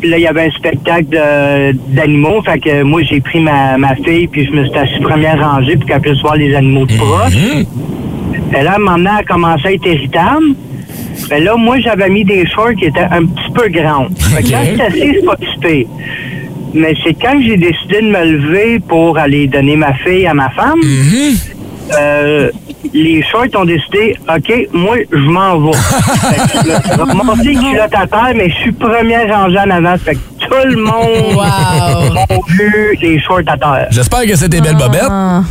Puis 0.00 0.08
là, 0.08 0.16
il 0.16 0.22
y 0.22 0.26
avait 0.26 0.46
un 0.46 0.50
spectacle 0.52 1.14
d'animaux. 1.88 2.40
Fait 2.42 2.58
que 2.58 2.82
moi, 2.84 3.02
j'ai 3.02 3.20
pris 3.20 3.40
ma, 3.40 3.76
ma 3.76 3.94
fille, 3.96 4.28
puis 4.28 4.46
je 4.46 4.50
me 4.52 4.64
suis 4.64 4.78
assis 4.78 4.98
première 5.02 5.38
rangée 5.38 5.76
pour 5.76 5.84
qu'elle 5.86 6.00
puisse 6.00 6.20
voir 6.22 6.36
les 6.36 6.54
animaux 6.54 6.86
de 6.86 6.96
proche. 6.96 7.34
Et 7.36 8.62
là, 8.62 8.78
maintenant, 8.78 9.10
elle 9.18 9.20
a 9.20 9.24
commencé 9.24 9.66
à 9.68 9.72
être 9.72 9.84
irritable. 9.86 10.54
Mais 11.28 11.40
là, 11.40 11.54
moi, 11.56 11.78
j'avais 11.80 12.08
mis 12.08 12.24
des 12.24 12.46
shorts 12.46 12.74
qui 12.78 12.86
étaient 12.86 13.00
un 13.10 13.26
petit 13.26 13.50
peu 13.54 13.68
grandes. 13.68 14.18
Fait 14.18 14.42
que 14.42 14.50
là, 14.52 14.58
c'est 14.74 14.82
assis, 14.82 15.16
c'est 15.20 15.26
pas 15.26 15.36
si 15.38 15.58
pire. 15.60 15.86
Mais 16.74 16.94
c'est 17.04 17.14
quand 17.14 17.38
j'ai 17.42 17.56
décidé 17.56 18.00
de 18.02 18.06
me 18.08 18.24
lever 18.24 18.80
pour 18.80 19.18
aller 19.18 19.46
donner 19.46 19.76
ma 19.76 19.92
fille 19.94 20.26
à 20.26 20.34
ma 20.34 20.48
femme, 20.50 20.80
euh, 21.98 22.50
les 22.94 23.22
shorts 23.22 23.46
ont 23.56 23.64
décidé, 23.64 24.16
OK, 24.28 24.68
moi, 24.72 24.96
je 25.10 25.16
m'en 25.18 25.58
vais. 25.60 25.76
les 27.44 27.54
culottes 27.54 27.94
à 27.94 28.06
terre, 28.06 28.32
mais 28.34 28.48
je 28.50 28.54
suis 28.56 28.72
première 28.72 29.28
rangée 29.28 29.58
en 29.58 29.70
avant. 29.70 29.96
Fait 29.98 30.14
que 30.14 30.18
tout 30.40 30.66
le 30.68 30.76
monde 30.76 31.34
Wow. 31.34 31.42
a 31.42 32.26
vu 32.48 32.98
les 33.00 33.18
shorts 33.20 33.40
à 33.46 33.56
terre. 33.56 33.88
J'espère 33.90 34.22
que 34.26 34.36
c'était 34.36 34.60
belle 34.60 34.76
bobette. 34.76 35.02
Ou 35.10 35.44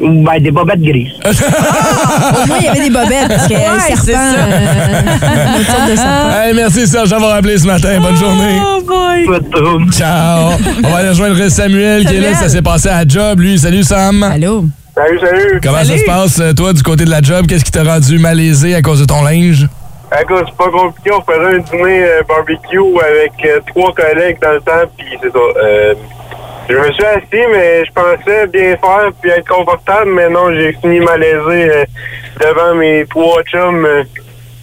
ben, 0.00 0.38
des 0.42 0.50
bobettes 0.50 0.80
grises. 0.80 1.12
Au 1.24 2.46
moins, 2.46 2.56
il 2.58 2.64
y 2.64 2.68
avait 2.68 2.80
des 2.80 2.90
bobettes. 2.90 3.28
Parce 3.28 3.46
que 3.48 3.52
Ouais, 3.54 3.66
le 3.74 3.80
c'est 3.80 3.96
serpent, 3.96 4.32
ça. 4.34 4.44
euh, 4.44 5.58
une 5.58 5.64
sorte 5.64 5.90
de 5.90 5.96
serpent. 5.96 6.30
Hey, 6.42 6.54
merci 6.54 6.86
Serge 6.86 7.10
d'avoir 7.10 7.34
appelé 7.36 7.58
ce 7.58 7.66
matin. 7.66 8.00
Bonne 8.00 8.16
journée. 8.16 8.58
Oh 8.64 8.80
boy. 8.82 9.26
Pas 9.26 9.38
de 9.40 9.50
trouble. 9.50 9.92
Ciao. 9.92 10.52
On 10.84 10.88
va 10.88 10.96
aller 10.98 11.08
rejoindre 11.10 11.48
Samuel 11.48 12.04
qui 12.06 12.16
est 12.16 12.20
là. 12.20 12.34
Ça 12.34 12.48
s'est 12.48 12.62
passé 12.62 12.88
à 12.88 13.04
la 13.04 13.08
job. 13.08 13.40
Lui, 13.40 13.58
salut 13.58 13.82
Sam. 13.82 14.22
Allô? 14.22 14.64
Salut, 14.94 15.20
salut. 15.20 15.60
Comment 15.62 15.84
ça 15.84 15.96
se 15.98 16.04
passe, 16.04 16.40
euh, 16.40 16.52
toi, 16.52 16.72
du 16.72 16.82
côté 16.82 17.04
de 17.04 17.10
la 17.10 17.22
job? 17.22 17.46
Qu'est-ce 17.46 17.64
qui 17.64 17.70
t'a 17.70 17.84
rendu 17.84 18.18
malaisé 18.18 18.74
à 18.74 18.82
cause 18.82 19.00
de 19.00 19.04
ton 19.06 19.22
linge? 19.22 19.66
Écoute, 20.20 20.44
c'est 20.48 20.56
pas 20.56 20.70
compliqué. 20.70 21.10
On 21.12 21.22
faisait 21.22 21.56
un 21.56 21.58
dîner 21.58 22.02
euh, 22.04 22.22
barbecue 22.28 22.78
avec 22.78 23.32
euh, 23.44 23.60
trois 23.68 23.92
collègues 23.94 24.38
dans 24.42 24.52
le 24.52 24.60
temps, 24.60 24.90
puis 24.98 25.06
c'est 25.22 25.30
ça. 25.30 25.38
Je 26.70 26.76
me 26.76 26.92
suis 26.92 27.04
assis, 27.04 27.46
mais 27.52 27.84
je 27.84 27.92
pensais 27.92 28.46
bien 28.46 28.76
faire 28.76 29.10
puis 29.20 29.30
être 29.30 29.48
confortable, 29.48 30.10
mais 30.14 30.28
non, 30.28 30.52
j'ai 30.52 30.72
fini 30.80 31.00
malaisé 31.00 31.70
euh, 31.70 31.84
devant 32.40 32.74
mes 32.74 33.04
trois 33.08 33.42
chums. 33.44 33.84
euh, 33.84 34.02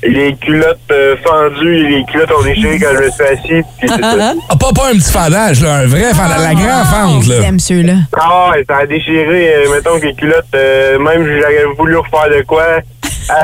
les 0.03 0.35
culottes 0.35 0.77
euh, 0.91 1.15
fendues, 1.25 1.87
les 1.87 2.05
culottes 2.05 2.31
ont 2.31 2.43
déchiré 2.43 2.77
quand 2.79 2.95
je 2.95 3.03
me 3.03 3.09
suis 3.09 3.23
assis, 3.23 3.63
puis 3.79 3.87
c'est 3.87 3.87
ça. 4.01 4.33
Ah, 4.47 4.55
pas, 4.55 4.71
pas 4.71 4.89
un 4.89 4.93
petit 4.93 5.11
fendage, 5.11 5.59
là, 5.61 5.73
un 5.77 5.85
vrai 5.87 6.13
fendage, 6.13 6.39
la 6.39 6.53
grande 6.53 6.85
fente, 6.85 7.25
là. 7.27 7.35
J'aime 7.41 7.59
ceux-là. 7.59 7.93
Ah 8.15 8.51
ouais, 8.51 8.63
ça 8.69 8.77
a 8.77 8.85
déchiré, 8.85 9.55
euh, 9.55 9.71
mettons 9.75 9.99
que 9.99 10.05
les 10.05 10.13
culottes, 10.13 10.45
même 10.53 11.25
si 11.25 11.41
j'aurais 11.41 11.75
voulu 11.77 11.97
refaire 11.97 12.29
de 12.29 12.43
quoi, 12.43 12.63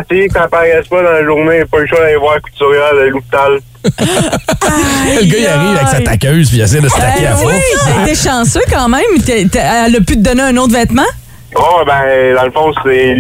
essayer 0.01 0.27
que 0.27 0.33
ça 0.33 0.47
pas 0.89 1.03
dans 1.03 1.11
la 1.11 1.23
journée, 1.23 1.63
pas 1.69 1.79
le 1.79 1.87
choix 1.87 1.99
d'aller 1.99 2.15
voir 2.17 2.41
couturière 2.41 2.93
de 2.95 3.09
l'hôpital. 3.09 3.59
Le 3.93 5.25
gars, 5.25 5.37
il 5.39 5.45
arrive 5.47 5.75
avec 5.77 5.87
sa 5.89 6.01
taqueuse 6.01 6.47
puis 6.49 6.57
il 6.59 6.61
essaie 6.61 6.79
de 6.79 6.87
se 6.87 6.95
taquer 6.97 7.27
à 7.27 7.31
Ben 7.31 7.37
fond. 7.37 7.47
oui, 7.49 7.61
t'as 7.85 8.03
été 8.03 8.15
chanceux 8.15 8.61
quand 8.71 8.87
même. 8.87 9.01
T'es- 9.25 9.45
t'es- 9.45 9.59
Elle 9.59 9.95
a 9.97 9.99
pu 9.99 10.15
te 10.15 10.19
donner 10.21 10.43
un 10.43 10.55
autre 10.57 10.73
vêtement? 10.73 11.03
Oh, 11.55 11.81
ben, 11.85 12.33
dans 12.35 12.45
le 12.45 12.51
fond, 12.51 12.71
c'est 12.83 13.15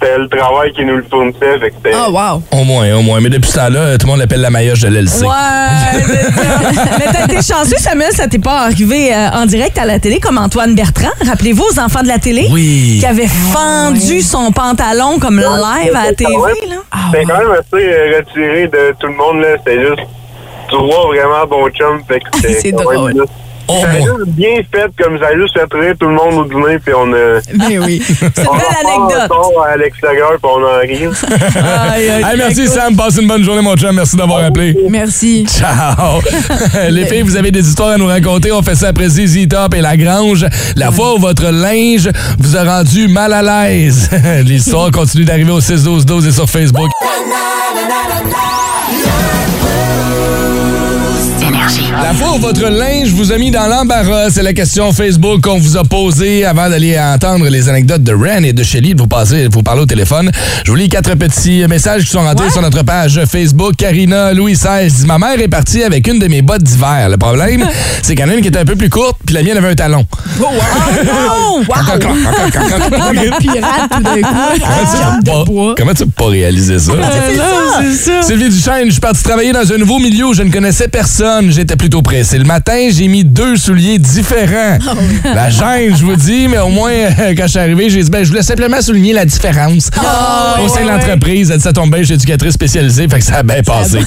c'était 0.00 0.18
le 0.18 0.28
travail 0.28 0.72
qui 0.72 0.84
nous 0.84 0.96
le 0.96 1.04
fournissait, 1.10 1.58
fait 1.58 1.70
que 1.70 1.76
c'était... 1.76 1.96
Oh, 1.96 2.10
wow. 2.12 2.42
Au 2.52 2.64
moins, 2.64 2.94
au 2.96 3.02
moins. 3.02 3.20
Mais 3.20 3.30
depuis 3.30 3.50
ce 3.50 3.56
temps-là, 3.56 3.98
tout 3.98 4.06
le 4.06 4.10
monde 4.12 4.20
l'appelle 4.20 4.40
la 4.40 4.50
maillotche 4.50 4.80
de 4.80 4.88
l'LC. 4.88 5.22
Ouais, 5.22 5.28
ça. 5.28 6.90
mais 6.98 7.04
t'as 7.12 7.24
été 7.24 7.36
chanceux, 7.36 7.76
Samuel, 7.78 8.12
ça 8.12 8.26
t'est 8.28 8.38
pas 8.38 8.62
arrivé 8.66 9.12
euh, 9.14 9.28
en 9.34 9.46
direct 9.46 9.76
à 9.78 9.84
la 9.86 9.98
télé 9.98 10.20
comme 10.20 10.38
Antoine 10.38 10.74
Bertrand. 10.74 11.10
Rappelez-vous 11.26 11.64
aux 11.64 11.80
enfants 11.80 12.02
de 12.02 12.08
la 12.08 12.18
télé? 12.18 12.46
Oui. 12.50 12.98
Qui 13.00 13.06
avait 13.06 13.26
fendu 13.26 14.20
son 14.20 14.52
pantalon 14.52 15.18
comme 15.18 15.38
live 15.38 15.94
à 15.96 16.04
la 16.06 16.12
TV, 16.14 16.32
là. 16.68 16.76
C'était 17.12 17.24
quand 17.24 17.38
même 17.38 17.50
assez 17.52 17.64
euh, 17.74 18.18
retiré 18.18 18.66
de 18.68 18.94
tout 18.98 19.06
le 19.08 19.14
monde, 19.14 19.40
là. 19.40 19.48
C'était 19.58 19.80
juste 19.80 20.08
trois 20.68 21.06
vraiment 21.08 21.46
bons 21.48 21.68
chums, 21.70 22.02
fait 22.06 22.20
que 22.20 22.26
c'était... 22.36 22.60
C'est 22.60 22.72
drôle. 22.72 23.12
juste- 23.12 23.32
Oh, 23.70 23.74
Ça 23.82 23.90
a 23.90 23.98
juste 24.00 24.28
bien 24.28 24.56
fait, 24.72 24.90
comme 25.02 25.18
ça 25.18 25.26
a 25.26 25.34
juste 25.36 25.52
fait 25.54 25.78
rire 25.78 25.94
tout 26.00 26.08
le 26.08 26.14
monde 26.14 26.34
au 26.34 26.44
dîner, 26.44 26.78
puis 26.78 26.94
on 26.96 27.12
a... 27.12 27.40
Ben 27.54 27.78
oui. 27.84 28.02
C'est 28.04 28.24
une 28.42 28.48
on 28.48 28.54
belle 28.56 28.64
anecdote. 28.86 29.30
encore 29.30 29.66
à 29.70 29.76
l'extérieur, 29.76 30.32
puis 30.42 30.50
on 30.50 30.64
en 30.64 30.78
rit. 30.80 31.14
Aïe, 31.92 32.08
aïe, 32.10 32.24
Hey, 32.24 32.36
merci 32.38 32.62
écoute. 32.62 32.74
Sam, 32.74 32.96
passe 32.96 33.18
une 33.18 33.28
bonne 33.28 33.44
journée 33.44 33.60
mon 33.62 33.76
chum, 33.76 33.94
merci 33.94 34.16
d'avoir 34.16 34.44
appelé. 34.44 34.76
Merci. 34.88 35.46
Ciao! 35.46 36.20
Les 36.90 37.06
filles, 37.06 37.22
vous 37.22 37.36
avez 37.36 37.50
des 37.50 37.66
histoires 37.68 37.90
à 37.90 37.96
nous 37.98 38.06
raconter. 38.06 38.52
On 38.52 38.62
fait 38.62 38.74
ça 38.74 38.88
après 38.88 39.08
ZZ 39.08 39.48
Top 39.48 39.74
et 39.74 39.80
La 39.80 39.96
Grange. 39.96 40.46
La 40.76 40.90
fois 40.90 41.14
où 41.14 41.18
votre 41.18 41.44
linge 41.50 42.08
vous 42.38 42.56
a 42.56 42.64
rendu 42.64 43.08
mal 43.08 43.32
à 43.32 43.42
l'aise. 43.42 44.08
L'histoire 44.44 44.90
continue 44.90 45.24
d'arriver 45.24 45.52
au 45.52 45.60
6-12-12 45.60 46.28
et 46.28 46.32
sur 46.32 46.48
Facebook. 46.48 46.88
Énergie. 51.68 51.92
La 52.02 52.14
fois 52.14 52.36
où 52.36 52.38
votre 52.38 52.68
linge 52.68 53.08
vous 53.08 53.32
a 53.32 53.38
mis 53.38 53.50
dans 53.50 53.66
l'embarras, 53.66 54.30
c'est 54.30 54.42
la 54.42 54.52
question 54.52 54.92
Facebook 54.92 55.42
qu'on 55.42 55.58
vous 55.58 55.76
a 55.76 55.84
posée 55.84 56.44
avant 56.44 56.68
d'aller 56.68 56.98
entendre 56.98 57.48
les 57.48 57.68
anecdotes 57.68 58.02
de 58.02 58.12
Ren 58.12 58.42
et 58.44 58.52
de 58.52 58.62
Shelly, 58.62 58.94
de 58.94 59.00
vous, 59.00 59.06
passer, 59.06 59.48
de 59.48 59.54
vous 59.54 59.62
parler 59.62 59.82
au 59.82 59.86
téléphone. 59.86 60.30
Je 60.64 60.70
vous 60.70 60.76
lis 60.76 60.88
quatre 60.88 61.14
petits 61.14 61.66
messages 61.68 62.04
qui 62.04 62.10
sont 62.10 62.22
rentrés 62.22 62.50
sur 62.50 62.62
notre 62.62 62.82
page 62.82 63.20
Facebook. 63.30 63.74
Carina 63.76 64.32
Louis 64.32 64.54
XVI 64.54 64.90
dit 64.90 65.06
Ma 65.06 65.18
mère 65.18 65.40
est 65.40 65.48
partie 65.48 65.82
avec 65.82 66.06
une 66.06 66.18
de 66.18 66.28
mes 66.28 66.42
bottes 66.42 66.62
d'hiver. 66.62 67.08
Le 67.10 67.16
problème, 67.16 67.66
c'est 68.02 68.14
qu'il 68.14 68.24
y 68.24 68.28
en 68.28 68.30
a 68.30 68.34
une 68.34 68.42
qui 68.42 68.48
était 68.48 68.58
un 68.58 68.64
peu 68.64 68.76
plus 68.76 68.90
courte, 68.90 69.16
puis 69.26 69.34
la 69.34 69.42
mienne 69.42 69.58
avait 69.58 69.68
un 69.68 69.74
talon. 69.74 70.06
Oh, 70.40 70.44
non! 71.04 71.64
Pirate 73.40 73.90
tout 73.90 74.02
d'un 75.22 75.44
coup. 75.44 75.74
Comment 75.76 75.94
tu 75.94 76.06
peux 76.06 76.24
pas 76.24 76.28
réaliser 76.28 76.78
ça? 76.78 76.92
c'est 77.80 77.94
ça. 77.94 78.22
Sylvie 78.22 78.48
Duchesne, 78.48 78.86
je 78.86 78.92
suis 78.92 79.00
parti 79.00 79.22
travailler 79.22 79.52
dans 79.52 79.70
un 79.72 79.76
nouveau 79.76 79.98
milieu 79.98 80.26
où 80.26 80.34
je 80.34 80.42
ne 80.42 80.50
connaissais 80.50 80.88
personne. 80.88 81.50
J'étais 81.58 81.74
plutôt 81.74 82.02
pressé. 82.02 82.38
Le 82.38 82.44
matin, 82.44 82.86
j'ai 82.88 83.08
mis 83.08 83.24
deux 83.24 83.56
souliers 83.56 83.98
différents. 83.98 84.78
La 85.24 85.50
gêne, 85.50 85.96
je 85.96 86.04
vous 86.04 86.14
dis, 86.14 86.46
mais 86.46 86.58
au 86.58 86.68
moins, 86.68 86.92
quand 87.18 87.42
je 87.42 87.48
suis 87.48 87.58
arrivé, 87.58 87.90
j'ai 87.90 88.00
dit, 88.00 88.10
ben, 88.10 88.22
je 88.22 88.28
voulais 88.28 88.44
simplement 88.44 88.80
souligner 88.80 89.12
la 89.12 89.24
différence. 89.24 89.90
au 90.64 90.68
sein 90.68 90.84
de 90.84 90.88
l'entreprise, 90.88 91.50
elle 91.50 91.56
dit, 91.56 91.64
ça 91.64 91.72
tombe 91.72 91.90
bien, 91.90 91.98
je 91.98 92.04
suis 92.04 92.14
éducatrice 92.14 92.52
spécialisée, 92.52 93.08
fait 93.08 93.18
que 93.18 93.24
ça 93.24 93.38
a 93.38 93.42
bien 93.42 93.64
passé. 93.64 93.98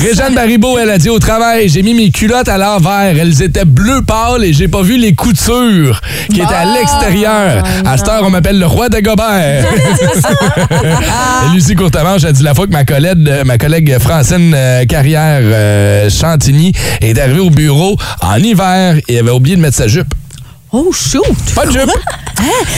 Réjeanne 0.00 0.34
Baribeau, 0.34 0.78
elle 0.78 0.90
a 0.90 0.98
dit, 0.98 1.08
au 1.08 1.20
travail, 1.20 1.68
j'ai 1.68 1.84
mis 1.84 1.94
mes 1.94 2.10
culottes 2.10 2.48
à 2.48 2.58
l'envers. 2.58 3.14
Elles 3.16 3.40
étaient 3.40 3.64
bleu 3.64 4.02
pâle 4.02 4.42
et 4.42 4.52
j'ai 4.52 4.66
pas 4.66 4.82
vu 4.82 4.96
les 4.96 5.14
coutures 5.14 6.00
qui 6.28 6.40
étaient 6.40 6.52
à 6.52 6.64
l'extérieur. 6.64 7.62
À 7.84 7.98
cette 7.98 8.08
heure, 8.08 8.22
on 8.24 8.30
m'appelle 8.30 8.58
le 8.58 8.66
roi 8.66 8.88
de 8.88 8.98
Gobert. 8.98 9.64
Et 11.46 11.54
Lucie 11.54 11.76
Courtemanche 11.76 12.24
a 12.24 12.32
dit 12.32 12.42
la 12.42 12.54
fois 12.54 12.66
que 12.66 12.72
ma 12.72 12.84
collègue, 12.84 13.30
ma 13.44 13.58
collègue 13.58 13.96
Francine 14.00 14.52
euh, 14.54 14.84
Carrière 14.86 15.40
euh, 15.42 16.10
Chantigny 16.10 16.72
est 17.00 17.18
arrivée 17.18 17.40
au 17.40 17.50
bureau 17.50 17.96
en 18.22 18.36
hiver 18.36 18.96
et 19.08 19.18
avait 19.18 19.30
oublié 19.30 19.56
de 19.56 19.60
mettre 19.60 19.76
sa 19.76 19.88
jupe. 19.88 20.12
Oh, 20.72 20.92
shoot! 20.92 21.22
Pas 21.54 21.64
de 21.64 21.70
jupe! 21.70 21.90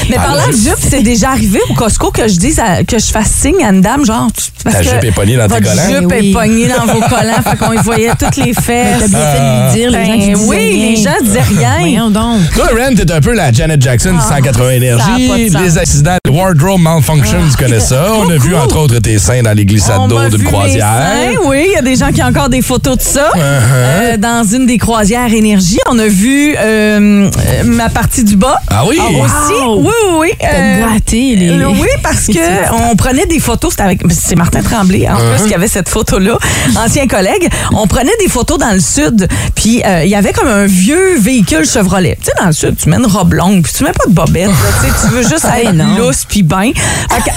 Mais 0.09 0.17
Ah, 0.19 0.21
parlant 0.27 0.47
là, 0.47 0.47
de 0.49 0.53
jupe, 0.53 0.77
c'est 0.79 1.03
déjà 1.03 1.31
arrivé 1.31 1.59
au 1.69 1.75
Costco 1.75 2.11
que 2.13 2.29
je 2.29 2.37
dise 2.37 2.61
à- 2.61 2.85
que 2.85 2.97
je 2.99 3.07
fasse 3.07 3.31
signe 3.31 3.65
à 3.65 3.71
une 3.71 3.81
dame, 3.81 4.05
genre. 4.05 4.29
tu- 4.33 4.45
Parce 4.63 4.77
Ta 4.77 4.83
que 4.85 4.91
jupe 4.91 5.05
est 5.05 5.11
pognée 5.13 5.37
dans 5.37 5.49
tes 5.49 5.55
votre 5.55 5.65
collants? 5.69 5.89
jupe 6.01 6.11
Oui. 6.13 6.31
est 6.31 6.33
pognée 6.33 6.69
dans 6.69 6.87
vos 6.87 7.01
collants, 7.01 7.43
fait 7.43 7.57
qu'on 7.57 7.73
y 7.73 7.77
voyait 7.79 8.11
toutes 8.17 8.37
les 8.37 8.53
fesses. 8.61 9.01
T'as 9.01 9.09
bien 9.09 9.33
fait 9.33 9.41
de 9.41 9.65
lui 9.65 9.81
dire, 9.81 9.91
les 9.91 10.07
gens 10.07 10.19
qui 10.21 10.31
Ben 10.33 10.49
oui, 10.49 10.57
rien. 10.57 10.91
les 10.91 10.97
gens 10.97 11.25
disaient 11.25 11.41
rien. 11.59 11.77
Voyons 11.81 12.11
donc. 12.11 12.41
Toi, 12.55 12.69
Ren, 12.79 12.95
t'es 12.95 13.11
un 13.11 13.21
peu 13.21 13.33
la 13.33 13.51
Janet 13.53 13.83
Jackson 13.83 14.15
180 14.21 14.79
Ah, 14.95 14.99
ça 14.99 15.05
a 15.05 15.09
pas 15.09 15.19
Énergie. 15.19 15.45
de 15.47 15.51
sens. 15.53 15.63
Les 15.63 15.79
accidents 15.79 16.17
wardrobe 16.29 16.81
malfunction, 16.81 17.39
tu 17.51 17.57
connais 17.57 17.81
ça. 17.81 18.13
On 18.19 18.29
a 18.31 18.37
vu, 18.37 18.55
entre 18.55 18.79
autres, 18.79 18.99
tes 18.99 19.19
seins 19.19 19.43
dans 19.43 19.53
les 19.57 19.65
glissades 19.65 20.09
d'eau 20.09 20.19
d'une 20.29 20.39
vu 20.39 20.45
mes 20.45 20.51
croisière. 20.51 20.87
seins, 20.87 21.49
oui, 21.49 21.65
il 21.69 21.73
y 21.73 21.77
a 21.77 21.83
des 21.83 21.97
gens 21.97 22.11
qui 22.13 22.23
ont 22.23 22.27
encore 22.27 22.49
des 22.49 22.63
photos 22.63 22.97
de 22.99 23.03
ça. 23.03 23.31
Uh-huh. 23.35 23.41
Euh, 23.41 24.17
dans 24.17 24.45
une 24.45 24.67
des 24.67 24.79
croisières 24.79 25.33
énergie, 25.33 25.79
on 25.91 25.99
a 25.99 26.07
vu 26.07 26.55
euh, 26.59 27.31
ma 27.65 27.89
partie 27.89 28.25
du 28.25 28.37
bas. 28.37 28.61
Ah 28.69 28.85
oui? 28.87 28.99
Aussi, 28.99 29.53
oui, 29.67 29.87
oui, 29.87 30.17
oui. 30.21 30.31
Euh, 30.45 30.81
gratté 30.87 31.37
les... 31.37 31.51
Euh, 31.51 31.69
Oui, 31.69 31.89
parce 32.03 32.27
que 32.29 32.73
on 32.91 32.97
prenait 32.97 33.27
des 33.27 33.41
photos, 33.41 33.73
c'était 33.73 33.83
avec 33.85 34.01
c'est 34.11 34.37
Martin 34.37 34.63
Tremblay 34.63 35.09
en 35.09 35.19
Uh-huh. 35.19 35.37
plus 35.37 35.49
qui 35.49 35.55
avait 35.55 35.69
cette 35.69 35.89
photo 35.89 36.19
là, 36.19 36.39
ancien 36.77 37.07
collègue. 37.09 37.49
On 37.73 37.87
prenait 37.87 38.13
des 38.21 38.29
photos 38.29 38.59
dans 38.59 38.71
le 38.73 38.79
sud, 38.81 39.27
puis 39.55 39.83
euh, 39.85 40.05
il 40.05 40.11
y 40.11 40.15
avait 40.15 40.33
comme 40.33 40.47
un 40.49 40.67
vieux 40.67 41.19
véhicule 41.19 41.65
Chevrolet. 41.67 42.17
Tu 42.21 42.27
sais 42.27 42.33
dans 42.41 42.47
le 42.47 42.53
sud, 42.53 42.77
tu 42.77 42.89
mets 42.89 42.97
une 42.99 43.07
robe 43.07 43.33
longue, 43.33 43.63
puis 43.63 43.73
tu 43.77 43.83
mets 43.85 43.93
pas 43.93 44.05
de 44.07 44.13
bobette, 44.15 44.47
là, 44.49 44.89
tu 45.03 45.09
veux 45.15 45.23
juste 45.23 45.45
être 45.57 45.73
non. 45.73 45.97
Lousse 46.19 46.25
puis 46.29 46.43
bien. 46.43 46.73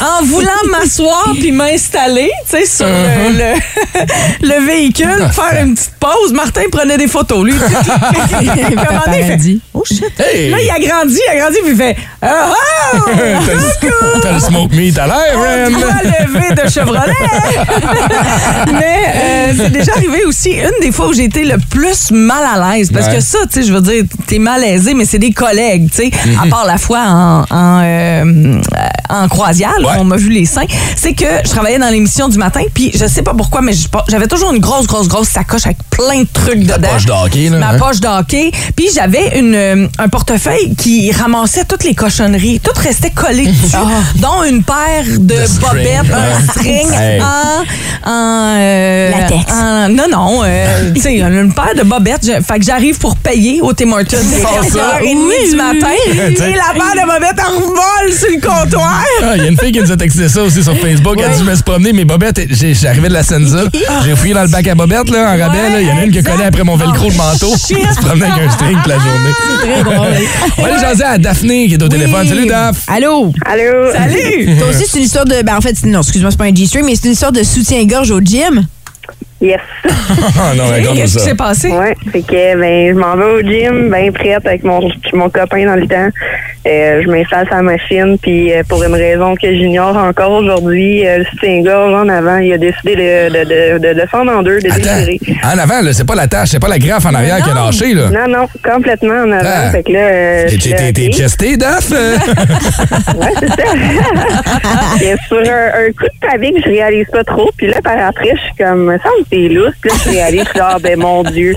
En 0.01 0.23
voulant 0.25 0.49
m'asseoir 0.71 1.31
puis 1.39 1.51
m'installer, 1.51 2.31
tu 2.49 2.57
sais 2.57 2.65
sur 2.65 2.85
Uh-huh. 2.91 3.31
le, 3.31 3.53
le, 4.43 4.47
le 4.59 4.65
véhicule, 4.65 5.29
faire 5.31 5.61
une 5.63 5.75
petite 5.75 5.93
pause, 5.99 6.33
Martin 6.33 6.63
prenait 6.71 6.97
des 6.97 7.07
photos 7.07 7.45
lui. 7.45 7.53
donné, 7.53 9.19
il 9.19 9.25
fait. 9.39 9.57
Oh 9.73 9.83
shit. 9.85 10.03
Hey! 10.19 10.49
Là, 10.49 10.57
il 10.61 10.69
a 10.69 10.79
grandi, 10.87 11.17
il 11.27 11.37
a 11.37 11.41
grandi, 11.41 11.57
puis 11.63 11.71
il 11.71 11.77
fait 11.77 11.95
Ah 12.21 12.51
ah! 12.51 12.97
T'as 13.05 13.53
le- 13.53 14.21
T'as 14.21 14.31
le 14.33 14.39
smoke 14.39 14.75
meat 14.75 14.97
à 14.97 15.07
l'air, 15.07 15.37
Ren! 15.39 15.69
lever 15.69 16.55
de 16.63 16.69
Chevrolet. 16.69 17.01
Mais 18.73 19.03
euh, 19.15 19.53
c'est 19.57 19.69
déjà 19.71 19.93
arrivé 19.93 20.25
aussi 20.25 20.51
une 20.51 20.71
des 20.81 20.91
fois 20.91 21.07
où 21.07 21.13
j'ai 21.13 21.25
été 21.25 21.43
le 21.43 21.57
plus 21.69 22.11
mal 22.11 22.43
à 22.43 22.75
l'aise. 22.77 22.91
Parce 22.91 23.07
Ouais. 23.07 23.15
que 23.15 23.19
ça, 23.21 23.39
tu 23.51 23.61
sais, 23.61 23.67
je 23.67 23.73
veux 23.73 23.81
dire, 23.81 24.03
t'es 24.27 24.37
malaisé, 24.39 24.93
mais 24.93 25.05
c'est 25.05 25.17
des 25.19 25.31
collègues, 25.31 25.89
tu 25.91 26.03
sais. 26.03 26.11
À 26.41 26.47
part 26.47 26.65
la 26.65 26.77
fois 26.77 26.99
en, 26.99 27.45
en, 27.49 27.81
euh, 27.83 28.61
en 29.09 29.27
croisière, 29.27 29.73
Ouais. 29.79 29.87
on 29.99 30.03
m'a 30.03 30.15
vu 30.17 30.29
les 30.29 30.45
seins. 30.45 30.65
C'est 30.95 31.13
que 31.13 31.25
je 31.43 31.49
travaillais 31.49 31.79
dans 31.79 31.89
l'émission 31.89 32.29
du 32.29 32.37
matin, 32.37 32.61
puis 32.73 32.91
je 32.93 33.05
sais 33.05 33.21
pas 33.23 33.33
pourquoi, 33.33 33.61
mais 33.61 33.73
j'avais 34.07 34.27
toujours 34.27 34.53
une 34.53 34.59
grosse, 34.59 34.87
grosse, 34.87 35.07
grosse 35.07 35.27
sacoche 35.29 35.65
avec 35.65 35.77
plein 35.89 36.21
de 36.21 36.27
trucs 36.31 36.63
dedans. 36.65 36.87
poche 36.93 37.05
de 37.05 37.11
hockey, 37.11 37.49
là, 37.49 37.57
Ma 37.57 37.69
hein? 37.71 37.77
poche 37.77 37.99
de 37.99 38.07
hockey. 38.07 38.51
Puis 38.75 38.87
j'avais 38.93 39.37
une, 39.39 39.55
euh, 39.55 39.87
un 39.97 40.07
portefeuille 40.07 40.75
qui 40.75 41.11
ramassait 41.11 41.65
toutes 41.65 41.83
les 41.83 41.93
cochonneries. 41.95 42.59
Tout 42.61 42.71
restait 42.79 43.09
collé 43.11 43.47
dessus, 43.47 43.75
dont 44.15 44.43
une 44.47 44.63
paire 44.63 45.05
de, 45.19 45.35
string, 45.45 45.69
bobettes, 45.69 46.13
un 46.13 46.47
string 46.51 46.87
Hey. 47.01 47.21
en... 47.21 48.09
en 48.09 48.55
euh, 48.57 49.11
Latex. 49.11 49.51
en- 49.51 49.89
non, 49.89 50.03
non. 50.11 50.41
euh, 50.43 50.91
tu 50.95 51.01
sais, 51.01 51.15
une 51.17 51.53
paire 51.53 51.75
de 51.77 51.83
bobettes. 51.83 52.25
Je- 52.25 52.41
fait 52.41 52.59
que 52.59 52.65
j'arrive 52.65 52.97
pour 52.97 53.15
payer 53.17 53.61
au 53.61 53.73
Tim 53.73 53.91
Hortons. 53.91 54.17
Sors 54.41 54.63
ça. 54.71 54.99
4h30 55.01 55.49
du 55.49 55.55
matin. 55.55 55.87
Et 56.07 56.53
la 56.53 56.73
paire 56.73 56.93
de 56.95 57.07
bobettes 57.07 57.39
en 57.45 57.59
vol 57.59 58.13
sur 58.17 58.29
le 58.29 58.39
comptoir. 58.63 59.03
Ah, 59.23 59.33
Il 59.35 59.43
y 59.43 59.45
a 59.45 59.49
une 59.49 59.57
fille 59.57 59.71
qui 59.71 59.79
nous 59.79 59.91
a 59.91 59.97
texté 59.97 60.27
ça 60.29 60.43
aussi 60.43 60.63
sur 60.63 60.75
Facebook. 60.77 61.17
Elle 61.23 61.31
dit 61.31 61.39
Je 61.39 61.49
me 61.49 61.53
suis 61.55 61.63
promené, 61.63 61.93
mes 61.93 62.05
bobettes, 62.05 62.41
j'ai- 62.49 62.73
j'arrivais 62.73 63.07
de 63.09 63.13
la 63.13 63.23
Senza. 63.23 63.63
J'ai 64.05 64.15
fouillé 64.15 64.33
dans 64.33 64.43
le 64.43 64.49
bac 64.49 64.67
à 64.67 64.75
bobettes, 64.75 65.09
là, 65.09 65.33
en 65.33 65.37
rabais. 65.37 65.69
là. 65.69 65.81
Il 65.81 65.87
y 65.87 65.91
en 65.91 65.97
a 65.97 66.03
une 66.03 66.11
qui 66.11 66.19
a 66.19 66.23
collé 66.23 66.43
après 66.43 66.63
mon 66.63 66.75
velcro 66.75 67.09
de 67.11 67.17
manteau. 67.17 67.51
shit. 67.57 67.77
Elle 67.87 67.95
se 67.95 68.01
promenait 68.01 68.25
avec 68.25 68.43
un 68.45 68.49
string 68.51 68.77
toute 68.77 68.87
la 68.87 68.95
journée. 68.99 69.31
Très 69.61 69.83
drôle. 69.83 70.07
On 70.57 70.61
va 70.61 70.67
aller 70.67 70.79
jaser 70.79 71.03
à 71.03 71.17
Daphné 71.17 71.67
qui 71.67 71.73
est 71.75 71.83
au 71.83 71.87
téléphone. 71.89 72.27
Salut, 72.27 72.45
Daph. 72.47 72.77
Allô? 72.87 73.31
Allô? 73.45 73.91
Salut! 73.93 74.55
Toi 74.59 74.67
aussi, 74.69 74.85
c'est 74.87 74.97
une 74.97 75.03
histoire 75.05 75.25
de. 75.25 75.41
Ben, 75.43 75.55
en 75.57 75.61
fait, 75.61 75.75
c'est- 75.75 75.87
non, 75.87 76.01
excuse-moi, 76.01 76.31
c'est 76.31 76.37
pas 76.37 76.45
un 76.45 76.55
G-string, 76.55 76.85
mais 76.85 76.95
c'est 76.95 77.05
une 77.07 77.13
histoire 77.13 77.31
de 77.31 77.43
soutien-gorge 77.43 78.11
au 78.11 78.19
gym. 78.21 78.65
Yes. 79.41 79.59
Ah 80.39 80.53
non, 80.55 80.65
Qu'est-ce 80.93 81.17
qui 81.17 81.23
s'est 81.23 81.33
passé? 81.35 81.69
Ouais, 81.69 81.95
fait 82.11 82.21
que 82.21 82.59
ben 82.59 82.93
je 82.93 82.99
m'en 82.99 83.15
vais 83.17 83.23
au 83.23 83.41
gym, 83.41 83.89
bien 83.91 84.11
prête 84.11 84.45
avec 84.45 84.63
mon 84.63 84.79
mon 85.13 85.29
copain 85.31 85.65
dans 85.65 85.75
le 85.75 85.87
temps. 85.87 86.09
Euh, 86.67 87.01
je 87.03 87.09
m'installe 87.09 87.47
la 87.49 87.63
machine, 87.63 88.17
puis 88.21 88.53
euh, 88.53 88.61
pour 88.69 88.83
une 88.83 88.93
raison 88.93 89.33
que 89.35 89.51
j'ignore 89.51 89.97
encore 89.97 90.29
aujourd'hui, 90.31 91.07
euh, 91.07 91.17
le 91.17 91.25
soutien-gorge 91.25 91.91
en 91.91 92.07
avant, 92.07 92.37
il 92.37 92.53
a 92.53 92.59
décidé 92.59 92.95
de, 92.95 93.79
de, 93.79 93.93
de, 93.99 94.05
fendre 94.07 94.31
en 94.31 94.43
deux, 94.43 94.59
de 94.59 94.69
déchirer. 94.69 95.19
en 95.43 95.57
avant, 95.57 95.81
là, 95.81 95.91
c'est 95.91 96.05
pas 96.05 96.13
la 96.13 96.27
tâche, 96.27 96.49
c'est 96.49 96.59
pas 96.59 96.67
la 96.67 96.77
graffe 96.77 97.07
en 97.07 97.15
arrière 97.15 97.37
qui 97.43 97.49
a 97.49 97.55
lâché, 97.55 97.95
là. 97.95 98.09
Non, 98.09 98.27
non, 98.27 98.47
complètement 98.63 99.23
en 99.23 99.31
avant. 99.31 99.49
Ah. 99.51 99.71
Fait 99.71 99.81
que 99.81 99.91
là, 99.91 100.91
T'es- 100.93 101.11
chesté, 101.11 101.57
Daph? 101.57 101.89
Ouais, 101.91 103.33
c'est 103.39 103.49
ça. 103.49 105.17
Sur 105.27 105.39
un, 105.39 105.91
coup 105.97 106.05
de 106.05 106.27
pavé 106.27 106.53
que 106.53 106.61
je 106.61 106.69
réalise 106.69 107.07
pas 107.11 107.23
trop, 107.23 107.49
puis 107.57 107.67
là, 107.67 107.81
par 107.83 107.97
après, 107.97 108.33
je 108.35 108.41
suis 108.41 108.55
comme, 108.57 108.85
me 108.85 108.97
semble 108.99 109.23
que 109.23 109.29
c'est 109.31 109.49
lousse. 109.49 109.73
Puis 109.81 109.89
là, 109.89 109.97
je 110.05 110.09
réalise, 110.09 110.45
ah, 110.59 110.77
ben, 110.81 110.99
mon 110.99 111.23
Dieu. 111.23 111.55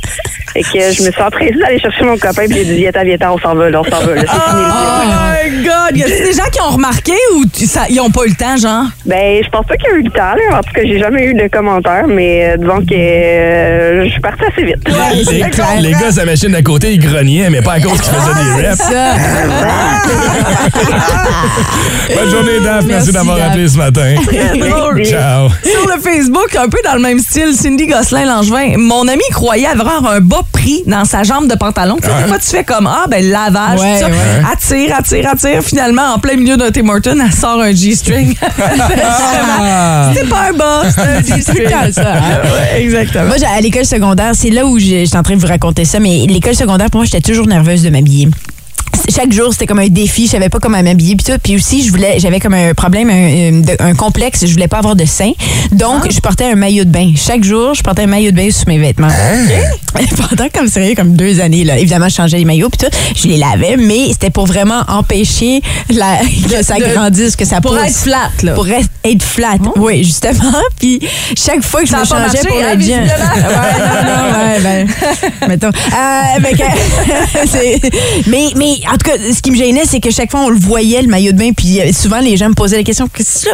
Et 0.56 0.62
que 0.62 0.68
je 0.92 1.02
me 1.02 1.10
suis 1.10 1.22
empressée 1.22 1.52
d'aller 1.60 1.80
chercher 1.80 2.04
mon 2.04 2.16
copain, 2.16 2.44
puis 2.48 2.58
j'ai 2.58 2.64
dit, 2.64 2.76
viens, 2.76 2.90
viens, 3.02 3.30
on 3.32 3.38
s'en 3.38 3.54
va, 3.54 3.70
là, 3.70 3.80
on 3.80 3.84
s'en 3.84 4.00
va, 4.04 4.14
là. 4.14 4.22
C'est 4.22 4.28
fini 4.28 4.62
le 4.62 4.70
Oh 4.70 5.02
my 5.04 5.64
God! 5.64 5.96
Y 5.96 6.02
a 6.04 6.06
des 6.06 6.32
gens 6.32 6.48
qui 6.52 6.60
ont 6.60 6.70
remarqué 6.70 7.12
ou 7.36 7.44
ça- 7.66 7.86
ils 7.88 8.00
ont 8.00 8.10
pas 8.10 8.24
eu 8.24 8.28
le 8.30 8.34
temps, 8.36 8.56
genre? 8.56 8.84
Ben, 9.04 9.42
je 9.44 9.48
pense 9.50 9.66
pas 9.66 9.76
qu'il 9.76 9.90
y 9.90 9.92
a 9.92 9.96
eu 9.96 10.02
le 10.02 10.10
temps, 10.10 10.34
là. 10.34 10.58
En 10.58 10.62
tout 10.62 10.72
cas, 10.72 10.82
j'ai 10.84 10.98
jamais 11.00 11.24
eu 11.24 11.34
de 11.34 11.48
commentaires, 11.48 12.06
mais 12.06 12.50
euh, 12.50 12.56
disons 12.56 12.78
que 12.88 12.94
euh, 12.94 14.04
je 14.04 14.10
suis 14.10 14.20
partie 14.20 14.44
assez 14.44 14.62
vite. 14.64 14.76
les, 15.32 15.82
les 15.82 15.92
gars, 15.92 16.12
sa 16.12 16.24
machine 16.24 16.52
d'à 16.52 16.62
côté, 16.62 16.92
ils 16.92 17.00
grognaient, 17.00 17.50
mais 17.50 17.60
pas 17.62 17.72
à 17.74 17.80
cause 17.80 18.00
qu'ils 18.00 18.12
faisaient 18.12 18.34
des 18.60 18.66
reps. 18.68 18.78
Ça. 18.78 19.14
Bonne 22.14 22.30
journée, 22.30 22.60
Daph. 22.60 22.84
Merci, 22.84 22.88
Merci, 22.88 23.12
d'avoir 23.12 23.36
Daph. 23.38 23.50
appelé 23.50 23.68
ce 23.68 23.76
matin. 23.76 24.14
Ciao. 25.04 25.48
Sur 25.64 25.88
le 25.88 26.00
Facebook, 26.00 26.54
un 26.56 26.68
peu 26.68 26.78
dans 26.84 26.94
le 26.94 27.00
même 27.00 27.18
style, 27.18 27.52
Cindy 27.54 27.86
Gosselin-Langevin, 27.86 28.74
mon 28.78 29.08
ami 29.08 29.22
croyait 29.32 29.66
avoir 29.66 30.06
un 30.06 30.20
bas 30.20 30.42
pris 30.52 30.82
dans 30.86 31.04
sa 31.04 31.22
jambe 31.22 31.48
de 31.48 31.54
pantalon. 31.54 31.96
Tu 32.02 32.08
sais, 32.08 32.22
des 32.22 32.28
fois, 32.28 32.38
tu 32.38 32.46
fais 32.46 32.64
comme, 32.64 32.86
ah, 32.86 33.06
ben, 33.10 33.24
lavage, 33.28 33.80
Ouais, 33.80 33.94
tout 34.00 34.06
ça. 34.06 34.10
ouais. 34.10 34.52
Attire, 34.52 34.96
attire, 34.96 35.28
attire. 35.30 35.62
Finalement, 35.62 36.14
en 36.14 36.18
plein 36.18 36.36
milieu 36.36 36.56
d'un 36.56 36.70
Tim 36.70 36.88
Hortons, 36.88 37.18
elle 37.24 37.32
sort 37.32 37.60
un 37.60 37.72
G-string. 37.72 38.34
Ah. 39.06 40.10
C'était 40.14 40.26
pas 40.28 40.48
un 40.50 40.52
bas, 40.52 40.82
c'était 40.88 41.00
un 41.32 41.36
G-string. 41.36 41.66
Hein? 41.72 41.90
Ouais, 41.96 42.82
exactement. 42.82 43.26
Moi, 43.26 43.36
j'ai- 43.38 43.46
à 43.46 43.60
l'école 43.60 43.84
secondaire, 43.84 44.32
c'est 44.34 44.50
là 44.50 44.64
où 44.66 44.78
j'étais 44.78 45.16
en 45.16 45.22
train 45.22 45.36
de 45.36 45.40
vous 45.40 45.46
raconter 45.46 45.84
ça, 45.84 46.00
mais 46.00 46.24
l'école 46.28 46.54
secondaire, 46.54 46.90
pour 46.90 47.00
moi, 47.00 47.06
j'étais 47.10 47.20
toujours 47.20 47.46
nerveuse 47.46 47.82
de 47.82 47.90
m'habiller. 47.90 48.28
Chaque 49.08 49.32
jour, 49.32 49.52
c'était 49.52 49.66
comme 49.66 49.78
un 49.78 49.88
défi. 49.88 50.26
Je 50.26 50.32
savais 50.32 50.48
pas 50.48 50.58
comment 50.58 50.82
m'habiller 50.82 51.16
puis 51.16 51.24
tout. 51.32 51.38
Puis 51.42 51.56
aussi, 51.56 51.84
je 51.84 51.90
voulais, 51.90 52.18
j'avais 52.18 52.40
comme 52.40 52.54
un 52.54 52.74
problème, 52.74 53.10
un, 53.80 53.94
complexe. 53.94 54.46
Je 54.46 54.52
voulais 54.52 54.68
pas 54.68 54.78
avoir 54.78 54.96
de 54.96 55.04
seins. 55.04 55.32
Donc, 55.72 56.10
je 56.10 56.20
portais 56.20 56.44
un 56.44 56.54
maillot 56.54 56.84
de 56.84 56.90
bain. 56.90 57.12
Chaque 57.16 57.44
jour, 57.44 57.74
je 57.74 57.82
portais 57.82 58.02
un 58.02 58.06
maillot 58.06 58.30
de 58.30 58.36
bain 58.36 58.48
sous 58.50 58.64
mes 58.66 58.78
vêtements. 58.78 59.08
Pendant 60.28 60.48
comme 60.52 60.68
sérieux, 60.68 60.94
comme 60.96 61.14
deux 61.14 61.40
années, 61.40 61.64
là. 61.64 61.78
Évidemment, 61.78 62.08
je 62.08 62.14
changeais 62.14 62.38
les 62.38 62.44
maillots 62.44 62.68
puis 62.68 62.86
tout. 62.86 62.96
Je 63.14 63.28
les 63.28 63.36
lavais, 63.36 63.76
mais 63.76 64.08
c'était 64.10 64.30
pour 64.30 64.46
vraiment 64.46 64.82
empêcher 64.88 65.60
la, 65.90 66.18
que 66.50 66.62
ça 66.64 66.76
de- 66.76 66.92
grandisse, 66.92 67.36
que 67.36 67.44
ça 67.44 67.60
pour 67.60 67.72
pousse. 67.76 67.86
être 67.86 67.96
flat, 67.96 68.30
là. 68.42 68.54
Pour 68.54 68.68
être, 68.68 68.88
être 69.04 69.22
flat. 69.22 69.58
Oui, 69.76 70.04
justement. 70.04 70.52
Puis 70.80 71.00
chaque 71.36 71.62
fois 71.62 71.82
que 71.82 71.88
je 71.88 71.92
me 71.92 72.04
changeais 72.04 72.20
marché, 72.22 72.48
pour 72.48 72.58
hein, 72.58 72.74
visiblement. 72.74 73.06
Ouais, 73.06 73.42
non, 73.42 74.04
non, 74.04 74.38
ouais, 74.38 74.60
ben, 74.60 75.48
mettons. 75.48 75.68
Euh, 75.68 76.40
ben, 76.40 76.56
mais, 78.26 78.48
mais 78.56 78.74
en 78.88 78.92
tout 78.96 79.10
cas, 79.10 79.12
ce 79.34 79.40
qui 79.42 79.50
me 79.50 79.56
gênait, 79.56 79.82
c'est 79.86 80.00
que 80.00 80.10
chaque 80.10 80.30
fois, 80.30 80.40
on 80.40 80.48
le 80.48 80.58
voyait, 80.58 81.02
le 81.02 81.08
maillot 81.08 81.32
de 81.32 81.38
bain, 81.38 81.50
puis 81.56 81.80
euh, 81.80 81.92
souvent, 81.92 82.18
les 82.20 82.36
gens 82.36 82.48
me 82.48 82.54
posaient 82.54 82.76
la 82.78 82.82
question 82.82 83.08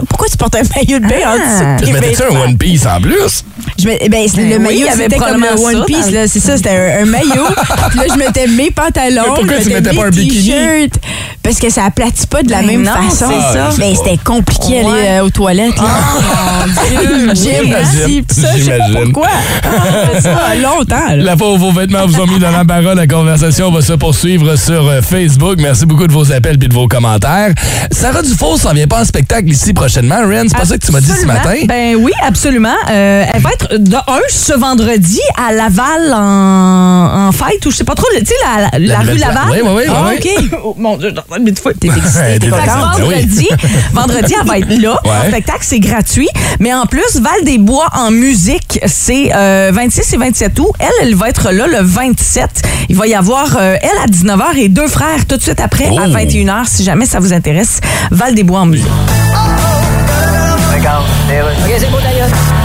pourquoi 0.08 0.28
tu 0.28 0.36
portes 0.36 0.54
un 0.56 0.62
maillot 0.76 0.98
de 0.98 1.06
bain 1.06 1.16
en 1.26 1.34
dessous 1.34 1.64
de 1.64 1.78
Je 1.80 1.84
tes 1.86 1.92
mettais-tu 1.92 2.22
un? 2.22 2.40
One 2.40 2.56
Piece 2.58 2.86
en 2.86 3.00
plus? 3.00 3.44
Je 3.78 3.86
mets- 3.86 3.98
ben, 4.08 4.26
Ben 4.34 4.48
le 4.50 4.56
oui, 4.56 4.62
maillot, 4.62 4.78
il 4.78 4.84
y 4.84 4.88
avait 4.88 5.02
c'était 5.04 5.16
comme 5.18 5.40
probablement 5.40 5.62
One 5.80 5.84
Piece, 5.86 6.06
dans 6.06 6.12
là, 6.20 6.28
c'est 6.28 6.40
ça, 6.40 6.56
c'était 6.56 6.70
un, 6.70 7.02
un 7.02 7.04
maillot. 7.10 7.46
puis 7.90 7.98
là, 7.98 8.04
je 8.12 8.18
mettais 8.18 8.46
mes 8.46 8.70
pantalons. 8.70 9.22
Mais 9.22 9.34
pourquoi 9.36 9.58
je 9.58 9.62
tu 9.64 9.68
mettais 9.74 9.90
mes 9.92 9.96
pas 9.98 10.06
un 10.06 10.10
bikini? 10.10 10.88
Parce 11.42 11.58
que 11.58 11.70
ça 11.70 11.84
aplatit 11.84 12.26
pas 12.26 12.42
de 12.42 12.50
la 12.50 12.60
Ben 12.60 12.66
même 12.66 12.82
non, 12.82 12.92
façon. 12.92 13.30
c'est 13.30 13.58
ça. 13.58 13.70
Mais 13.78 13.94
c'était 13.94 14.18
compliqué 14.22 14.60
Ouais. 14.70 14.78
aller 14.80 15.08
euh, 15.20 15.24
aux 15.24 15.30
toilettes. 15.30 15.76
Là. 15.76 16.66
Dieu. 16.86 17.28
Je 17.30 17.34
sais 17.34 17.62
pas 17.62 18.56
J'imagine. 18.56 19.12
pourquoi. 19.12 19.28
On 19.64 20.14
fait 20.14 20.20
ça 20.20 20.54
longtemps. 20.56 21.08
là. 21.08 21.16
La 21.16 21.36
fois 21.36 21.52
où 21.52 21.56
vos 21.58 21.72
vêtements 21.72 22.06
vous 22.06 22.20
ont 22.20 22.26
mis 22.26 22.38
dans 22.38 22.50
l'embarras, 22.50 22.94
la 22.94 23.06
conversation 23.06 23.70
va 23.72 23.80
se 23.82 23.92
poursuivre 23.94 24.56
sur 24.56 24.86
euh, 24.88 25.00
Facebook. 25.20 25.56
Merci 25.58 25.84
beaucoup 25.84 26.06
de 26.06 26.12
vos 26.14 26.32
appels 26.32 26.54
et 26.54 26.68
de 26.68 26.72
vos 26.74 26.88
commentaires. 26.88 27.52
Sarah 27.90 28.22
Dufault 28.22 28.56
s'en 28.56 28.72
vient 28.72 28.86
pas 28.86 29.02
en 29.02 29.04
spectacle 29.04 29.50
ici 29.50 29.74
prochainement. 29.74 30.16
Ren, 30.26 30.44
c'est 30.48 30.56
pas 30.56 30.64
ça 30.64 30.78
que 30.78 30.86
tu 30.86 30.92
m'as 30.92 31.00
dit 31.02 31.10
ce 31.20 31.26
matin? 31.26 31.54
Ben 31.68 31.94
oui, 31.96 32.10
absolument. 32.26 32.72
Euh, 32.90 33.24
elle 33.30 33.42
va 33.42 33.50
être 33.52 33.76
de 33.76 33.96
un 33.96 34.20
ce 34.30 34.54
vendredi 34.54 35.20
à 35.36 35.52
Laval 35.52 36.14
en, 36.14 37.26
en 37.28 37.32
fête 37.32 37.64
ou 37.66 37.70
je 37.70 37.76
sais 37.76 37.84
pas 37.84 37.94
trop, 37.94 38.06
tu 38.18 38.24
sais 38.24 38.34
la, 38.46 38.78
la, 38.78 38.86
la 38.86 38.98
rue 39.00 39.18
Laval? 39.18 39.42
Oui, 39.50 39.58
oui, 39.62 39.70
oui, 39.76 39.82
Ah, 39.94 40.08
oui. 40.10 40.16
OK. 40.50 40.60
Oh, 40.64 40.74
mon 40.78 40.96
dieu, 40.96 41.12
j'en 41.14 41.36
ai 41.36 41.40
mille 41.40 41.58
fois. 41.58 41.72
T'es 41.78 41.88
excitée, 41.88 42.38
t'es. 42.40 42.48
Ben 42.48 42.56
vendredi, 42.64 43.48
vendredi, 43.92 44.34
elle 44.40 44.46
va 44.46 44.58
être 44.58 44.80
là. 44.80 44.98
Ouais. 45.04 45.10
En 45.10 45.28
spectacle, 45.28 45.60
c'est 45.62 45.80
gratuit. 45.80 46.28
Mais 46.60 46.72
en 46.72 46.86
plus, 46.86 47.20
Val 47.20 47.44
des 47.44 47.58
Bois 47.58 47.88
en 47.92 48.10
musique, 48.10 48.80
c'est 48.86 49.32
euh, 49.34 49.70
26 49.74 50.14
et 50.14 50.16
27 50.16 50.58
août. 50.60 50.70
Elle, 50.78 50.86
elle 51.08 51.14
va 51.14 51.28
être 51.28 51.50
là 51.50 51.66
le 51.66 51.80
27. 51.82 52.48
Il 52.88 52.96
va 52.96 53.06
y 53.06 53.14
avoir, 53.14 53.56
euh, 53.58 53.76
elle, 53.82 53.98
à 54.02 54.06
19h 54.06 54.56
et 54.56 54.68
deux 54.68 54.88
frères 54.88 55.08
tout 55.28 55.36
de 55.36 55.42
suite 55.42 55.60
après 55.60 55.86
à 55.86 55.90
Oh. 56.06 56.12
21h, 56.12 56.66
si 56.66 56.84
jamais 56.84 57.06
ça 57.06 57.18
vous 57.20 57.32
intéresse. 57.32 57.80
Val 58.10 58.34
des 58.34 58.42
Bois 58.44 58.60
en 58.60 58.66
musique. 58.66 58.86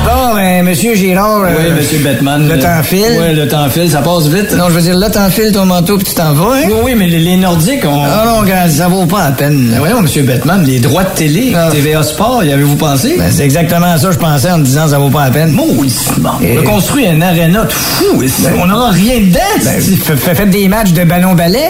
Bon, 0.06 0.36
ben, 0.36 0.64
monsieur 0.64 0.96
Girard. 0.96 1.42
euh, 1.44 1.50
Oui, 1.58 1.72
monsieur 1.76 2.00
Batman. 2.00 2.48
Le 2.48 2.60
temps 2.60 2.82
file. 2.84 3.04
Oui, 3.20 3.36
le 3.36 3.48
temps 3.48 3.68
file, 3.70 3.90
ça 3.90 4.02
passe 4.02 4.28
vite. 4.28 4.54
Non, 4.56 4.66
je 4.70 4.74
veux 4.74 4.82
dire, 4.82 4.96
là, 4.98 5.10
t'enfiles 5.10 5.52
ton 5.52 5.66
manteau 5.66 5.98
puis 5.98 6.06
tu 6.08 6.14
t'en 6.14 6.34
vas, 6.34 6.56
hein? 6.58 6.62
Oui, 6.68 6.74
oui, 6.84 6.96
mais 6.96 7.08
les, 7.08 7.20
les 7.20 7.38
Nordiques 7.38 7.86
ont. 7.86 8.04
Ah 8.04 8.24
non, 8.26 8.40
regarde, 8.42 8.70
ça 8.70 8.88
vaut 8.88 9.06
pas 9.06 9.26
la 9.26 9.32
peine. 9.32 9.70
Ben 9.72 9.80
voyons, 9.80 10.02
monsieur 10.02 10.24
Batman, 10.24 10.64
les 10.66 10.80
droits 10.80 11.04
de 11.04 11.10
télé, 11.16 11.54
Ah. 11.56 11.70
TVA 11.72 12.04
Sport, 12.04 12.44
y 12.44 12.52
avez-vous 12.54 12.76
pensé? 12.76 13.16
Ben, 13.18 13.32
c'est 13.32 13.44
exactement 13.44 13.98
ça, 13.98 14.12
je 14.12 14.18
pensais 14.18 14.52
en 14.52 14.60
disant 14.60 14.88
ça 14.88 14.98
vaut 15.00 15.10
pas 15.10 15.26
la 15.26 15.32
peine. 15.32 15.52
Maudit, 15.52 15.96
bon. 16.18 16.30
Eh. 16.44 16.58
On 16.58 16.62
a 16.62 16.64
construit 16.64 17.08
un 17.08 17.22
aréna 17.22 17.64
de 17.64 17.72
fou. 17.74 18.22
et 18.24 18.28
c'est- 18.28 18.54
on 18.60 18.68
n'aura 18.68 18.92
rien 18.92 19.20
dedans. 19.20 19.40
Ben, 19.64 20.18
faites 20.36 20.50
des 20.52 20.68
matchs 20.68 20.92
de 20.94 21.04
ballon-ballet? 21.04 21.70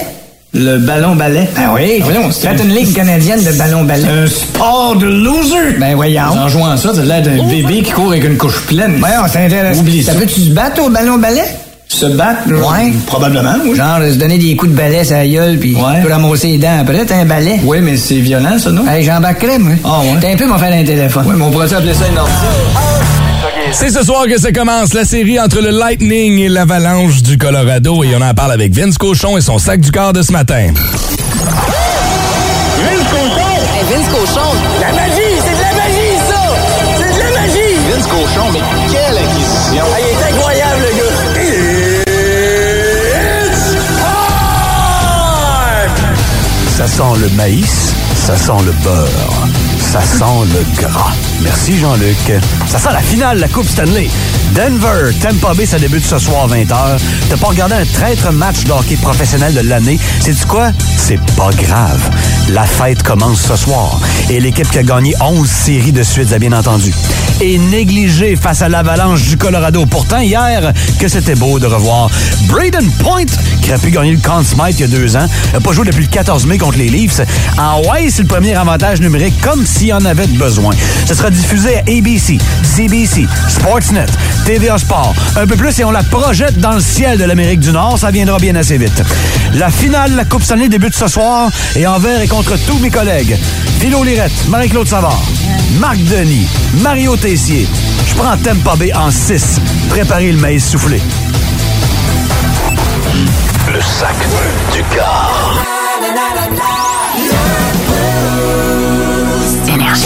Le 0.55 0.77
ballon 0.79 1.15
ballet. 1.15 1.49
Ben 1.55 1.69
oui. 1.73 1.99
voyons, 2.03 2.31
c'est 2.31 2.47
Faites 2.47 2.63
une 2.63 2.73
ligue 2.73 2.93
canadienne 2.95 3.43
de 3.43 3.51
ballon-ballet. 3.51 4.07
un 4.07 4.25
sport 4.27 4.95
de 4.95 5.05
loser. 5.05 5.77
Ben 5.79 5.95
voyons. 5.95 6.21
En 6.23 6.47
jouant 6.47 6.71
à 6.71 6.77
ça, 6.77 6.91
t'as 6.95 7.01
l'air 7.03 7.21
d'un 7.21 7.43
bébé 7.47 7.81
qui 7.83 7.91
court 7.91 8.11
avec 8.11 8.23
une 8.23 8.37
couche 8.37 8.61
pleine. 8.61 8.95
Voyons, 8.99 9.23
c'est 9.31 9.45
intéressant. 9.45 9.81
Oublie 9.81 10.01
ça. 10.03 10.13
Ça 10.13 10.19
peut-tu 10.19 10.39
se 10.41 10.49
battre 10.51 10.81
au 10.83 10.89
ballon-ballet? 10.89 11.43
Se 11.87 12.05
battre? 12.07 12.47
Ouais. 12.49 12.91
Probablement, 13.05 13.55
oui. 13.63 13.75
Genre, 13.75 13.99
se 14.09 14.15
donner 14.17 14.37
des 14.37 14.55
coups 14.55 14.71
de 14.71 14.77
balai 14.77 15.03
sur 15.03 15.15
la 15.17 15.27
gueule 15.27 15.57
puis 15.59 15.75
Ouais. 15.75 15.81
tu 16.01 16.07
peux 16.07 16.11
ramasser 16.13 16.47
les 16.47 16.57
dents 16.57 16.79
après, 16.81 17.05
t'as 17.05 17.17
un 17.17 17.25
balai. 17.25 17.59
Oui, 17.63 17.77
mais 17.81 17.95
c'est 17.97 18.15
violent, 18.15 18.57
ça, 18.57 18.71
non? 18.71 18.87
Hey, 18.87 19.03
j'embarquerais, 19.03 19.59
moi. 19.59 19.73
Ah, 19.83 19.99
ouais. 20.01 20.17
T'as 20.19 20.31
un 20.31 20.35
peu 20.35 20.47
m'en 20.47 20.57
faire 20.57 20.73
un 20.73 20.83
téléphone. 20.83 21.25
Oui, 21.27 21.35
mais 21.37 21.43
on 21.43 21.51
pourrait 21.51 21.71
appeler 21.73 21.93
ça 21.93 22.05
une. 22.07 23.04
C'est 23.77 23.89
ce 23.89 24.03
soir 24.03 24.25
que 24.25 24.39
ça 24.39 24.53
commence, 24.53 24.93
la 24.93 25.03
série 25.03 25.37
entre 25.37 25.59
le 25.59 25.69
Lightning 25.69 26.39
et 26.39 26.47
l'Avalanche 26.47 27.21
du 27.21 27.37
Colorado. 27.37 28.05
Et 28.05 28.15
on 28.15 28.21
en 28.21 28.33
parle 28.33 28.53
avec 28.53 28.73
Vince 28.73 28.97
Cochon 28.97 29.37
et 29.37 29.41
son 29.41 29.59
sac 29.59 29.81
du 29.81 29.91
corps 29.91 30.13
de 30.13 30.21
ce 30.21 30.31
matin. 30.31 30.71
Vince 33.91 34.07
Cochon. 34.09 34.49
La 34.79 34.91
magie, 34.93 35.35
c'est 35.43 35.55
de 35.55 35.61
la 35.61 35.73
magie, 35.73 36.15
ça! 36.29 36.41
C'est 36.97 37.13
de 37.13 37.19
la 37.19 37.31
magie! 37.41 37.75
Vince 37.91 38.07
Cochon, 38.07 38.47
mais 38.53 38.61
quelle 38.91 39.17
acquisition! 39.17 39.83
Ah, 39.93 39.99
il 39.99 40.05
est 40.07 40.23
incroyable, 40.33 40.81
le 40.81 40.91
gars! 40.97 41.13
Ça 46.77 46.87
sent 46.87 47.13
le 47.21 47.29
maïs, 47.35 47.93
ça 48.25 48.35
sent 48.37 48.63
le 48.65 48.71
beurre, 48.83 49.47
ça 49.91 50.01
sent 50.01 50.45
le 50.53 50.81
gras. 50.81 51.13
Merci 51.41 51.77
Jean-Luc. 51.77 52.31
Ça 52.67 52.79
sent 52.79 52.89
la 52.91 53.01
finale 53.01 53.39
la 53.39 53.47
Coupe 53.47 53.67
Stanley. 53.67 54.09
Denver, 54.55 55.11
Tampa 55.21 55.53
Bay, 55.53 55.65
ça 55.65 55.77
débute 55.77 56.05
ce 56.05 56.17
soir 56.17 56.47
20h. 56.47 56.97
T'as 57.29 57.35
pas 57.35 57.47
regardé 57.47 57.75
un 57.75 57.85
traître 57.85 58.31
match 58.31 58.63
de 58.63 58.71
hockey 58.71 58.95
professionnel 58.95 59.53
de 59.53 59.59
l'année? 59.59 59.99
Sais-tu 60.21 60.45
quoi? 60.45 60.71
C'est 60.95 61.19
pas 61.35 61.49
grave. 61.61 62.09
La 62.49 62.63
fête 62.63 63.03
commence 63.03 63.41
ce 63.41 63.57
soir. 63.57 63.99
Et 64.29 64.39
l'équipe 64.39 64.69
qui 64.69 64.79
a 64.79 64.83
gagné 64.83 65.13
11 65.19 65.45
séries 65.45 65.91
de 65.91 66.03
suite, 66.03 66.31
a 66.31 66.39
bien 66.39 66.53
entendu. 66.53 66.93
Et 67.41 67.57
négligée 67.57 68.37
face 68.37 68.61
à 68.61 68.69
l'avalanche 68.69 69.23
du 69.23 69.35
Colorado. 69.35 69.85
Pourtant, 69.87 70.19
hier, 70.19 70.71
que 70.99 71.09
c'était 71.09 71.35
beau 71.35 71.59
de 71.59 71.65
revoir 71.65 72.09
Braden 72.47 72.89
Point, 72.99 73.25
qui 73.61 73.73
a 73.73 73.77
pu 73.77 73.91
gagner 73.91 74.11
le 74.11 74.19
Conn 74.19 74.45
Smythe 74.45 74.79
il 74.79 74.81
y 74.81 74.83
a 74.83 74.87
deux 74.87 75.17
ans, 75.17 75.27
a 75.53 75.59
pas 75.59 75.73
joué 75.73 75.85
depuis 75.85 76.03
le 76.03 76.09
14 76.09 76.45
mai 76.45 76.57
contre 76.57 76.77
les 76.77 76.87
Leafs. 76.87 77.19
En 77.57 77.81
Hawaii, 77.81 78.09
c'est 78.09 78.21
le 78.21 78.27
premier 78.29 78.55
avantage 78.55 79.01
numérique, 79.01 79.33
comme 79.41 79.65
s'il 79.65 79.87
y 79.87 79.93
en 79.93 80.05
avait 80.05 80.27
besoin. 80.27 80.73
Ce 81.05 81.13
sera 81.13 81.29
diffusé 81.29 81.77
à 81.77 81.79
ABC, 81.81 82.37
CBC, 82.63 83.27
Sportsnet, 83.49 84.05
TVA 84.45 84.77
Sport. 84.77 85.15
Un 85.37 85.47
peu 85.47 85.55
plus 85.55 85.79
et 85.79 85.83
on 85.83 85.91
la 85.91 86.03
projette 86.03 86.59
dans 86.59 86.73
le 86.73 86.79
ciel 86.79 87.17
de 87.17 87.23
l'Amérique 87.23 87.59
du 87.59 87.71
Nord. 87.71 87.97
Ça 87.97 88.11
viendra 88.11 88.37
bien 88.37 88.55
assez 88.55 88.77
vite. 88.77 89.01
La 89.55 89.71
finale 89.71 90.11
de 90.11 90.17
la 90.17 90.25
Coupe 90.25 90.43
Stanley 90.43 90.69
débute 90.69 90.95
ce 90.95 91.07
soir 91.07 91.49
et 91.75 91.87
envers 91.87 92.21
et 92.21 92.27
contre 92.27 92.55
tous 92.65 92.77
mes 92.77 92.91
collègues. 92.91 93.37
Philo 93.79 94.03
Lirette, 94.03 94.47
Marie-Claude 94.47 94.87
Savard, 94.87 95.21
Marc 95.79 95.97
Denis, 95.97 96.47
Mario 96.81 97.17
Tessier. 97.17 97.67
Je 98.07 98.13
prends 98.13 98.37
Tampa 98.37 98.75
Bay 98.75 98.93
en 98.93 99.09
6. 99.09 99.59
Préparez 99.89 100.31
le 100.31 100.37
maïs 100.37 100.69
soufflé. 100.69 101.01
Le 103.73 103.81
sac 103.81 104.15
du 104.73 104.83
corps. 104.95 105.24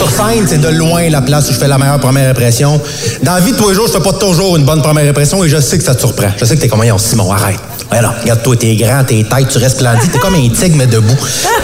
Sur 0.00 0.08
scène, 0.08 0.46
c'est 0.46 0.62
de 0.62 0.68
loin 0.68 1.10
la 1.10 1.20
place 1.20 1.50
où 1.50 1.52
je 1.52 1.58
fais 1.58 1.68
la 1.68 1.76
meilleure 1.76 2.00
première 2.00 2.30
impression. 2.30 2.80
Dans 3.22 3.34
la 3.34 3.40
vie 3.40 3.52
de 3.52 3.58
tous 3.58 3.68
les 3.68 3.74
jours, 3.74 3.86
je 3.86 3.92
fais 3.92 4.00
pas 4.00 4.14
toujours 4.14 4.56
une 4.56 4.64
bonne 4.64 4.80
première 4.80 5.06
impression 5.10 5.44
et 5.44 5.48
je 5.50 5.60
sais 5.60 5.76
que 5.76 5.84
ça 5.84 5.94
te 5.94 6.00
surprend. 6.00 6.30
Je 6.38 6.46
sais 6.46 6.56
que 6.56 6.60
t'es 6.62 6.68
comme, 6.68 6.82
Simon, 6.96 7.30
arrête. 7.30 7.60
Non, 7.92 8.08
regarde-toi, 8.22 8.56
t'es 8.56 8.76
grand, 8.76 9.04
t'es 9.04 9.26
tête, 9.28 9.48
tu 9.50 9.58
resplendis, 9.58 10.08
t'es 10.08 10.18
comme 10.18 10.36
un 10.36 10.48
tigre, 10.48 10.76
mais 10.78 10.86
debout. 10.86 11.14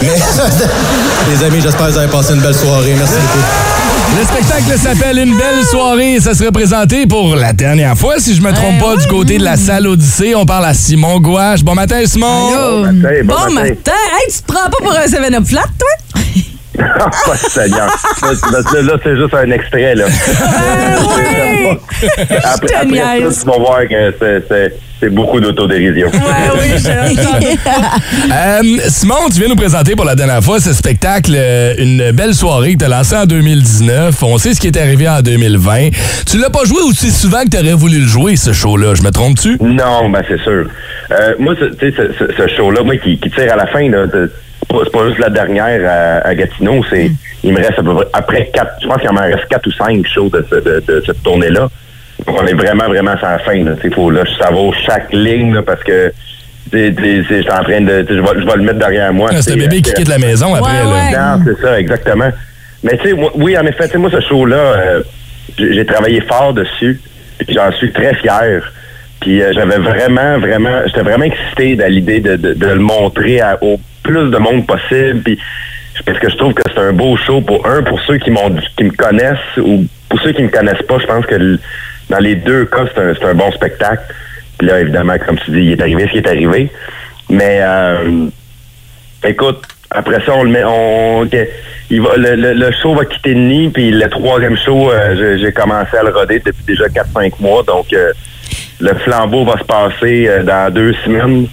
Mais, 0.03 0.09
les 1.31 1.43
amis, 1.47 1.61
j'espère 1.63 1.87
que 1.87 1.91
vous 1.93 1.97
avez 1.97 2.11
passé 2.11 2.35
une 2.35 2.41
belle 2.41 2.53
soirée. 2.53 2.93
Merci 2.95 3.13
beaucoup. 3.13 4.19
Le 4.19 4.23
spectacle 4.23 4.79
s'appelle 4.79 5.17
Une 5.17 5.35
belle 5.35 5.65
soirée. 5.65 6.19
Ça 6.19 6.35
serait 6.35 6.51
présenté 6.51 7.07
pour 7.07 7.35
la 7.35 7.53
dernière 7.53 7.97
fois, 7.97 8.19
si 8.19 8.35
je 8.35 8.41
me 8.43 8.53
trompe 8.53 8.79
pas, 8.79 8.97
du 8.97 9.07
côté 9.07 9.39
de 9.39 9.43
la 9.43 9.57
salle 9.57 9.87
Odyssée. 9.87 10.35
On 10.35 10.45
parle 10.45 10.65
à 10.65 10.75
Simon 10.75 11.19
Gouache. 11.19 11.63
Bon 11.63 11.73
matin, 11.73 12.03
Simon. 12.05 12.51
Bon, 12.51 13.51
matin. 13.51 13.93
Hey, 14.13 14.31
tu 14.31 14.43
te 14.43 14.53
prends 14.53 14.69
pas 14.69 14.77
pour 14.77 14.91
un 14.91 15.07
7-Up 15.07 15.43
flat, 15.43 15.65
toi? 15.79 16.19
Oh, 17.29 17.31
Seigneur. 17.35 17.87
Là, 18.21 18.29
là, 18.51 18.81
là, 18.81 18.93
c'est 19.03 19.15
juste 19.15 19.33
un 19.33 19.51
extrait, 19.51 19.95
là. 19.95 20.05
après, 22.43 22.75
après 22.75 23.31
ça, 23.31 23.41
tu 23.43 23.49
vas 23.49 23.57
voir 23.57 23.79
que 23.89 24.13
c'est- 24.19 24.43
c'est- 24.47 24.73
c'est 24.99 25.09
beaucoup 25.09 25.39
d'autodérision. 25.39 26.09
Euh, 28.31 28.61
Simon, 28.89 29.15
tu 29.31 29.39
viens 29.39 29.49
nous 29.49 29.55
présenter 29.55 29.95
pour 29.95 30.05
la 30.05 30.15
dernière 30.15 30.43
fois 30.43 30.59
ce 30.59 30.73
spectacle, 30.73 31.33
euh, 31.35 31.73
une 31.77 32.11
belle 32.11 32.33
soirée 32.33 32.73
que 32.73 32.79
tu 32.79 32.85
as 32.85 32.89
lancé 32.89 33.15
en 33.15 33.25
2019. 33.25 34.21
On 34.23 34.37
sait 34.37 34.53
ce 34.53 34.59
qui 34.59 34.67
est 34.67 34.77
arrivé 34.77 35.07
en 35.07 35.21
2020. 35.21 35.89
Tu 36.29 36.37
l'as 36.37 36.49
pas 36.49 36.63
joué 36.65 36.81
aussi 36.81 37.11
souvent 37.11 37.43
que 37.43 37.49
tu 37.49 37.57
aurais 37.57 37.73
voulu 37.73 37.99
le 37.99 38.07
jouer, 38.07 38.35
ce 38.35 38.53
show-là. 38.53 38.95
Je 38.95 39.03
me 39.03 39.11
trompe-tu? 39.11 39.57
Non, 39.61 40.09
ben 40.09 40.21
c'est 40.27 40.39
sûr. 40.41 40.65
Euh, 41.11 41.33
moi, 41.39 41.53
ce- 41.59 41.65
tu 41.75 41.91
sais, 41.91 41.95
ce, 41.97 42.25
ce- 42.25 42.33
ce 42.35 42.47
show-là, 42.55 42.83
moi, 42.83 42.97
qui, 42.97 43.17
qui 43.19 43.29
tire 43.29 43.53
à 43.53 43.55
la 43.55 43.67
fin, 43.67 43.87
là, 43.89 44.07
de- 44.07 44.31
pas- 44.67 44.79
c'est 44.83 44.91
pas 44.91 45.07
juste 45.07 45.19
la 45.19 45.29
dernière 45.29 45.81
à, 46.23 46.27
à 46.27 46.35
Gatineau, 46.35 46.83
c'est 46.89 47.11
il 47.43 47.53
me 47.53 47.57
reste 47.57 47.77
à 47.79 47.83
peu 47.83 47.93
près 47.95 48.05
après 48.13 48.49
quatre, 48.53 48.73
je 48.81 48.87
pense 48.87 49.01
qu'il 49.01 49.11
m'en 49.11 49.21
reste 49.21 49.45
quatre 49.49 49.67
ou 49.67 49.71
cinq 49.71 50.05
shows 50.07 50.29
de, 50.29 50.45
ce- 50.49 50.55
de, 50.55 50.83
de 50.87 51.03
cette 51.05 51.21
tournée-là. 51.23 51.69
Donc 52.25 52.41
on 52.41 52.45
est 52.47 52.53
vraiment, 52.53 52.85
vraiment 52.87 53.13
la 53.21 53.39
fin. 53.39 53.63
Là, 53.63 53.71
faut, 53.93 54.09
là, 54.09 54.23
je 54.25 54.43
savoure 54.43 54.73
chaque 54.85 55.13
ligne 55.13 55.53
là, 55.53 55.61
parce 55.61 55.83
que 55.83 56.11
t'sais, 56.71 56.91
t'sais, 56.93 57.23
c'est- 57.29 57.37
j'étais 57.43 57.51
en 57.53 57.63
train 57.63 57.81
de. 57.81 58.01
t'sais, 58.01 58.15
Je 58.15 58.21
vais, 58.21 58.41
je 58.41 58.45
vais 58.45 58.55
le 58.55 58.63
mettre 58.63 58.79
derrière 58.79 59.13
moi. 59.13 59.29
Ah, 59.31 59.41
c'est 59.41 59.51
le 59.55 59.61
bébé 59.61 59.81
qui 59.81 59.93
quitte 59.93 60.07
la 60.09 60.17
maison 60.17 60.53
après, 60.55 60.71
Ouais, 60.83 61.11
là. 61.11 61.37
Non, 61.37 61.43
c'est 61.45 61.61
ça, 61.61 61.79
exactement. 61.79 62.29
Mais 62.83 62.97
tu 62.97 63.09
sais, 63.09 63.15
oui, 63.35 63.57
en 63.57 63.65
effet, 63.65 63.85
tu 63.85 63.91
sais, 63.93 63.97
moi, 63.97 64.09
ce 64.11 64.19
show-là, 64.21 64.55
euh, 64.57 65.01
j'ai 65.57 65.85
travaillé 65.85 66.21
fort 66.21 66.53
dessus. 66.53 66.99
J'en 67.47 67.71
suis 67.73 67.91
très 67.91 68.15
fier. 68.15 68.61
Puis 69.21 69.41
euh, 69.41 69.51
j'avais 69.53 69.77
vraiment, 69.77 70.37
vraiment, 70.39 70.81
j'étais 70.85 71.01
vraiment 71.01 71.25
excité 71.25 71.81
à 71.83 71.89
l'idée 71.89 72.19
de, 72.19 72.35
de- 72.35 72.53
de 72.53 72.67
le 72.67 72.79
montrer 72.79 73.41
à- 73.41 73.57
au 73.61 73.79
plus 74.03 74.29
de 74.29 74.37
monde 74.37 74.65
possible. 74.67 75.21
Puis 75.23 75.39
parce 76.05 76.19
que 76.19 76.29
je 76.29 76.35
trouve 76.37 76.53
que 76.53 76.61
c'est 76.73 76.79
un 76.79 76.93
beau 76.93 77.15
show 77.17 77.41
pour 77.41 77.65
un, 77.67 77.81
pour 77.81 77.99
ceux 78.01 78.17
qui 78.17 78.29
m'ont 78.29 78.55
qui 78.77 78.83
me 78.83 78.91
connaissent 78.91 79.57
ou 79.57 79.85
pour 80.09 80.19
ceux 80.21 80.31
qui 80.31 80.43
me 80.43 80.49
connaissent 80.49 80.83
pas, 80.87 80.99
je 80.99 81.07
pense 81.07 81.25
que 81.25 81.59
dans 82.09 82.19
les 82.19 82.35
deux 82.35 82.65
cas, 82.65 82.85
c'est 82.93 83.01
un, 83.01 83.13
c'est 83.15 83.25
un 83.25 83.33
bon 83.33 83.51
spectacle. 83.51 84.03
Puis 84.57 84.67
là, 84.67 84.79
évidemment, 84.79 85.15
comme 85.25 85.37
tu 85.39 85.51
dis, 85.51 85.57
il 85.59 85.71
est 85.73 85.81
arrivé 85.81 86.05
ce 86.07 86.11
qui 86.11 86.17
est 86.19 86.27
arrivé. 86.27 86.69
Mais 87.29 87.59
euh, 87.61 88.27
écoute, 89.25 89.61
après 89.91 90.23
ça, 90.25 90.33
on 90.35 90.43
le 90.43 90.49
met, 90.51 90.63
on, 90.63 91.21
ok, 91.21 91.35
il 91.89 92.01
va, 92.01 92.15
le, 92.17 92.35
le- 92.35 92.53
le 92.53 92.71
show 92.71 92.93
va 92.93 93.05
quitter 93.05 93.33
le 93.33 93.41
nid, 93.41 93.69
puis 93.69 93.91
le 93.91 94.07
troisième 94.09 94.57
show, 94.57 94.91
euh, 94.91 95.15
j'ai- 95.17 95.39
j'ai 95.43 95.51
commencé 95.51 95.95
à 95.97 96.03
le 96.03 96.09
roder 96.11 96.39
depuis 96.45 96.63
déjà 96.65 96.87
4-5 96.89 97.33
mois, 97.39 97.63
donc 97.63 97.91
euh, 97.93 98.11
le 98.79 98.93
flambeau 98.95 99.45
va 99.45 99.57
se 99.57 99.63
passer 99.63 100.27
euh, 100.27 100.43
dans 100.43 100.73
deux 100.73 100.93
semaines. 101.05 101.47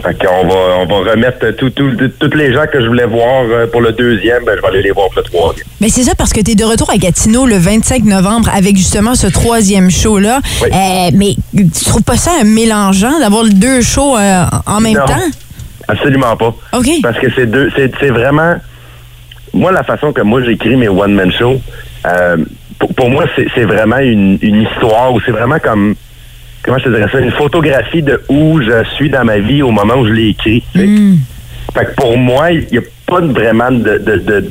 Fait 0.00 0.14
qu'on 0.16 0.46
va, 0.46 0.54
on 0.78 0.86
va 0.86 1.10
remettre 1.10 1.50
tout, 1.56 1.70
tout, 1.70 1.90
tout- 1.96 2.08
tous 2.28 2.36
les 2.36 2.52
gens 2.54 2.66
que 2.72 2.80
je 2.80 2.86
voulais 2.86 3.06
voir 3.06 3.42
euh, 3.50 3.66
pour 3.66 3.80
le 3.80 3.90
deuxième, 3.90 4.44
ben, 4.44 4.54
je 4.56 4.62
vais 4.62 4.68
aller 4.68 4.82
les 4.82 4.92
voir 4.92 5.08
pour 5.08 5.16
le 5.16 5.22
troisième. 5.24 5.66
Mais 5.80 5.88
c'est 5.88 6.04
ça 6.04 6.12
parce 6.16 6.32
que 6.32 6.40
tu 6.40 6.52
es 6.52 6.54
de 6.54 6.62
retour 6.62 6.88
à 6.90 6.96
Gatineau 6.98 7.46
le 7.46 7.56
25 7.56 8.04
novembre 8.04 8.48
avec 8.54 8.76
justement 8.76 9.16
ce 9.16 9.26
troisième 9.26 9.90
show-là. 9.90 10.38
Oui. 10.62 10.68
Euh, 10.72 11.10
mais 11.14 11.34
tu 11.52 11.84
trouves 11.84 12.04
pas 12.04 12.16
ça 12.16 12.30
mélangeant 12.44 13.18
d'avoir 13.18 13.42
les 13.42 13.54
deux 13.54 13.80
shows 13.82 14.16
euh, 14.16 14.44
en 14.66 14.80
même 14.80 14.94
Non, 14.94 15.04
temps? 15.06 15.30
Absolument 15.88 16.36
pas. 16.36 16.54
OK. 16.74 16.88
Parce 17.02 17.18
que 17.18 17.26
c'est 17.34 17.46
deux, 17.46 17.68
c'est, 17.74 18.10
vraiment, 18.10 18.54
moi 19.52 19.72
la 19.72 19.82
façon 19.82 20.12
que 20.12 20.22
moi 20.22 20.42
j'écris 20.44 20.76
mes 20.76 20.88
one 20.88 21.12
man 21.14 21.32
shows, 21.32 21.60
euh, 22.06 22.36
pour, 22.78 22.94
pour 22.94 23.10
moi 23.10 23.24
c'est, 23.34 23.46
c'est 23.52 23.64
vraiment 23.64 23.98
une, 23.98 24.38
une 24.42 24.62
histoire 24.62 25.12
ou 25.12 25.20
c'est 25.26 25.32
vraiment 25.32 25.58
comme, 25.58 25.96
comment 26.62 26.78
je 26.78 26.84
te 26.84 26.88
dirais 26.90 27.08
ça, 27.10 27.20
une 27.20 27.30
photographie 27.32 28.02
de 28.02 28.20
où 28.28 28.60
je 28.60 28.84
suis 28.96 29.08
dans 29.10 29.24
ma 29.24 29.38
vie 29.38 29.62
au 29.62 29.70
moment 29.70 29.94
où 29.96 30.06
je 30.06 30.12
l'ai 30.12 30.28
écrit. 30.30 30.62
sais. 30.74 30.86
Fait 31.74 31.84
que 31.86 31.94
pour 31.96 32.16
moi, 32.16 32.50
il 32.52 32.66
n'y 32.72 32.78
a 32.78 32.82
pas 33.06 33.20
vraiment 33.20 33.70
de, 33.70 33.98
de, 33.98 34.16
de- 34.16 34.50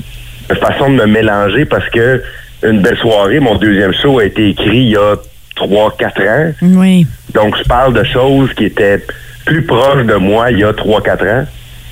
de 0.49 0.55
façon 0.55 0.89
de 0.89 0.95
me 0.95 1.05
mélanger 1.07 1.65
parce 1.65 1.89
que 1.89 2.21
une 2.63 2.81
belle 2.81 2.97
soirée, 2.97 3.39
mon 3.39 3.55
deuxième 3.55 3.93
show 3.93 4.19
a 4.19 4.25
été 4.25 4.49
écrit 4.49 4.77
il 4.77 4.89
y 4.91 4.95
a 4.97 5.15
3-4 5.57 6.29
ans. 6.29 6.53
Oui. 6.61 7.05
Donc, 7.33 7.57
je 7.57 7.63
parle 7.63 7.93
de 7.93 8.03
choses 8.03 8.53
qui 8.53 8.65
étaient 8.65 9.03
plus 9.45 9.63
proches 9.63 10.05
de 10.05 10.15
moi 10.15 10.51
il 10.51 10.59
y 10.59 10.63
a 10.63 10.71
3-4 10.71 11.41
ans. 11.41 11.45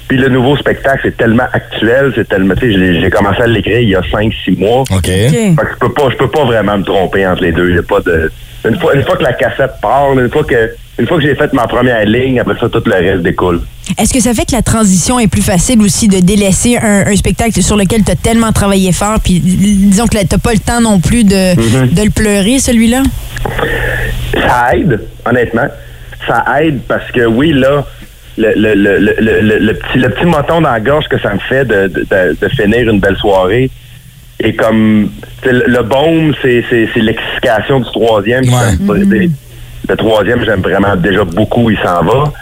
Puis 0.07 0.17
le 0.17 0.29
nouveau 0.29 0.55
spectacle, 0.55 0.99
c'est 1.03 1.17
tellement 1.17 1.47
actuel, 1.51 2.11
c'est 2.15 2.27
tellement, 2.27 2.53
tu 2.55 2.71
sais, 2.71 2.99
j'ai 3.01 3.09
commencé 3.09 3.41
à 3.41 3.47
l'écrire 3.47 3.79
il 3.79 3.89
y 3.89 3.95
a 3.95 4.01
5-6 4.01 4.57
mois. 4.57 4.81
OK. 4.91 5.05
Fait 5.05 5.31
que 5.31 5.67
je 5.73 5.79
peux 5.79 5.93
pas, 5.93 6.09
je 6.11 6.15
peux 6.17 6.29
pas 6.29 6.45
vraiment 6.45 6.77
me 6.77 6.83
tromper 6.83 7.25
entre 7.25 7.41
les 7.41 7.51
deux. 7.51 7.69
Il 7.69 7.75
y 7.75 7.79
a 7.79 7.83
pas 7.83 8.01
de, 8.01 8.31
une 8.69 8.77
fois, 8.79 8.95
une 8.95 9.03
fois 9.03 9.17
que 9.17 9.23
la 9.23 9.33
cassette 9.33 9.73
part, 9.81 10.13
une 10.17 10.29
fois 10.29 10.43
que, 10.43 10.71
une 10.99 11.07
fois 11.07 11.17
que 11.17 11.23
j'ai 11.23 11.33
fait 11.35 11.51
ma 11.53 11.65
première 11.67 12.05
ligne, 12.05 12.39
après 12.39 12.55
ça, 12.59 12.69
tout 12.69 12.83
le 12.85 12.93
reste 12.93 13.23
découle. 13.23 13.61
Est-ce 13.99 14.13
que 14.13 14.19
ça 14.19 14.33
fait 14.33 14.45
que 14.45 14.51
la 14.55 14.61
transition 14.61 15.19
est 15.19 15.27
plus 15.27 15.41
facile 15.43 15.81
aussi 15.81 16.07
de 16.07 16.19
délaisser 16.19 16.77
un, 16.77 17.07
un 17.07 17.15
spectacle 17.15 17.59
sur 17.61 17.75
lequel 17.75 18.03
tu 18.03 18.11
as 18.11 18.15
tellement 18.15 18.51
travaillé 18.51 18.91
fort, 18.91 19.19
puis 19.23 19.39
disons 19.39 20.05
que 20.07 20.17
tu 20.17 20.37
pas 20.39 20.53
le 20.53 20.59
temps 20.59 20.81
non 20.81 20.99
plus 20.99 21.23
de, 21.23 21.55
Mhm. 21.55 21.89
de 21.93 22.01
le 22.03 22.09
pleurer, 22.11 22.59
celui-là? 22.59 23.01
Ça 24.33 24.75
aide, 24.75 25.01
honnêtement. 25.25 25.67
Ça 26.27 26.43
aide 26.61 26.79
parce 26.87 27.11
que 27.11 27.25
oui, 27.25 27.53
là, 27.53 27.85
le, 28.37 28.53
le, 28.55 28.73
le, 28.73 28.97
le, 28.97 29.41
le, 29.41 29.59
le 29.59 29.73
petit, 29.73 29.97
le 29.99 30.09
petit 30.09 30.25
moton 30.25 30.61
dans 30.61 30.71
la 30.71 30.79
gorge 30.79 31.07
que 31.07 31.17
ça 31.19 31.33
me 31.33 31.39
fait 31.39 31.65
de, 31.65 31.87
de, 31.87 32.01
de- 32.01 32.37
de 32.41 32.47
finir 32.49 32.89
une 32.89 32.99
belle 32.99 33.15
soirée. 33.17 33.69
Et 34.41 34.53
comme 34.55 35.09
tu 35.41 35.47
sais, 35.49 35.53
le, 35.53 35.63
le 35.67 35.81
baume, 35.83 36.33
c'est, 36.41 36.63
c'est, 36.69 36.89
c'est 36.93 36.99
l'excitation 36.99 37.79
du 37.79 37.89
troisième. 37.91 38.43
Le, 38.95 39.29
le 39.89 39.95
troisième, 39.95 40.43
j'aime 40.43 40.61
vraiment 40.61 40.95
déjà 40.95 41.23
beaucoup, 41.23 41.69
il 41.69 41.77
s'en 41.77 42.03
va. 42.03 42.33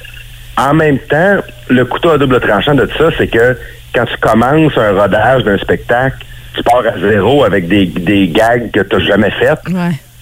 En 0.58 0.74
même 0.74 0.98
temps, 1.00 1.38
le 1.70 1.86
couteau 1.86 2.12
à 2.12 2.18
double 2.18 2.40
tranchant 2.40 2.74
de 2.76 2.86
tout 2.86 2.98
ça, 2.98 3.10
c'est 3.18 3.28
que 3.28 3.58
quand 3.94 4.06
tu 4.06 4.18
commences 4.18 4.78
un 4.78 4.92
rodage 5.00 5.44
d'un 5.44 5.58
spectacle, 5.58 6.18
tu 6.56 6.64
pars 6.64 6.84
à 6.86 7.00
zéro 7.00 7.44
avec 7.44 7.68
des, 7.68 7.86
des 7.86 8.28
gags 8.28 8.72
que 8.72 8.80
tu 8.82 8.96
n'as 8.96 9.02
jamais 9.04 9.32
faites 9.32 9.60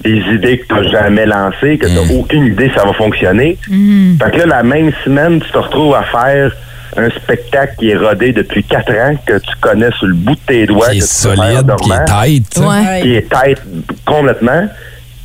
des 0.03 0.17
idées 0.33 0.59
que 0.59 0.67
tu 0.67 0.73
n'as 0.73 0.89
jamais 0.89 1.25
lancées, 1.25 1.77
que 1.77 1.87
tu 1.87 1.93
n'as 1.93 2.13
aucune 2.13 2.45
idée 2.45 2.69
si 2.69 2.75
ça 2.75 2.85
va 2.85 2.93
fonctionner. 2.93 3.57
Fait 3.65 4.31
que 4.31 4.37
là, 4.39 4.45
la 4.45 4.63
même 4.63 4.91
semaine, 5.03 5.41
tu 5.41 5.51
te 5.51 5.57
retrouves 5.57 5.95
à 5.95 6.03
faire 6.03 6.51
un 6.97 7.09
spectacle 7.09 7.75
qui 7.79 7.89
est 7.89 7.95
rodé 7.95 8.33
depuis 8.33 8.63
quatre 8.63 8.91
ans, 8.91 9.15
que 9.25 9.37
tu 9.37 9.55
connais 9.61 9.91
sur 9.97 10.07
le 10.07 10.13
bout 10.13 10.35
de 10.35 10.39
tes 10.45 10.65
doigts. 10.65 10.89
Qui 10.89 10.97
est 10.97 11.01
que 11.01 11.05
solide, 11.05 11.71
en 11.71 11.75
qui 11.75 11.91
est 11.91 11.93
dormant, 11.93 12.05
tight. 12.05 12.57
Ouais. 12.57 13.01
Qui 13.01 13.15
est 13.15 13.29
tight 13.29 13.61
complètement. 14.05 14.67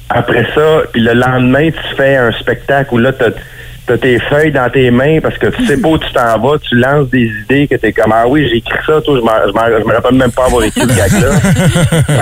Après 0.09 0.47
ça, 0.55 0.83
puis 0.93 1.03
le 1.03 1.15
lendemain, 1.15 1.71
tu 1.71 1.97
fais 1.97 2.17
un 2.17 2.31
spectacle 2.33 2.95
où 2.95 2.99
là, 2.99 3.13
tu 3.13 3.93
as 3.93 3.99
tes 3.99 4.21
feuilles 4.21 4.53
dans 4.53 4.71
tes 4.71 4.91
mains 4.91 5.19
parce 5.21 5.37
que 5.39 5.49
tu 5.49 5.67
sais 5.67 5.77
pas 5.79 5.89
où 5.89 5.99
tu 5.99 6.13
t'en 6.13 6.39
vas, 6.39 6.59
tu 6.59 6.77
lances 6.77 7.09
des 7.09 7.31
idées 7.43 7.67
que 7.67 7.75
tu 7.75 7.87
es 7.87 7.93
comme 7.93 8.13
Ah 8.13 8.27
oui, 8.29 8.49
j'ai 8.49 8.59
écrit 8.59 8.79
ça, 8.87 9.01
toi, 9.01 9.19
je 9.19 9.23
me 9.23 9.93
rappelle 9.93 10.15
même 10.15 10.31
pas 10.31 10.47
avoir 10.47 10.63
écrit 10.63 10.83
ce 10.83 10.87
gag-là. 10.87 11.41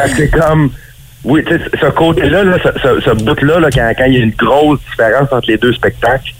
Que 0.06 0.16
c'est 0.16 0.30
comme 0.30 0.70
oui, 1.24 1.42
tu 1.44 1.54
sais, 1.54 1.60
ce 1.80 1.86
côté-là, 1.86 2.44
là, 2.44 2.56
ce, 2.62 2.68
ce- 2.80 3.00
ce 3.00 3.10
bout-là, 3.10 3.60
là, 3.60 3.68
quand, 3.72 3.92
quand 3.96 4.04
il 4.04 4.14
y 4.14 4.20
a 4.20 4.24
une 4.24 4.30
grosse 4.32 4.80
différence 4.90 5.32
entre 5.32 5.48
les 5.48 5.56
deux 5.56 5.72
spectacles, 5.72 6.32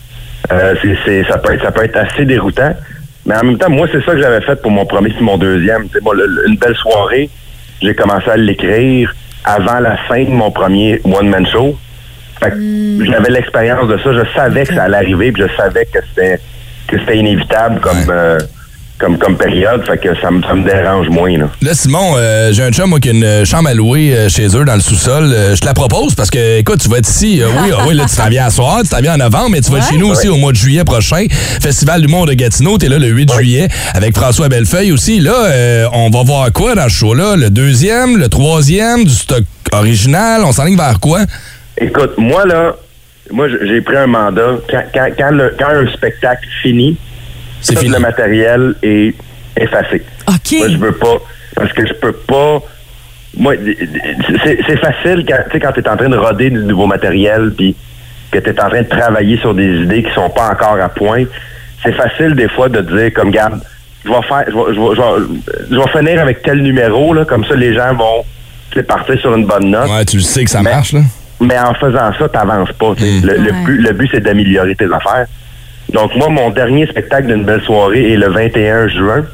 euh, 0.53 0.75
c'est, 0.83 0.97
c'est- 1.05 1.25
ça, 1.25 1.39
peut 1.39 1.55
être, 1.55 1.63
ça 1.63 1.73
peut 1.73 1.85
être 1.85 1.97
assez 1.97 2.25
déroutant. 2.25 2.75
Mais 3.27 3.35
en 3.37 3.45
même 3.45 3.59
temps, 3.59 3.71
moi, 3.71 3.87
c'est 3.91 4.05
ça 4.05 4.13
que 4.13 4.21
j'avais 4.21 4.43
fait 4.45 4.61
pour 4.61 4.71
mon 4.71 4.85
premier 4.85 5.09
et 5.11 5.23
mon 5.23 5.39
deuxième. 5.39 5.85
Tu 5.89 5.95
sais, 5.95 5.99
moi, 6.03 6.15
le- 6.15 6.27
le- 6.27 6.49
une 6.49 6.57
belle 6.57 6.77
soirée, 6.77 7.31
j'ai 7.81 7.95
commencé 7.95 8.29
à 8.29 8.37
l'écrire 8.37 9.15
avant 9.45 9.81
la 9.81 9.97
fin 10.09 10.23
de 10.25 10.31
mon 10.31 10.51
premier 10.51 11.01
one-man 11.05 11.47
show. 11.47 11.79
Fait 12.43 12.51
que 12.51 13.05
j'avais 13.11 13.31
l'expérience 13.31 13.89
de 13.89 13.97
ça. 13.99 14.13
Je 14.13 14.23
savais 14.35 14.67
que 14.67 14.75
ça 14.75 14.83
allait 14.85 14.97
arriver, 14.99 15.33
puis 15.33 15.43
je 15.49 15.57
savais 15.57 15.87
que 15.87 15.99
c'était 16.09 16.39
que 16.89 16.99
c'était 16.99 17.17
inévitable 17.17 17.81
comme, 17.81 18.11
euh, 18.11 18.39
comme, 18.99 19.19
comme 19.19 19.37
période. 19.37 19.85
Fait 19.87 19.99
que 19.99 20.15
ça 20.21 20.31
me, 20.31 20.43
ça 20.43 20.55
me 20.55 20.65
dérange 20.65 21.09
moins. 21.09 21.37
Là. 21.37 21.49
Là, 21.63 21.75
Simon, 21.75 22.15
euh, 22.17 22.53
j'ai 22.53 22.63
un 22.63 22.71
chum 22.71 22.91
moi, 22.91 23.01
qui 23.01 23.09
a 23.09 23.13
une 23.13 23.45
chambre 23.45 23.69
à 23.69 23.75
louer 23.75 24.15
euh, 24.17 24.29
chez 24.29 24.47
eux 24.57 24.65
dans 24.65 24.75
le 24.75 24.81
sous-sol. 24.81 25.25
Euh, 25.33 25.55
je 25.55 25.61
te 25.61 25.67
la 25.67 25.75
propose 25.75 26.15
parce 26.15 26.31
que, 26.31 26.59
écoute, 26.59 26.81
tu 26.81 26.89
vas 26.89 26.99
être 26.99 27.09
ici. 27.09 27.43
euh, 27.43 27.47
oui, 27.63 27.71
ah 27.77 27.83
oui, 27.89 27.95
là, 27.95 28.05
tu 28.09 28.17
t'en 28.17 28.29
viens 28.29 28.47
à 28.47 28.51
soir, 28.51 28.81
tu 28.83 28.89
t'en 28.89 29.01
viens 29.01 29.15
en 29.15 29.19
novembre, 29.19 29.51
mais 29.51 29.61
tu 29.61 29.71
vas 29.71 29.79
être 29.79 29.89
chez 29.91 29.99
nous 29.99 30.09
aussi 30.09 30.29
au 30.29 30.37
mois 30.37 30.53
de 30.53 30.57
juillet 30.57 30.85
prochain. 30.85 31.27
Festival 31.61 32.01
du 32.03 32.09
monde 32.09 32.29
de 32.29 32.35
Gatineau, 32.35 32.79
t'es 32.79 32.89
là 32.89 32.99
le 32.99 33.09
8 33.09 33.33
juillet 33.33 33.69
avec 33.95 34.15
François 34.17 34.49
Bellefeuille 34.49 34.93
aussi. 34.93 35.21
Là, 35.21 35.35
euh, 35.47 35.87
on 35.93 36.11
va 36.11 36.23
voir 36.23 36.53
quoi 36.53 36.75
dans 36.75 36.85
ce 36.89 36.95
show-là? 36.95 37.37
Le 37.37 37.51
deuxième, 37.51 38.17
le 38.19 38.29
troisième, 38.29 39.05
du 39.05 39.11
stock 39.15 39.45
original? 39.73 40.43
On 40.45 40.53
s'enligne 40.53 40.77
vers 40.77 41.01
quoi? 41.01 41.21
Écoute, 41.79 42.13
moi, 42.19 42.45
là, 42.47 42.77
moi, 43.33 43.47
j'ai 43.49 43.81
pris 43.81 43.97
un 43.97 44.07
mandat. 44.07 44.59
Quand, 44.71 44.83
quand, 44.93 45.09
quand, 45.19 45.31
le- 45.31 45.55
quand 45.59 45.69
un 45.69 45.91
spectacle 45.93 46.47
finit, 46.63 46.97
tout 47.73 47.75
le 47.93 47.99
matériel 47.99 48.75
est 48.83 49.15
effacé. 49.57 50.03
OK. 50.29 50.53
Moi, 50.59 50.69
je 50.69 50.77
veux 50.77 50.93
pas. 50.93 51.17
Parce 51.55 51.73
que 51.73 51.87
je 51.87 51.93
peux 51.95 52.13
pas. 52.13 52.61
Moi, 53.37 53.55
c'est 54.45 54.77
facile 54.79 55.25
quand 55.27 55.59
quand 55.61 55.73
tu 55.73 55.81
es 55.81 55.89
en 55.89 55.97
train 55.97 56.09
de 56.09 56.17
roder 56.17 56.51
du 56.51 56.59
nouveau 56.65 56.87
matériel, 56.87 57.53
puis 57.57 57.75
que 58.31 58.39
tu 58.39 58.51
es 58.51 58.61
en 58.61 58.69
train 58.69 58.83
de 58.83 58.89
travailler 58.89 59.39
sur 59.39 59.55
des 59.55 59.83
idées 59.83 60.03
qui 60.03 60.13
sont 60.15 60.31
pas 60.31 60.51
encore 60.51 60.79
à 60.81 60.89
point. 60.89 61.25
C'est 61.85 61.93
facile 61.93 62.35
des 62.35 62.49
fois 62.49 62.69
de 62.69 62.81
dire, 62.81 63.13
comme, 63.13 63.31
garde, 63.31 63.61
je 64.05 64.11
vais 64.11 64.23
faire, 64.23 64.45
je 64.49 64.53
vais, 64.55 64.75
je 64.75 64.81
vais- 64.81 64.97
je 64.97 65.01
vais- 65.01 65.67
je 65.71 65.77
vais 65.77 65.99
finir 65.99 66.21
avec 66.23 66.43
tel 66.43 66.63
numéro, 66.63 67.13
là, 67.15 67.25
comme 67.25 67.45
ça 67.45 67.55
les 67.55 67.75
gens 67.75 67.95
vont 67.95 68.25
partir 68.89 69.19
sur 69.21 69.35
une 69.37 69.47
bonne 69.47 69.71
note. 69.71 69.89
Ouais, 69.91 70.05
tu 70.05 70.17
le 70.17 70.23
sais 70.23 70.45
que 70.45 70.51
ça 70.51 70.63
marche, 70.63 70.93
là. 70.93 71.01
Mais 71.41 71.59
en 71.59 71.75
faisant 71.75 72.11
ça, 72.19 72.29
t'avances 72.29 72.73
pas. 72.73 72.95
tu 72.97 73.03
sais. 73.05 73.27
Le, 73.27 73.53
but, 73.65 73.79
le 73.81 73.93
but, 73.93 74.09
c'est 74.13 74.21
d'améliorer 74.21 74.75
tes 74.75 74.87
affaires. 74.87 75.27
Donc, 75.93 76.15
moi, 76.17 76.29
mon 76.29 76.51
dernier 76.51 76.87
spectacle 76.87 77.27
d'une 77.29 77.45
belle 77.45 77.63
soirée 77.63 78.13
est 78.13 78.17
le 78.17 78.29
21 78.31 78.89
juin. 78.89 79.25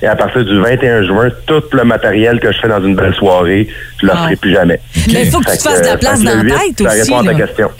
Et 0.00 0.06
à 0.06 0.14
partir 0.14 0.44
du 0.44 0.60
21 0.60 1.02
juin, 1.06 1.28
tout 1.46 1.60
le 1.72 1.82
matériel 1.82 2.38
que 2.38 2.52
je 2.52 2.58
fais 2.60 2.68
dans 2.68 2.80
une 2.84 2.94
belle 2.94 3.14
soirée, 3.14 3.66
je 4.00 4.06
ne 4.06 4.10
le 4.12 4.16
Ah. 4.16 4.22
ferai 4.22 4.36
plus 4.36 4.52
jamais. 4.52 4.80
Mais 5.12 5.24
il 5.24 5.30
faut 5.30 5.40
que 5.40 5.50
tu 5.50 5.56
te 5.58 5.62
fasses 5.64 5.80
de 5.80 5.86
la 5.86 5.94
euh, 5.94 5.96
place 5.96 6.22
dans 6.22 6.36
la 6.36 6.42
8, 6.42 6.52
tête 6.76 6.86
Ça 6.88 6.92
aussi, 6.94 7.12
répond 7.14 7.28
à 7.28 7.32
ta 7.32 7.34
question. 7.46 7.70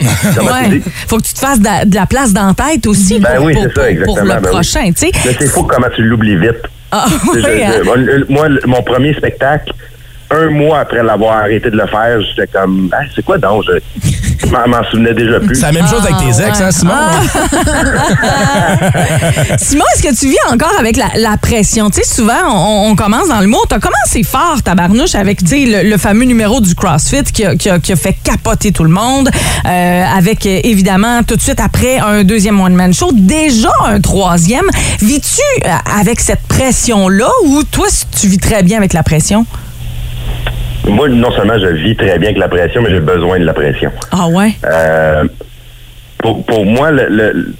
Dis? 0.69 0.81
Faut 1.07 1.17
que 1.17 1.23
tu 1.23 1.33
te 1.33 1.39
fasses 1.39 1.59
de 1.61 1.95
la, 1.95 2.05
place 2.05 2.33
dans 2.33 2.47
la 2.47 2.53
tête 2.53 2.85
aussi 2.87 3.19
Ben 3.21 3.37
pour, 3.37 3.45
oui, 3.45 3.53
pour- 3.53 3.63
c'est 3.63 3.95
ça, 3.99 4.03
pour- 4.05 4.19
le 4.19 4.27
ben 4.27 4.39
oui. 4.43 4.49
prochain, 4.49 4.85
tu 4.91 4.93
sais. 4.97 5.11
Mais 5.25 5.35
c'est 5.39 5.47
fou 5.47 5.63
comment 5.63 5.87
tu 5.95 6.01
l'oublies 6.03 6.35
vite. 6.35 6.61
Ah, 6.91 7.05
Je- 7.33 7.39
je- 7.39 7.45
hein? 7.47 7.71
moi, 7.85 7.95
le- 7.95 8.25
moi, 8.27 8.49
le- 8.49 8.61
mon 8.67 8.83
premier 8.83 9.13
spectacle, 9.13 9.71
un 10.31 10.49
mois 10.51 10.79
après 10.81 11.01
l'avoir 11.03 11.37
arrêté 11.37 11.69
de 11.71 11.75
le 11.77 11.87
faire, 11.87 12.19
j'étais 12.21 12.47
comme, 12.51 12.89
Ah, 12.93 13.03
c'est 13.15 13.23
quoi 13.25 13.37
donc? 13.37 13.63
Je, 13.67 14.09
je 14.47 14.47
m'en 14.47 14.83
souvenais 14.91 15.13
déjà 15.13 15.39
plus. 15.39 15.55
C'est 15.55 15.61
la 15.65 15.71
même 15.71 15.87
chose 15.87 16.03
avec 16.05 16.17
tes 16.17 16.43
ex, 16.47 16.61
hein, 16.61 16.71
Simon? 16.71 16.93
Simon, 19.57 19.83
est-ce 19.95 20.03
que 20.03 20.15
tu 20.15 20.27
vis 20.27 20.37
encore 20.51 20.73
avec 20.79 20.97
la, 20.97 21.07
la 21.17 21.37
pression? 21.37 21.89
Tu 21.89 22.01
sais, 22.01 22.15
souvent, 22.15 22.33
on, 22.47 22.91
on 22.91 22.95
commence 22.95 23.27
dans 23.27 23.41
le 23.41 23.47
mot. 23.47 23.59
Tu 23.67 23.75
as 23.75 23.79
commencé 23.79 24.23
fort, 24.23 24.61
tabarnouche, 24.63 25.15
avec 25.15 25.39
tu 25.39 25.47
sais, 25.47 25.65
le, 25.83 25.89
le 25.89 25.97
fameux 25.97 26.25
numéro 26.25 26.59
du 26.61 26.75
CrossFit 26.75 27.23
qui 27.23 27.45
a, 27.45 27.55
qui 27.55 27.69
a- 27.69 27.79
qui 27.79 27.91
a 27.91 27.95
fait 27.95 28.15
capoter 28.23 28.71
tout 28.71 28.83
le 28.83 28.89
monde. 28.89 29.29
Euh, 29.65 30.03
avec, 30.17 30.45
euh, 30.45 30.59
évidemment, 30.63 31.23
tout 31.23 31.35
de 31.35 31.41
suite 31.41 31.59
après, 31.59 31.99
un 31.99 32.23
deuxième 32.23 32.59
one-man 32.59 32.93
show. 32.93 33.09
Déjà 33.13 33.69
un 33.85 33.99
troisième. 34.01 34.65
Vis-tu 34.99 35.41
euh, 35.65 35.69
avec 35.99 36.19
cette 36.19 36.41
pression-là 36.47 37.29
ou 37.45 37.63
toi, 37.63 37.87
tu 38.19 38.27
vis 38.27 38.37
très 38.37 38.63
bien 38.63 38.77
avec 38.77 38.93
la 38.93 39.03
pression? 39.03 39.45
Moi, 40.87 41.09
non 41.09 41.31
seulement 41.31 41.57
je 41.59 41.67
vis 41.67 41.95
très 41.95 42.17
bien 42.17 42.29
avec 42.29 42.37
la 42.37 42.47
pression, 42.47 42.81
mais 42.81 42.89
j'ai 42.89 42.99
besoin 42.99 43.39
de 43.39 43.45
la 43.45 43.53
pression. 43.53 43.91
Ah 44.11 44.27
ouais? 44.27 44.51
Euh, 44.65 45.23
pour, 46.17 46.45
pour 46.45 46.65
moi, 46.65 46.91
le- 46.91 47.07
le- 47.09 47.53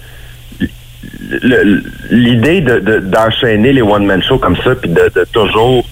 le- 1.41 1.83
l'idée 2.11 2.61
de- 2.61 2.79
de- 2.79 2.99
d'enchaîner 2.99 3.71
les 3.73 3.81
one-man 3.81 4.21
shows 4.23 4.39
comme 4.39 4.57
ça, 4.57 4.75
puis 4.75 4.89
de, 4.89 5.11
de 5.15 5.25
toujours 5.31 5.85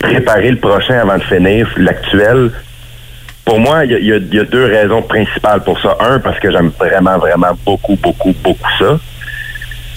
préparer 0.00 0.50
le 0.50 0.58
prochain 0.58 0.98
avant 0.98 1.16
de 1.18 1.22
finir 1.24 1.68
l'actuel, 1.76 2.50
pour 3.44 3.58
moi, 3.58 3.84
il 3.84 3.92
y 3.92 4.06
y 4.06 4.12
a- 4.12 4.16
il 4.16 4.34
y 4.34 4.38
a 4.40 4.44
deux 4.44 4.66
raisons 4.66 5.02
principales 5.02 5.62
pour 5.64 5.80
ça. 5.80 5.96
Un, 6.00 6.18
parce 6.20 6.38
que 6.40 6.50
j'aime 6.50 6.70
vraiment, 6.78 7.18
vraiment 7.18 7.52
beaucoup, 7.64 7.96
beaucoup, 7.96 8.34
beaucoup 8.42 8.70
ça. 8.78 8.98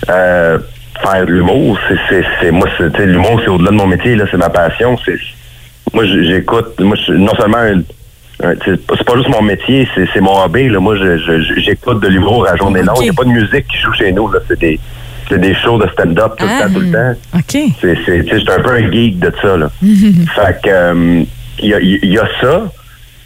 Euh, 0.10 0.60
faire 1.02 1.26
de 1.26 1.32
l'humour, 1.32 1.78
c'est, 1.90 1.98
c'est, 2.10 2.26
c'est- 2.40 2.52
moi, 2.52 2.68
c'est, 2.78 3.06
l'humour, 3.06 3.40
c'est 3.44 3.50
au-delà 3.50 3.72
de 3.72 3.76
mon 3.76 3.88
métier, 3.88 4.16
là, 4.16 4.26
c'est 4.32 4.38
ma 4.38 4.50
passion. 4.50 4.98
C'est, 5.06 5.18
moi, 5.96 6.06
j'écoute, 6.06 6.80
moi, 6.80 6.96
je- 7.08 7.14
non 7.14 7.34
seulement, 7.36 7.58
un- 7.58 7.82
c'est 8.66 8.86
pas- 8.86 9.16
juste 9.16 9.30
mon 9.30 9.42
métier, 9.42 9.88
c'est, 9.96 10.22
mon 10.22 10.38
hobby, 10.44 10.68
là. 10.70 10.80
Moi, 10.80 10.96
j'écoute 11.58 12.02
de 12.04 12.08
l'humour 12.10 12.48
à 12.48 12.56
journée 12.58 12.84
longue. 12.84 12.98
Il 13.00 13.04
n'y 13.04 13.10
a 13.10 13.14
pas 13.14 13.24
de 13.24 13.30
musique 13.30 13.66
qui 13.68 13.78
joue 13.78 13.94
chez 13.94 14.12
nous, 14.12 14.30
là. 14.32 14.40
C'est 14.48 14.60
des, 14.60 14.80
c'est 15.30 15.40
des 15.40 15.56
shows 15.56 15.78
de 15.80 15.88
stand-up 15.90 16.34
tout 16.38 16.46
le 16.46 16.62
temps, 16.68 16.74
tout 16.74 16.80
le 16.82 16.92
temps. 16.92 17.20
OK. 17.34 17.74
C'est, 17.82 17.98
c'est, 18.06 18.24
tu 18.24 18.30
sais, 18.30 18.40
j'étais 18.40 18.52
un 18.52 18.60
peu 18.62 18.72
un 18.72 18.92
geek 18.92 19.20
de 19.20 19.32
ça, 19.42 19.58
là. 19.58 19.70
Fait 19.82 20.62
que, 20.64 20.70
euh, 20.70 21.24
il 21.60 21.70
y, 21.70 21.74
a, 21.74 21.80
il 21.80 22.12
y 22.14 22.20
a 22.20 22.28
ça. 22.42 22.64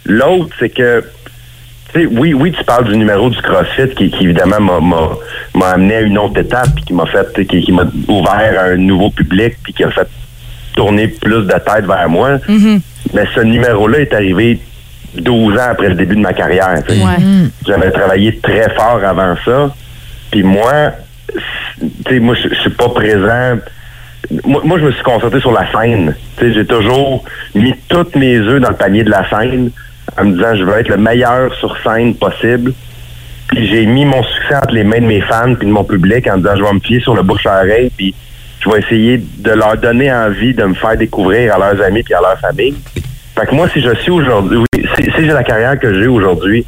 L'autre, 0.06 0.54
c'est 0.60 0.70
que, 0.70 1.04
tu 1.92 2.00
sais, 2.02 2.06
oui, 2.06 2.32
oui, 2.32 2.52
tu 2.56 2.62
parles 2.64 2.84
du 2.88 2.96
numéro 2.96 3.28
du 3.30 3.36
CrossFit 3.42 3.88
qui, 3.96 4.10
qui 4.10 4.24
évidemment, 4.24 4.80
m'a, 5.54 5.66
amené 5.72 5.96
à 5.96 6.00
une 6.02 6.16
autre 6.18 6.38
étape, 6.38 6.68
puis 6.76 6.84
qui 6.84 6.92
m'a 6.94 7.06
fait, 7.06 7.26
qui, 7.46 7.60
qui 7.62 7.72
m'a 7.72 7.84
ouvert 8.08 8.54
à 8.58 8.62
un 8.70 8.76
nouveau 8.76 9.10
public, 9.10 9.54
puis 9.64 9.72
qui 9.72 9.82
a 9.84 9.90
fait 9.90 10.06
tourner 10.80 11.08
plus 11.08 11.44
de 11.44 11.52
tête 11.52 11.84
vers 11.86 12.08
moi. 12.08 12.38
Mais 13.12 13.24
ce 13.34 13.40
numéro-là 13.40 13.98
est 14.00 14.14
arrivé 14.14 14.58
12 15.14 15.54
ans 15.58 15.68
après 15.72 15.90
le 15.90 15.94
début 15.94 16.16
de 16.16 16.22
ma 16.22 16.32
carrière. 16.32 16.78
sais. 16.88 16.96
J'avais 17.66 17.90
travaillé 17.90 18.38
très 18.38 18.74
fort 18.74 19.02
avant 19.04 19.34
ça. 19.44 19.74
Puis 20.30 20.42
moi, 20.42 20.92
tu 21.28 21.90
sais, 22.08 22.18
moi, 22.18 22.34
je 22.34 22.54
suis 22.54 22.70
pas 22.70 22.88
présent. 22.88 23.58
Moi, 24.46 24.62
moi, 24.64 24.78
je 24.78 24.86
me 24.86 24.92
suis 24.92 25.02
concentré 25.02 25.38
sur 25.40 25.52
la 25.52 25.70
scène. 25.70 26.14
Tu 26.38 26.46
sais, 26.46 26.54
j'ai 26.54 26.64
toujours 26.64 27.24
mis 27.54 27.74
tous 27.88 28.16
mes 28.16 28.38
œufs 28.38 28.62
dans 28.62 28.70
le 28.70 28.76
panier 28.76 29.02
de 29.02 29.10
la 29.10 29.28
scène 29.28 29.70
en 30.18 30.24
me 30.24 30.32
disant 30.34 30.54
je 30.56 30.64
veux 30.64 30.78
être 30.78 30.88
le 30.88 30.96
meilleur 30.96 31.54
sur 31.56 31.76
scène 31.82 32.14
possible. 32.14 32.72
Puis 33.48 33.66
j'ai 33.68 33.84
mis 33.84 34.06
mon 34.06 34.22
succès 34.22 34.56
entre 34.56 34.72
les 34.72 34.84
mains 34.84 35.00
de 35.00 35.06
mes 35.06 35.20
fans 35.20 35.54
puis 35.56 35.66
de 35.66 35.72
mon 35.72 35.84
public 35.84 36.26
en 36.26 36.38
disant 36.38 36.56
je 36.56 36.62
vais 36.62 36.72
me 36.72 36.80
fier 36.80 37.00
sur 37.00 37.14
le 37.14 37.22
bouche 37.22 37.44
à 37.44 37.58
oreille 37.64 37.90
puis 37.94 38.14
je 38.60 38.70
vais 38.70 38.78
essayer 38.80 39.22
de 39.38 39.50
leur 39.52 39.76
donner 39.76 40.12
envie 40.12 40.54
de 40.54 40.64
me 40.64 40.74
faire 40.74 40.96
découvrir 40.96 41.54
à 41.54 41.58
leurs 41.58 41.82
amis 41.84 42.02
puis 42.02 42.14
à 42.14 42.20
leur 42.20 42.38
famille. 42.38 42.74
Fait 43.34 43.46
que 43.46 43.54
moi, 43.54 43.68
si 43.72 43.80
je 43.80 43.94
suis 44.02 44.10
aujourd'hui, 44.10 44.58
oui, 44.58 44.84
si, 44.96 45.04
si 45.04 45.10
j'ai 45.20 45.26
la 45.32 45.42
carrière 45.44 45.78
que 45.78 45.92
j'ai 45.98 46.06
aujourd'hui, 46.08 46.66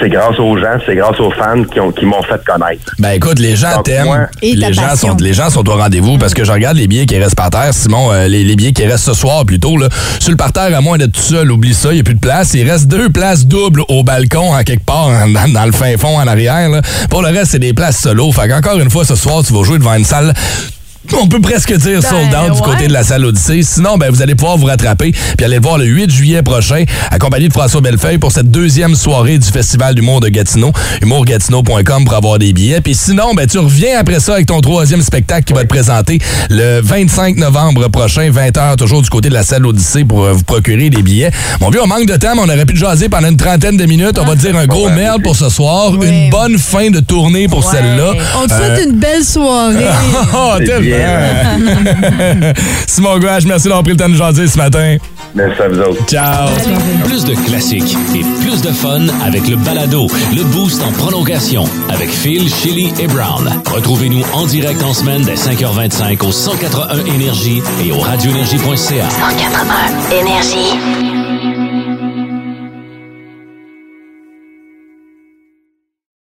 c'est 0.00 0.08
grâce 0.08 0.38
aux 0.40 0.58
gens, 0.58 0.76
c'est 0.84 0.96
grâce 0.96 1.20
aux 1.20 1.30
fans 1.30 1.62
qui, 1.72 1.78
ont, 1.78 1.92
qui 1.92 2.04
m'ont 2.04 2.20
fait 2.24 2.42
connaître. 2.44 2.92
Ben 2.98 3.12
écoute, 3.12 3.38
les 3.38 3.54
gens 3.54 3.80
t'aiment. 3.82 4.26
Et 4.42 4.56
Les 4.56 4.72
gens, 4.72 4.82
passion. 4.82 5.10
sont, 5.10 5.16
les 5.20 5.32
gens 5.32 5.50
sont 5.50 5.66
au 5.68 5.76
rendez-vous 5.76 6.18
parce 6.18 6.34
que 6.34 6.42
je 6.44 6.50
regarde 6.50 6.76
les 6.76 6.88
billets 6.88 7.06
qui 7.06 7.16
restent 7.16 7.36
par 7.36 7.50
terre. 7.50 7.72
Simon, 7.72 8.10
euh, 8.12 8.26
les, 8.26 8.42
les 8.42 8.56
billets 8.56 8.72
qui 8.72 8.84
restent 8.84 9.04
ce 9.04 9.14
soir 9.14 9.46
plutôt, 9.46 9.76
là, 9.76 9.88
sur 10.18 10.32
le 10.32 10.36
parterre, 10.36 10.76
à 10.76 10.80
moins 10.80 10.98
d'être 10.98 11.12
tout 11.12 11.20
seul, 11.20 11.50
oublie 11.52 11.74
ça, 11.74 11.90
il 11.92 11.94
n'y 11.94 12.00
a 12.00 12.02
plus 12.02 12.14
de 12.16 12.20
place. 12.20 12.54
Il 12.54 12.68
reste 12.68 12.88
deux 12.88 13.08
places 13.08 13.46
doubles 13.46 13.82
au 13.88 14.02
balcon, 14.02 14.52
en 14.52 14.62
quelque 14.64 14.84
part, 14.84 15.06
en- 15.06 15.28
dans, 15.28 15.52
dans 15.52 15.64
le 15.64 15.72
fin 15.72 15.96
fond, 15.96 16.18
en 16.18 16.26
arrière. 16.26 16.68
là. 16.70 16.82
Pour 17.08 17.22
le 17.22 17.28
reste, 17.28 17.52
c'est 17.52 17.60
des 17.60 17.72
places 17.72 18.00
solo. 18.00 18.32
Fait 18.32 18.48
qu'encore 18.48 18.80
une 18.80 18.90
fois, 18.90 19.04
ce 19.04 19.14
soir, 19.14 19.44
tu 19.46 19.52
vas 19.54 19.62
jouer 19.62 19.78
devant 19.78 19.94
une 19.94 20.04
salle 20.04 20.34
on 21.12 21.28
peut 21.28 21.40
presque 21.40 21.72
dire 21.76 22.02
sold 22.02 22.34
out 22.34 22.54
du 22.56 22.62
côté 22.62 22.86
de 22.88 22.92
la 22.92 23.02
salle 23.04 23.24
Odyssée. 23.24 23.62
Sinon, 23.62 23.96
ben, 23.98 24.10
vous 24.10 24.22
allez 24.22 24.34
pouvoir 24.34 24.56
vous 24.56 24.66
rattraper 24.66 25.12
puis 25.36 25.44
aller 25.44 25.56
le 25.56 25.62
voir 25.62 25.78
le 25.78 25.84
8 25.84 26.10
juillet 26.10 26.42
prochain, 26.42 26.84
accompagné 27.10 27.48
de 27.48 27.52
François 27.52 27.80
Bellefeuille 27.80 28.18
pour 28.18 28.32
cette 28.32 28.50
deuxième 28.50 28.94
soirée 28.94 29.38
du 29.38 29.46
Festival 29.48 29.94
d'humour 29.94 30.20
de 30.20 30.28
Gatineau. 30.28 30.72
Humourgatineau.com 31.02 32.04
pour 32.04 32.14
avoir 32.14 32.38
des 32.38 32.52
billets. 32.52 32.80
Puis 32.80 32.94
sinon, 32.94 33.34
ben, 33.34 33.46
tu 33.46 33.58
reviens 33.58 33.98
après 33.98 34.20
ça 34.20 34.34
avec 34.34 34.46
ton 34.46 34.60
troisième 34.60 35.02
spectacle 35.02 35.44
qui 35.44 35.52
va 35.52 35.62
te 35.62 35.68
présenter 35.68 36.18
le 36.50 36.80
25 36.82 37.36
novembre 37.36 37.88
prochain, 37.88 38.30
20h, 38.30 38.76
toujours 38.76 39.02
du 39.02 39.10
côté 39.10 39.28
de 39.28 39.34
la 39.34 39.42
salle 39.42 39.66
Odyssée 39.66 40.04
pour 40.04 40.24
euh, 40.24 40.32
vous 40.32 40.44
procurer 40.44 40.90
des 40.90 41.02
billets. 41.02 41.30
Mon 41.60 41.70
vieux, 41.70 41.82
on 41.82 41.86
manque 41.86 42.06
de 42.06 42.16
temps, 42.16 42.34
mais 42.34 42.42
on 42.42 42.48
aurait 42.48 42.66
pu 42.66 42.76
jaser 42.76 43.08
pendant 43.08 43.28
une 43.28 43.36
trentaine 43.36 43.76
de 43.76 43.84
minutes. 43.86 44.18
On 44.20 44.24
va 44.24 44.34
te 44.34 44.40
dire 44.40 44.56
un 44.56 44.66
gros 44.66 44.88
merde 44.90 45.22
pour 45.22 45.36
ce 45.36 45.48
soir. 45.48 45.92
Une 46.02 46.30
bonne 46.30 46.58
fin 46.58 46.90
de 46.90 47.00
tournée 47.00 47.48
pour 47.48 47.64
celle-là. 47.64 48.12
On 48.42 48.46
te 48.46 48.52
Euh, 48.52 48.56
souhaite 48.76 48.86
une 48.88 48.96
belle 48.98 49.24
soirée. 49.24 49.84
Oh, 50.36 50.54
Bien. 50.96 52.52
Simon 52.86 53.18
Gouache, 53.18 53.44
merci 53.44 53.64
d'avoir 53.64 53.82
pris 53.82 53.92
le 53.92 53.98
temps 53.98 54.08
de 54.08 54.14
jaser 54.14 54.46
ce 54.46 54.58
matin. 54.58 54.96
Merci 55.34 55.62
à 55.62 55.68
vous 55.68 55.80
autres. 55.80 56.06
Ciao. 56.06 56.48
Plus 57.04 57.24
de 57.24 57.34
classiques 57.34 57.96
et 58.14 58.22
plus 58.40 58.62
de 58.62 58.70
fun 58.70 59.06
avec 59.24 59.48
le 59.48 59.56
balado, 59.56 60.06
le 60.34 60.44
boost 60.44 60.82
en 60.82 60.92
prolongation 60.92 61.64
avec 61.88 62.10
Phil, 62.10 62.48
Chili 62.48 62.92
et 63.00 63.06
Brown. 63.06 63.50
Retrouvez-nous 63.66 64.22
en 64.32 64.46
direct 64.46 64.82
en 64.82 64.94
semaine 64.94 65.22
dès 65.22 65.34
5h25 65.34 66.24
au 66.26 66.32
181 66.32 67.04
Énergie 67.14 67.62
et 67.84 67.92
au 67.92 67.98
radioénergie.ca. 67.98 69.10
181 69.10 70.16
Énergie. 70.20 71.13